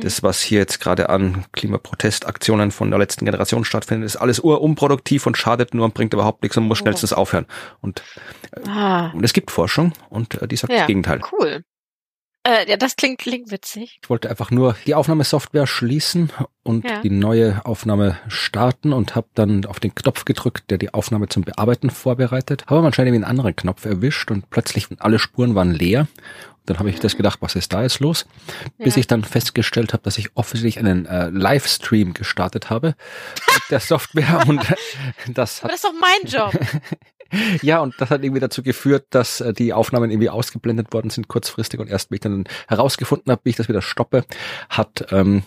Das, 0.00 0.22
was 0.22 0.40
hier 0.40 0.60
jetzt 0.60 0.80
gerade 0.80 1.10
an 1.10 1.44
Klimaprotestaktionen 1.52 2.70
von 2.70 2.88
der 2.88 2.98
letzten 2.98 3.26
Generation 3.26 3.66
stattfindet, 3.66 4.06
ist 4.06 4.16
alles 4.16 4.40
urunproduktiv 4.40 5.26
und 5.26 5.36
schadet 5.36 5.74
nur 5.74 5.84
und 5.84 5.92
bringt 5.92 6.14
überhaupt 6.14 6.42
nichts 6.42 6.56
und 6.56 6.64
muss 6.64 6.78
Oh. 6.78 6.82
schnellstens 6.82 7.12
aufhören. 7.12 7.44
Und, 7.82 8.02
Ah, 8.66 9.10
und 9.10 9.22
es 9.22 9.34
gibt 9.34 9.50
Forschung 9.50 9.92
und 10.08 10.40
äh, 10.40 10.48
die 10.48 10.56
sagt 10.56 10.72
ja, 10.72 10.78
das 10.80 10.86
Gegenteil. 10.86 11.20
cool. 11.32 11.62
Äh, 12.46 12.68
ja, 12.70 12.76
das 12.76 12.96
klingt, 12.96 13.18
klingt 13.20 13.50
witzig. 13.50 13.98
Ich 14.02 14.10
wollte 14.10 14.28
einfach 14.28 14.50
nur 14.50 14.76
die 14.86 14.94
Aufnahmesoftware 14.94 15.66
schließen 15.66 16.30
und 16.62 16.84
Ja. 16.88 17.00
die 17.00 17.08
neue 17.10 17.64
Aufnahme 17.64 18.18
starten 18.28 18.92
und 18.92 19.14
habe 19.14 19.28
dann 19.34 19.64
auf 19.64 19.80
den 19.80 19.94
Knopf 19.94 20.26
gedrückt, 20.26 20.70
der 20.70 20.76
die 20.78 20.92
Aufnahme 20.92 21.28
zum 21.28 21.42
Bearbeiten 21.42 21.88
vorbereitet. 21.88 22.64
Habe 22.66 22.78
aber 22.78 22.86
anscheinend 22.88 23.14
einen 23.14 23.24
anderen 23.24 23.56
Knopf 23.56 23.86
erwischt 23.86 24.30
und 24.30 24.50
plötzlich 24.50 24.88
alle 24.98 25.18
Spuren 25.18 25.54
waren 25.54 25.72
leer. 25.72 26.00
Und 26.00 26.70
dann 26.70 26.78
habe 26.78 26.90
ich 26.90 26.98
das 27.00 27.16
gedacht, 27.16 27.38
was 27.42 27.54
ist 27.56 27.72
da 27.72 27.82
jetzt 27.82 28.00
los? 28.00 28.26
Bis 28.78 28.94
Ja. 28.96 29.00
ich 29.00 29.06
dann 29.06 29.24
festgestellt 29.24 29.92
habe, 29.94 30.02
dass 30.02 30.18
ich 30.18 30.28
offensichtlich 30.34 30.78
einen 30.78 31.06
äh, 31.06 31.28
Livestream 31.30 32.12
gestartet 32.14 32.68
habe 32.70 32.88
mit 33.54 33.62
der 33.70 33.80
Software 33.80 34.44
und 34.46 34.60
das 35.34 35.62
Aber 35.62 35.72
hat 35.72 35.78
das 35.78 35.84
ist 35.84 35.84
doch 35.84 35.94
mein 36.00 36.30
Job. 36.30 36.52
ja, 37.62 37.80
und 37.80 37.94
das 37.98 38.10
hat 38.10 38.22
irgendwie 38.22 38.40
dazu 38.40 38.62
geführt, 38.62 39.06
dass 39.10 39.40
äh, 39.40 39.52
die 39.52 39.72
Aufnahmen 39.72 40.10
irgendwie 40.10 40.30
ausgeblendet 40.30 40.92
worden 40.92 41.10
sind 41.10 41.28
kurzfristig 41.28 41.80
und 41.80 41.88
erst, 41.88 42.10
wie 42.10 42.16
ich 42.16 42.20
dann 42.20 42.44
herausgefunden 42.68 43.30
habe, 43.30 43.40
wie 43.44 43.50
ich 43.50 43.56
das 43.56 43.68
wieder 43.68 43.82
stoppe, 43.82 44.24
hat 44.68 45.06
ähm, 45.10 45.42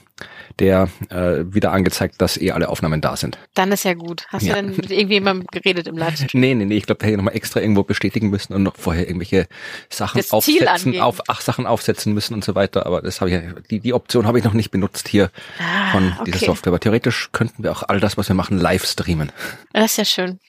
der 0.60 0.90
äh, 1.10 1.44
wieder 1.54 1.72
angezeigt, 1.72 2.16
dass 2.22 2.38
eh 2.38 2.52
alle 2.52 2.70
Aufnahmen 2.70 3.02
da 3.02 3.16
sind. 3.16 3.38
Dann 3.54 3.72
ist 3.72 3.84
ja 3.86 3.94
gut. 3.94 4.26
Hast 4.30 4.44
Ja. 4.44 4.56
du 4.56 4.62
denn 4.64 4.76
mit 4.76 4.90
irgendjemandem 4.92 5.48
geredet 5.52 5.88
im 5.88 5.98
Livestream? 5.98 6.28
Nee, 6.48 6.54
nee, 6.56 6.66
nee, 6.66 6.78
ich 6.78 6.86
glaube, 6.86 7.00
da 7.00 7.06
hätte 7.06 7.14
ich 7.14 7.18
nochmal 7.18 7.36
extra 7.36 7.60
irgendwo 7.62 7.84
bestätigen 7.84 8.30
müssen 8.30 8.54
und 8.54 8.64
noch 8.64 8.76
vorher 8.78 9.08
irgendwelche 9.08 9.48
Sachen 9.90 10.18
Das 10.20 10.32
aufsetzen, 10.32 11.00
auf 11.00 11.22
ach, 11.28 11.42
Sachen 11.42 11.66
aufsetzen 11.68 12.14
müssen 12.14 12.34
und 12.34 12.44
so 12.44 12.56
weiter, 12.56 12.86
aber 12.86 13.02
das 13.02 13.22
habe 13.22 13.32
ich 13.32 13.68
die 13.70 13.80
die 13.80 13.94
Option 13.94 14.26
habe 14.28 14.40
ich 14.40 14.44
noch 14.46 14.54
nicht 14.54 14.72
benutzt 14.72 15.08
hier 15.08 15.30
Ah, 15.60 15.92
von 15.92 16.14
dieser 16.26 16.38
okay. 16.38 16.46
Software, 16.46 16.72
aber 16.72 16.80
theoretisch 16.80 17.30
könnten 17.32 17.64
wir 17.64 17.72
auch 17.72 17.84
all 17.84 18.00
das, 18.00 18.18
was 18.18 18.28
wir 18.30 18.36
machen, 18.36 18.58
live 18.60 18.86
streamen. 18.86 19.32
Das 19.74 19.92
ist 19.92 19.98
ja 19.98 20.06
schön. 20.06 20.40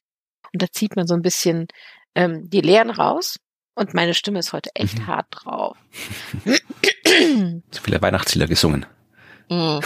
Und 0.53 0.63
da 0.63 0.67
zieht 0.73 0.97
man 0.97 1.07
so 1.07 1.15
ein 1.15 1.23
bisschen 1.23 1.69
ähm, 2.15 2.49
die 2.51 2.61
Leeren 2.61 2.91
raus. 2.91 3.39
Und 3.75 3.95
meine 3.95 4.15
Stimme 4.15 4.41
ist 4.41 4.53
heute 4.53 4.71
echt 4.75 4.99
Mhm. 4.99 5.07
hart 5.07 5.27
drauf. 5.31 5.77
So 6.45 7.81
viele 7.83 8.03
Weihnachtslieder 8.03 8.47
gesungen. 8.47 8.87
Mm. 9.49 9.79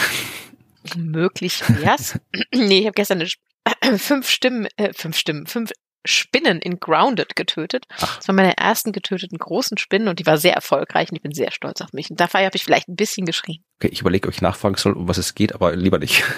Möglich 0.96 1.62
wär's. 1.68 2.18
nee, 2.55 2.81
ich 2.81 2.87
habe 2.87 2.94
gestern 2.94 3.18
eine, 3.20 3.27
Sp- 3.31 3.44
fünf 3.98 4.29
Stimmen, 4.29 4.66
äh, 4.77 4.92
fünf 4.94 5.16
Stimmen, 5.16 5.46
fünf 5.46 5.70
Spinnen 6.04 6.58
in 6.60 6.80
Grounded 6.80 7.36
getötet. 7.36 7.84
Ach. 8.00 8.16
Das 8.16 8.28
waren 8.28 8.36
meine 8.36 8.56
ersten 8.56 8.92
getöteten 8.92 9.38
großen 9.38 9.78
Spinnen 9.78 10.08
und 10.08 10.18
die 10.18 10.26
war 10.26 10.38
sehr 10.38 10.54
erfolgreich 10.54 11.10
und 11.10 11.16
ich 11.16 11.22
bin 11.22 11.32
sehr 11.32 11.52
stolz 11.52 11.80
auf 11.80 11.92
mich. 11.92 12.10
Und 12.10 12.20
dafür 12.20 12.40
habe 12.40 12.56
ich 12.56 12.64
vielleicht 12.64 12.88
ein 12.88 12.96
bisschen 12.96 13.24
geschrien. 13.26 13.62
Okay, 13.80 13.88
ich 13.92 14.00
überlege, 14.00 14.28
ob 14.28 14.34
ich 14.34 14.42
nachfragen 14.42 14.76
soll, 14.76 14.92
um 14.92 15.08
was 15.08 15.18
es 15.18 15.34
geht, 15.34 15.54
aber 15.54 15.74
lieber 15.76 15.98
nicht. 15.98 16.22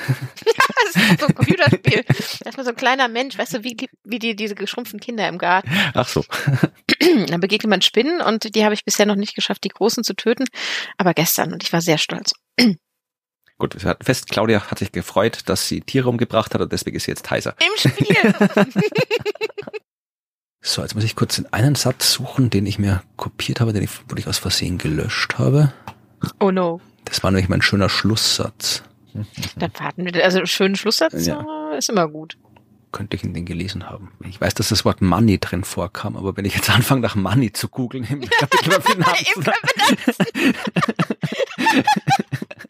Das 0.94 1.02
ist 1.10 1.20
so 1.20 1.26
ein 1.26 1.34
Computerspiel. 1.34 2.04
Da 2.40 2.50
ist 2.50 2.56
mal 2.56 2.62
so 2.62 2.70
ein 2.70 2.76
kleiner 2.76 3.08
Mensch, 3.08 3.36
weißt 3.36 3.54
du, 3.54 3.64
wie, 3.64 3.74
die- 3.74 3.90
wie 4.04 4.20
die, 4.20 4.36
diese 4.36 4.54
geschrumpften 4.54 5.00
Kinder 5.00 5.26
im 5.28 5.38
Garten. 5.38 5.68
Ach 5.92 6.06
so. 6.06 6.24
Dann 7.26 7.40
begegnet 7.40 7.68
man 7.68 7.82
Spinnen 7.82 8.20
und 8.20 8.54
die 8.54 8.64
habe 8.64 8.74
ich 8.74 8.84
bisher 8.84 9.04
noch 9.04 9.16
nicht 9.16 9.34
geschafft, 9.34 9.64
die 9.64 9.70
großen 9.70 10.04
zu 10.04 10.14
töten. 10.14 10.44
Aber 10.96 11.12
gestern 11.12 11.52
und 11.52 11.64
ich 11.64 11.72
war 11.72 11.80
sehr 11.80 11.98
stolz. 11.98 12.32
Gut, 13.64 13.82
wir 13.82 13.88
hatten 13.88 14.04
fest, 14.04 14.28
Claudia 14.28 14.60
hat 14.70 14.78
sich 14.78 14.92
gefreut, 14.92 15.38
dass 15.46 15.66
sie 15.68 15.80
Tiere 15.80 16.10
umgebracht 16.10 16.52
hat 16.52 16.60
und 16.60 16.70
deswegen 16.70 16.96
ist 16.98 17.04
sie 17.04 17.12
jetzt 17.12 17.30
heiser. 17.30 17.54
Im 17.60 17.90
Spiel. 17.90 18.34
So, 20.60 20.80
jetzt 20.82 20.94
muss 20.94 21.04
ich 21.04 21.14
kurz 21.16 21.36
den 21.36 21.50
einen 21.52 21.74
Satz 21.74 22.10
suchen, 22.12 22.48
den 22.50 22.64
ich 22.66 22.78
mir 22.78 23.02
kopiert 23.16 23.60
habe, 23.60 23.72
den 23.74 23.82
ich, 23.82 23.90
wo 24.08 24.16
ich 24.16 24.26
aus 24.26 24.38
Versehen 24.38 24.76
gelöscht 24.78 25.36
habe. 25.38 25.72
oh 26.40 26.50
no. 26.50 26.80
Das 27.04 27.22
war 27.22 27.30
nämlich 27.30 27.48
mein 27.50 27.60
schöner 27.62 27.88
Schlusssatz. 27.90 28.82
Dann 29.56 29.70
warten 29.78 30.04
wir. 30.06 30.24
Also 30.24 30.44
schönen 30.46 30.74
Schlusssatz 30.76 31.26
Ja. 31.26 31.44
äh, 31.72 31.78
ist 31.78 31.88
immer 31.90 32.08
gut. 32.08 32.36
Könnte 32.92 33.16
ich 33.16 33.24
in 33.24 33.34
den 33.34 33.44
gelesen 33.44 33.90
haben. 33.90 34.12
Ich 34.26 34.40
weiß, 34.40 34.54
dass 34.54 34.68
das 34.70 34.84
Wort 34.86 35.02
Money 35.02 35.38
drin 35.38 35.64
vorkam, 35.64 36.16
aber 36.16 36.34
wenn 36.36 36.44
ich 36.46 36.54
jetzt 36.54 36.70
anfange, 36.70 37.00
nach 37.02 37.14
Money 37.14 37.52
zu 37.52 37.68
googeln, 37.68 38.04
im 38.04 38.22
Kapitel 38.22 38.66
über 38.72 38.80
Finanzen, 38.80 39.44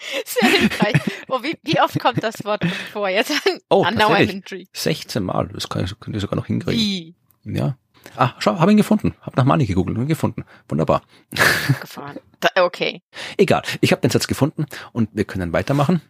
Sehr 0.24 0.48
hilfreich. 0.48 0.94
Oh, 1.28 1.42
wie, 1.42 1.58
wie 1.62 1.80
oft 1.80 1.98
kommt 1.98 2.22
das 2.22 2.44
Wort 2.44 2.64
vor? 2.92 3.08
Jetzt 3.08 3.32
Oh, 3.68 3.82
now 3.82 3.88
I'm 3.88 3.98
tatsächlich. 3.98 4.30
intrigued. 4.34 4.76
16 4.76 5.22
Mal, 5.22 5.48
das 5.48 5.68
kann 5.68 5.84
ich, 5.84 5.98
könnte 6.00 6.16
ich 6.18 6.22
sogar 6.22 6.36
noch 6.36 6.46
hinkriegen. 6.46 6.80
Wie 6.80 7.14
Ja. 7.44 7.76
Ah, 8.16 8.34
schau, 8.38 8.58
habe 8.58 8.70
ihn 8.70 8.76
gefunden. 8.76 9.14
Hab 9.22 9.36
nach 9.36 9.44
Money 9.44 9.66
gegoogelt 9.66 9.96
und 9.96 10.04
ihn 10.04 10.08
gefunden. 10.08 10.44
Wunderbar. 10.68 11.02
gefahren. 11.80 12.18
Da, 12.40 12.64
okay. 12.64 13.02
Egal, 13.38 13.62
ich 13.80 13.92
habe 13.92 14.02
den 14.02 14.10
Satz 14.10 14.26
gefunden 14.26 14.66
und 14.92 15.08
wir 15.14 15.24
können 15.24 15.52
weitermachen. 15.52 16.02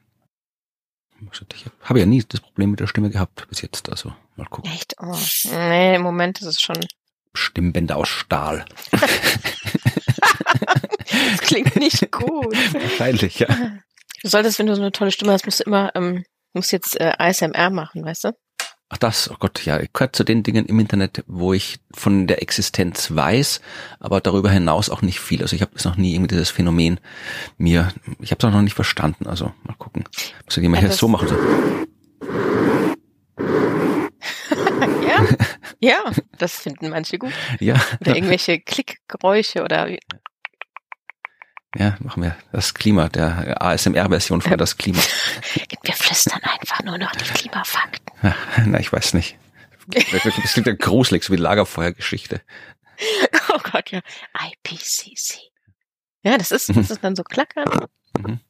Ich 1.54 1.64
habe 1.84 2.00
ja 2.00 2.06
nie 2.06 2.22
das 2.28 2.40
Problem 2.40 2.72
mit 2.72 2.80
der 2.80 2.86
Stimme 2.86 3.08
gehabt 3.10 3.48
bis 3.48 3.62
jetzt, 3.62 3.88
also 3.88 4.12
mal 4.36 4.46
gucken. 4.46 4.70
Echt? 4.72 4.94
Oh. 5.00 5.16
Nee, 5.50 5.94
im 5.94 6.02
Moment 6.02 6.40
ist 6.40 6.46
es 6.46 6.60
schon. 6.60 6.76
Stimmbänder 7.32 7.96
aus 7.96 8.08
Stahl. 8.08 8.64
Das 11.10 11.40
klingt 11.40 11.76
nicht 11.76 12.10
gut. 12.12 12.54
Wahrscheinlich, 12.72 13.38
ja. 13.38 13.46
Du 14.22 14.29
solltest, 14.29 14.58
wenn 14.58 14.66
du 14.66 14.74
so 14.74 14.83
eine 14.83 14.92
tolle 14.92 15.10
Stimme 15.10 15.33
hast, 15.33 15.44
musst 15.44 15.60
du 15.60 15.64
immer, 15.64 15.90
ähm, 15.94 16.24
musst 16.52 16.72
jetzt 16.72 17.00
äh, 17.00 17.12
ASMR 17.18 17.70
machen, 17.70 18.04
weißt 18.04 18.24
du? 18.24 18.31
Ach 18.90 18.98
das, 18.98 19.31
oh 19.31 19.37
Gott, 19.38 19.64
ja, 19.64 19.81
ich 19.81 19.92
gehört 19.92 20.14
zu 20.14 20.24
den 20.24 20.42
Dingen 20.42 20.66
im 20.66 20.79
Internet, 20.79 21.24
wo 21.26 21.52
ich 21.52 21.79
von 21.94 22.26
der 22.26 22.42
Existenz 22.42 23.14
weiß, 23.14 23.60
aber 23.98 24.20
darüber 24.20 24.50
hinaus 24.50 24.90
auch 24.90 25.02
nicht 25.02 25.20
viel. 25.20 25.42
Also 25.42 25.56
ich 25.56 25.62
habe 25.62 25.72
das 25.74 25.85
noch 25.85 25.96
nie 25.96 26.14
irgendwie 26.14 26.29
dieses 26.35 26.50
Phänomen 26.50 27.00
mir, 27.56 27.92
ich 28.20 28.31
habe 28.31 28.38
es 28.38 28.44
auch 28.44 28.52
noch 28.54 28.62
nicht 28.62 28.74
verstanden. 28.74 29.26
Also 29.26 29.52
mal 29.64 29.74
gucken. 29.79 30.04
Muss 30.44 30.56
ich 30.56 30.62
jemand 30.62 30.76
Ja, 30.76 30.81
hier 30.83 30.88
das- 30.90 30.98
so 30.98 31.08
machen? 31.08 31.29
So. 31.29 31.35
ja. 35.06 35.24
Ja, 35.81 35.98
das 36.38 36.56
finden 36.56 36.88
manche 36.88 37.18
gut. 37.18 37.33
Ja, 37.60 37.74
Oder 38.00 38.16
irgendwelche 38.16 38.58
Klickgeräusche 38.58 39.62
oder 39.62 39.88
Ja, 41.77 41.96
machen 42.00 42.22
wir 42.22 42.37
das 42.52 42.75
Klima, 42.75 43.08
der 43.08 43.60
ASMR-Version 43.60 44.40
von 44.40 44.56
das 44.58 44.77
Klima. 44.77 45.00
Wir 45.83 45.94
flüstern 45.94 46.40
einfach 46.42 46.83
nur 46.85 46.98
noch 46.98 47.12
die 47.12 47.25
Klimafakten. 47.25 48.06
Ja, 48.22 48.37
na, 48.64 48.79
ich 48.79 48.92
weiß 48.92 49.14
nicht. 49.14 49.37
Das 49.88 50.52
klingt 50.52 50.66
ja 50.66 50.75
gruselig, 50.75 51.25
so 51.25 51.33
wie 51.33 51.37
Lagerfeuergeschichte. 51.37 52.40
Oh 53.52 53.58
Gott, 53.70 53.90
ja. 53.90 54.00
IPCC. 54.40 55.50
Ja, 56.22 56.38
das 56.38 56.50
ist, 56.52 56.68
das 56.70 56.90
ist 56.90 57.04
dann 57.04 57.16
so 57.16 57.22
klackern. 57.22 57.87
Mhm. 58.18 58.40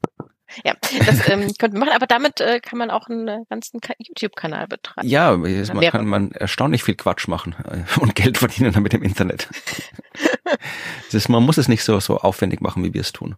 Ja, 0.62 0.74
das 1.06 1.28
ähm, 1.28 1.52
könnte 1.58 1.76
man 1.76 1.88
machen, 1.88 1.96
aber 1.96 2.06
damit 2.06 2.40
äh, 2.40 2.60
kann 2.60 2.78
man 2.78 2.90
auch 2.90 3.08
einen 3.08 3.26
äh, 3.28 3.38
ganzen 3.50 3.80
Ka- 3.80 3.94
YouTube-Kanal 3.98 4.68
betreiben. 4.68 5.08
Ja, 5.08 5.32
man 5.36 5.42
mehrere. 5.42 5.90
kann 5.90 6.06
man 6.06 6.30
erstaunlich 6.32 6.84
viel 6.84 6.94
Quatsch 6.94 7.26
machen 7.28 7.54
äh, 7.68 8.00
und 8.00 8.14
Geld 8.14 8.38
verdienen 8.38 8.72
damit 8.72 8.94
im 8.94 9.02
Internet. 9.02 9.48
Das 11.06 11.14
ist, 11.14 11.28
man 11.28 11.42
muss 11.42 11.58
es 11.58 11.68
nicht 11.68 11.82
so, 11.84 11.98
so 12.00 12.18
aufwendig 12.18 12.60
machen, 12.60 12.84
wie 12.84 12.92
wir 12.94 13.00
es 13.00 13.12
tun. 13.12 13.36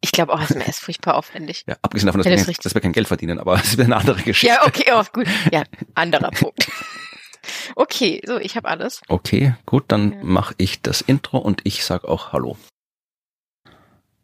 Ich 0.00 0.12
glaube 0.12 0.32
auch, 0.32 0.40
ASMR 0.40 0.66
ist 0.68 0.80
furchtbar 0.80 1.14
aufwendig. 1.14 1.64
Ja, 1.66 1.76
abgesehen 1.82 2.06
davon, 2.06 2.20
dass, 2.20 2.26
Ja, 2.26 2.32
wir, 2.32 2.36
das 2.38 2.48
richtig. 2.48 2.62
dass 2.64 2.74
wir 2.74 2.80
kein 2.80 2.92
Geld 2.92 3.08
verdienen, 3.08 3.38
aber 3.38 3.56
das 3.56 3.68
ist 3.68 3.80
eine 3.80 3.96
andere 3.96 4.20
Geschichte. 4.22 4.54
Ja, 4.54 4.66
okay, 4.66 4.84
oh, 4.92 5.02
gut. 5.12 5.26
Ja, 5.52 5.64
anderer 5.94 6.30
Punkt. 6.32 6.68
Okay, 7.74 8.20
so, 8.26 8.38
ich 8.38 8.56
habe 8.56 8.68
alles. 8.68 9.00
Okay, 9.08 9.54
gut, 9.66 9.84
dann 9.88 10.12
Ja. 10.12 10.18
mache 10.22 10.54
ich 10.58 10.80
das 10.82 11.00
Intro 11.00 11.38
und 11.38 11.60
ich 11.64 11.84
sag 11.84 12.04
auch 12.04 12.32
Hallo. 12.32 12.56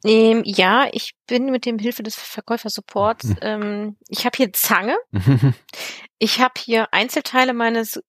Ähm, 0.04 0.42
ja, 0.44 0.88
ich 0.92 1.12
bin 1.26 1.50
mit 1.50 1.64
dem 1.66 1.78
Hilfe 1.78 2.02
des 2.02 2.16
Verkäufersupports. 2.16 3.24
Mhm. 3.24 3.36
Ähm, 3.40 3.96
ich 4.08 4.24
habe 4.24 4.36
hier 4.36 4.52
Zange. 4.52 4.96
Ich 6.18 6.40
habe 6.40 6.54
hier 6.56 6.92
Einzelteile 6.92 7.52
meines 7.52 8.00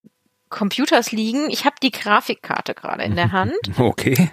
Computers 0.49 1.11
liegen. 1.11 1.49
Ich 1.49 1.65
habe 1.65 1.75
die 1.81 1.89
Grafikkarte 1.91 2.75
gerade 2.75 3.03
in 3.03 3.15
der 3.15 3.31
Hand. 3.31 3.53
Okay. 3.77 4.29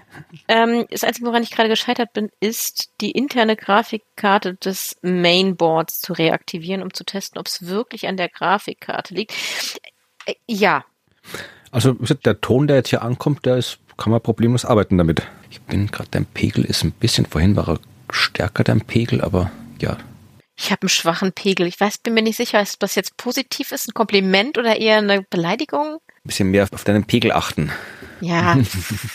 Ähm, 0.49 0.85
das 0.91 1.03
Einzige, 1.03 1.27
woran 1.27 1.43
ich 1.43 1.51
gerade 1.51 1.71
gescheitert 1.71 2.13
bin, 2.13 2.31
ist 2.41 2.91
die 3.01 3.11
interne 3.13 3.57
Grafikkarte 3.57 4.55
des 4.55 4.97
Mainboards 5.01 6.01
zu 6.01 6.13
reaktivieren, 6.13 6.83
um 6.83 6.93
zu 6.93 7.05
testen, 7.05 7.39
ob 7.39 7.47
es 7.47 7.67
wirklich 7.67 8.07
an 8.07 8.19
der 8.19 8.29
Grafikkarte 8.29 9.15
liegt. 9.15 9.33
Äh, 10.27 10.35
ja, 10.47 10.85
Also 11.71 11.93
der 11.95 12.41
Ton, 12.41 12.67
der 12.67 12.77
jetzt 12.77 12.91
hier 12.91 13.03
ankommt, 13.03 13.47
der 13.47 13.57
ist, 13.57 13.79
kann 14.01 14.11
man 14.11 14.21
problemlos 14.21 14.65
arbeiten 14.65 14.99
damit. 14.99 15.23
Ich 15.51 15.61
bin 15.61 15.89
gerade, 15.89 16.09
dein 16.11 16.25
Pegel 16.25 16.65
ist 16.65 16.83
ein 16.83 16.91
bisschen, 16.91 17.27
vorhin 17.27 17.55
war 17.55 17.69
er 17.69 17.79
stärker, 18.11 18.65
dein 18.65 18.81
Pegel, 18.81 19.21
aber 19.21 19.53
ja. 19.79 19.99
ich 20.57 20.73
habe 20.73 20.83
einen 20.83 20.89
schwachen 20.89 21.33
Pegel. 21.33 21.67
Ich 21.67 21.79
weiß, 21.79 21.99
bin 21.99 22.15
mir 22.15 22.23
nicht 22.23 22.39
sicher, 22.39 22.61
ob 22.61 22.79
das 22.81 22.95
jetzt 22.95 23.19
positiv 23.19 23.73
ist, 23.73 23.89
ein 23.89 23.95
Kompliment 23.95 24.57
oder 24.57 24.77
eher 24.77 24.99
eine 24.99 25.23
Beleidigung. 25.23 25.99
Ein 26.09 26.25
bisschen 26.25 26.51
mehr 26.51 26.67
auf 26.73 26.83
deinen 26.83 27.05
Pegel 27.05 27.31
achten. 27.31 27.71
Ja. 28.23 28.59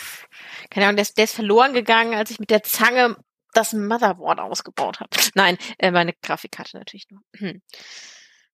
Keine 0.70 0.86
Ahnung, 0.86 0.96
der 0.96 1.02
ist, 1.02 1.18
der 1.18 1.24
ist 1.24 1.34
verloren 1.34 1.74
gegangen, 1.74 2.14
als 2.14 2.30
ich 2.30 2.38
mit 2.38 2.50
der 2.50 2.62
Zange 2.62 3.16
das 3.54 3.72
Motherboard 3.72 4.38
ausgebaut 4.38 5.00
habe. 5.00 5.10
Nein, 5.34 5.58
äh, 5.78 5.90
meine 5.90 6.12
Grafikkarte 6.22 6.78
natürlich 6.78 7.08
nur. 7.10 7.22
Hm. 7.36 7.60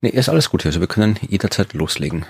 Nee, 0.01 0.11
ist 0.11 0.31
alles 0.31 0.49
gut 0.49 0.63
hier. 0.63 0.71
Also 0.71 0.81
wir 0.81 0.89
können 0.89 1.19
jederzeit 1.29 1.75
loslegen. 1.75 2.25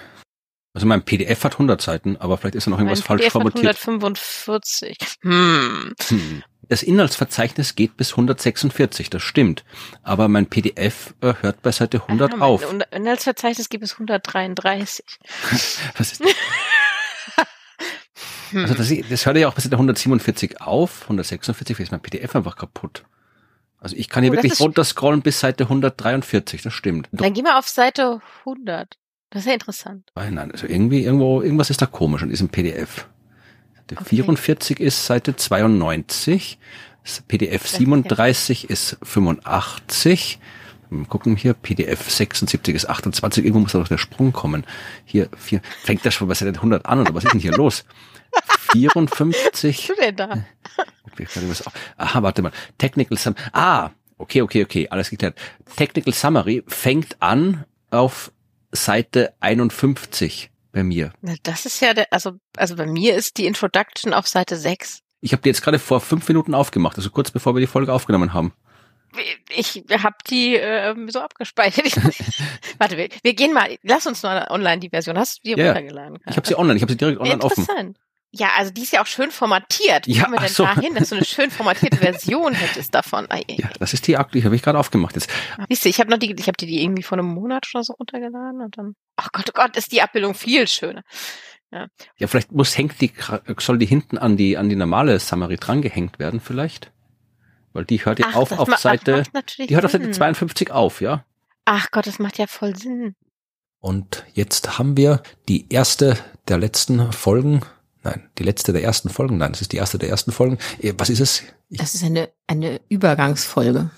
Also 0.74 0.86
mein 0.86 1.02
PDF 1.04 1.44
hat 1.44 1.52
100 1.54 1.82
Seiten, 1.82 2.16
aber 2.16 2.38
vielleicht 2.38 2.54
ist 2.54 2.66
da 2.66 2.70
noch 2.70 2.78
irgendwas 2.78 3.00
Mein 3.00 3.06
falsch 3.06 3.20
PDF 3.22 3.34
hat 3.34 3.42
formatiert. 3.42 3.78
145. 3.86 4.96
Hm. 5.20 5.94
Hm. 6.08 6.42
Das 6.68 6.82
Inhaltsverzeichnis 6.82 7.74
geht 7.74 7.96
bis 7.98 8.12
146, 8.12 9.10
das 9.10 9.22
stimmt. 9.22 9.64
Aber 10.02 10.28
mein 10.28 10.46
PDF 10.46 11.12
äh, 11.20 11.34
hört 11.42 11.60
bei 11.60 11.72
Seite 11.72 12.00
100 12.02 12.32
Ah, 12.32 12.36
mein 12.36 12.42
auf. 12.42 12.64
Inhaltsverzeichnis 12.90 13.68
gibt 13.68 13.84
es 13.84 13.92
133. 13.92 15.04
Was 15.98 16.12
ist, 16.12 16.22
Hm. 18.50 18.62
also 18.62 18.74
das, 18.74 18.92
das 19.08 19.26
hört 19.26 19.36
ja 19.38 19.48
auch 19.48 19.54
bei 19.54 19.60
Seite 19.62 19.76
147 19.76 20.60
auf, 20.60 21.02
146 21.04 21.78
ist 21.80 21.90
mein 21.90 22.00
PDF 22.02 22.36
einfach 22.36 22.56
kaputt. 22.56 23.04
Also 23.78 23.96
ich 23.96 24.08
kann 24.08 24.22
hier 24.22 24.30
Oh, 24.32 24.36
das 24.36 24.44
wirklich 24.44 24.60
runterscrollen 24.60 25.22
bis 25.22 25.40
Seite 25.40 25.64
143, 25.64 26.62
das 26.62 26.72
stimmt. 26.72 27.08
Dann 27.12 27.32
geh 27.32 27.42
mal 27.42 27.58
auf 27.58 27.68
Seite 27.68 28.20
100. 28.40 28.96
Das 29.32 29.40
ist 29.42 29.46
ja 29.46 29.54
interessant. 29.54 30.10
Nein, 30.14 30.34
nein, 30.34 30.52
also 30.52 30.66
irgendwie, 30.66 31.02
irgendwo, 31.04 31.40
irgendwas 31.40 31.70
ist 31.70 31.80
da 31.80 31.86
komisch 31.86 32.22
an 32.22 32.28
diesem 32.28 32.48
PDF. 32.50 33.08
Seite 33.74 33.96
Okay. 33.96 34.04
44 34.16 34.78
ist 34.80 35.06
Seite 35.06 35.34
92, 35.36 36.58
das 37.02 37.22
PDF 37.22 37.64
ist 37.64 37.72
ja- 37.72 37.78
37 37.78 38.68
ist 38.70 38.98
85. 39.02 40.38
Mal 40.90 41.06
gucken 41.06 41.36
hier, 41.36 41.54
PDF 41.54 42.10
76 42.10 42.74
ist 42.74 42.90
28, 42.90 43.42
irgendwo 43.42 43.60
muss 43.60 43.72
da 43.72 43.78
doch 43.78 43.88
der 43.88 43.96
Sprung 43.96 44.32
kommen. 44.32 44.64
Hier, 45.06 45.30
vier, 45.38 45.62
fängt 45.82 46.04
das 46.04 46.12
schon 46.12 46.28
bei 46.28 46.34
Seite 46.34 46.60
100 46.60 46.84
an 46.84 47.00
oder 47.00 47.14
was 47.14 47.24
ist 47.24 47.32
denn 47.32 47.40
hier 47.40 47.52
los? 47.56 47.86
54. 48.72 49.88
Was 49.88 49.96
denn 49.98 50.16
da? 50.16 50.44
Aha, 51.96 52.22
warte 52.22 52.42
mal. 52.42 52.52
Technical 52.78 53.16
Sum. 53.18 53.34
Ah, 53.52 53.90
okay, 54.18 54.42
okay, 54.42 54.62
okay, 54.64 54.88
alles 54.90 55.08
geklärt. 55.10 55.38
Technical 55.76 56.12
Summary 56.12 56.62
fängt 56.66 57.16
an 57.20 57.64
auf 57.90 58.30
Seite 58.72 59.34
51 59.40 60.50
bei 60.72 60.82
mir. 60.82 61.12
Na, 61.20 61.34
das 61.42 61.66
ist 61.66 61.80
ja 61.80 61.94
der, 61.94 62.06
also, 62.10 62.32
also 62.56 62.76
bei 62.76 62.86
mir 62.86 63.14
ist 63.14 63.36
die 63.36 63.46
Introduction 63.46 64.12
auf 64.14 64.26
Seite 64.26 64.56
6. 64.56 65.00
Ich 65.20 65.32
habe 65.32 65.42
die 65.42 65.50
jetzt 65.50 65.62
gerade 65.62 65.78
vor 65.78 66.00
fünf 66.00 66.26
Minuten 66.26 66.54
aufgemacht, 66.54 66.96
also 66.96 67.10
kurz 67.10 67.30
bevor 67.30 67.54
wir 67.54 67.60
die 67.60 67.66
Folge 67.66 67.92
aufgenommen 67.92 68.32
haben. 68.32 68.52
Ich 69.54 69.84
habe 69.90 70.16
die 70.28 70.54
ähm, 70.54 71.10
so 71.10 71.20
abgespeichert. 71.20 71.86
Ich, 71.86 71.96
warte, 72.78 72.96
wir, 72.96 73.08
wir 73.22 73.34
gehen 73.34 73.52
mal, 73.52 73.76
lass 73.82 74.06
uns 74.06 74.22
mal 74.22 74.46
online 74.50 74.80
die 74.80 74.88
Version. 74.88 75.18
Hast 75.18 75.38
du 75.38 75.54
die 75.54 75.60
ja. 75.60 75.66
runtergeladen? 75.66 76.18
Ich 76.28 76.36
habe 76.36 76.48
sie 76.48 76.58
online, 76.58 76.76
ich 76.76 76.82
habe 76.82 76.92
sie 76.92 76.98
direkt 76.98 77.20
online 77.20 77.42
offen. 77.42 77.60
Interessant. 77.60 77.98
Ja, 78.34 78.48
also 78.56 78.70
die 78.72 78.80
ist 78.82 78.92
ja 78.92 79.02
auch 79.02 79.06
schön 79.06 79.30
formatiert. 79.30 80.06
Wie 80.06 80.12
Ja, 80.14 80.22
kommen 80.24 80.34
wir 80.36 80.40
denn 80.40 80.48
so. 80.48 80.64
dahin, 80.64 80.94
dass 80.94 81.10
du 81.10 81.16
eine 81.16 81.24
schön 81.24 81.50
formatierte 81.50 81.98
Version 81.98 82.54
hättest 82.54 82.94
davon? 82.94 83.26
Ei, 83.30 83.42
ei, 83.48 83.56
Ja, 83.58 83.68
das 83.78 83.92
ist 83.92 84.06
die 84.06 84.16
aktuelle, 84.16 84.40
die 84.40 84.44
habe 84.46 84.56
ich 84.56 84.62
gerade 84.62 84.78
aufgemacht 84.78 85.14
jetzt. 85.16 85.28
ei. 85.58 85.64
Siehst 85.68 85.84
du, 85.84 85.88
ich 85.90 86.00
habe 86.00 86.10
noch 86.10 86.16
die, 86.18 86.32
ich 86.32 86.46
habe 86.46 86.56
die, 86.58 86.66
die 86.66 86.82
irgendwie 86.82 87.02
vor 87.02 87.18
einem 87.18 87.26
Monat 87.28 87.66
oder 87.74 87.84
so 87.84 87.92
runtergeladen 87.92 88.62
und 88.62 88.78
dann, 88.78 88.94
ach 89.16 89.28
Gott, 89.32 89.50
oh 89.50 89.52
Gott, 89.54 89.76
ist 89.76 89.92
die 89.92 90.00
Abbildung 90.00 90.34
viel 90.34 90.66
schöner. 90.66 91.02
Ja, 91.70 92.26
vielleicht 92.26 92.52
muss 92.52 92.76
hängt 92.76 93.00
die 93.00 93.12
soll 93.58 93.78
die 93.78 93.86
hinten 93.86 94.18
an 94.18 94.36
die 94.36 94.58
an 94.58 94.68
die 94.68 94.76
normale 94.76 95.18
Summary 95.18 95.56
drangehängt 95.56 96.18
werden 96.18 96.38
vielleicht, 96.40 96.92
weil 97.72 97.86
die 97.86 98.04
hört 98.04 98.18
ja 98.18 98.26
Ach, 98.30 98.34
auf 98.36 98.52
auf 98.52 98.68
ma- 98.68 98.76
Seite 98.76 99.22
die 99.58 99.74
hört 99.74 99.86
auf 99.86 99.90
Seite 99.92 100.04
Sinn. 100.04 100.12
52 100.12 100.70
auf, 100.70 101.00
ja. 101.00 101.24
Ach 101.64 101.90
Gott, 101.90 102.06
das 102.06 102.18
macht 102.18 102.36
ja 102.36 102.46
voll 102.46 102.76
Sinn. 102.76 103.14
Und 103.80 104.26
jetzt 104.34 104.78
haben 104.78 104.98
wir 104.98 105.22
die 105.48 105.66
erste 105.72 106.18
der 106.48 106.58
letzten 106.58 107.10
Folgen. 107.12 107.62
Nein, 108.04 108.28
die 108.38 108.42
letzte 108.42 108.72
der 108.72 108.82
ersten 108.82 109.08
Folgen. 109.08 109.38
Nein, 109.38 109.52
das 109.52 109.62
ist 109.62 109.72
die 109.72 109.76
erste 109.76 109.98
der 109.98 110.08
ersten 110.08 110.32
Folgen. 110.32 110.58
Eh, 110.80 110.92
Was 110.96 111.08
ist 111.10 111.20
es? 111.20 111.42
Ich, 111.68 111.78
Das 111.78 111.94
ist 111.94 112.04
eine, 112.04 112.30
eine 112.46 112.80
Übergangsfolge. 112.88 113.90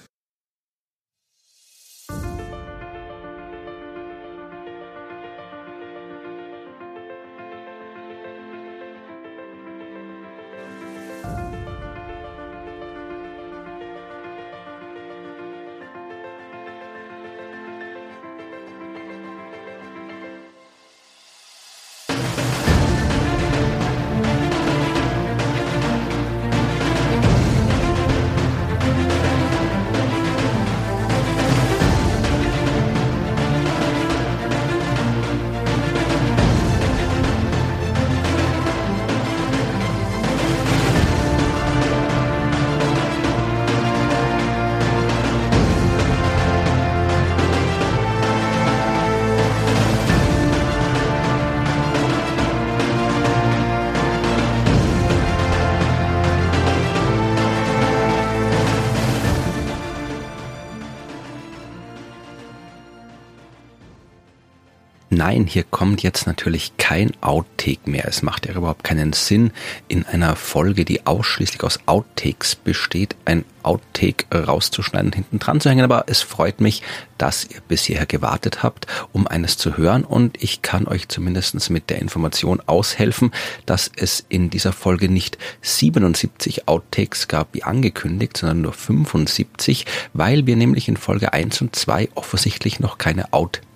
Nein, 65.35 65.47
hier 65.47 65.65
kommt 65.65 66.03
jetzt 66.03 66.27
natürlich 66.27 66.77
kein 66.77 67.13
Outtake 67.21 67.91
mehr. 67.91 68.07
Es 68.07 68.23
macht 68.23 68.47
ja 68.47 68.55
überhaupt 68.55 68.85
keinen 68.85 69.13
Sinn, 69.13 69.51
in 69.89 70.07
einer 70.07 70.37
Folge, 70.37 70.85
die 70.85 71.07
ausschließlich 71.07 71.63
aus 71.65 71.81
Outtakes 71.87 72.55
besteht, 72.55 73.17
ein 73.25 73.45
Outtake 73.63 74.27
rauszuschneiden 74.33 75.09
und 75.09 75.15
hinten 75.15 75.39
dran 75.39 75.61
zu 75.61 75.71
hängen. 75.71 75.85
Aber 75.85 76.05
es 76.07 76.23
freut 76.23 76.61
mich, 76.61 76.83
dass 77.19 77.45
ihr 77.45 77.61
bis 77.67 77.85
hierher 77.85 78.07
gewartet 78.07 78.63
habt, 78.63 78.87
um 79.13 79.27
eines 79.27 79.57
zu 79.57 79.77
hören. 79.77 80.05
Und 80.05 80.41
ich 80.43 80.63
kann 80.63 80.87
euch 80.87 81.09
zumindest 81.09 81.71
mit 81.71 81.91
der 81.91 82.01
Information 82.01 82.61
aushelfen, 82.67 83.33
dass 83.67 83.91
es 83.97 84.25
in 84.29 84.51
dieser 84.51 84.73
Folge 84.73 85.09
nicht 85.09 85.39
77 85.63 86.69
Outtakes 86.69 87.27
gab, 87.27 87.55
wie 87.55 87.65
angekündigt, 87.65 88.37
sondern 88.37 88.63
nur 88.63 88.73
75, 88.73 89.87
weil 90.13 90.47
wir 90.47 90.57
nämlich 90.57 90.89
in 90.89 90.97
Folge 90.97 91.33
1 91.33 91.61
und 91.63 91.75
2 91.75 92.11
offensichtlich 92.15 92.79
noch 92.79 92.99
keine 92.99 93.33
Outtakes 93.33 93.74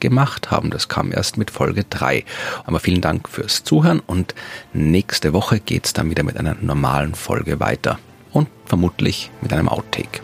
gemacht 0.00 0.50
haben. 0.50 0.70
Das 0.70 0.88
kam 0.88 1.12
erst 1.12 1.36
mit 1.36 1.50
Folge 1.50 1.84
3. 1.88 2.24
Aber 2.64 2.80
vielen 2.80 3.00
Dank 3.00 3.28
fürs 3.28 3.64
Zuhören 3.64 4.00
und 4.00 4.34
nächste 4.72 5.32
Woche 5.32 5.60
geht's 5.60 5.92
dann 5.92 6.10
wieder 6.10 6.22
mit 6.22 6.36
einer 6.36 6.56
normalen 6.60 7.14
Folge 7.14 7.60
weiter 7.60 7.98
und 8.32 8.48
vermutlich 8.66 9.30
mit 9.40 9.52
einem 9.52 9.68
Outtake. 9.68 10.20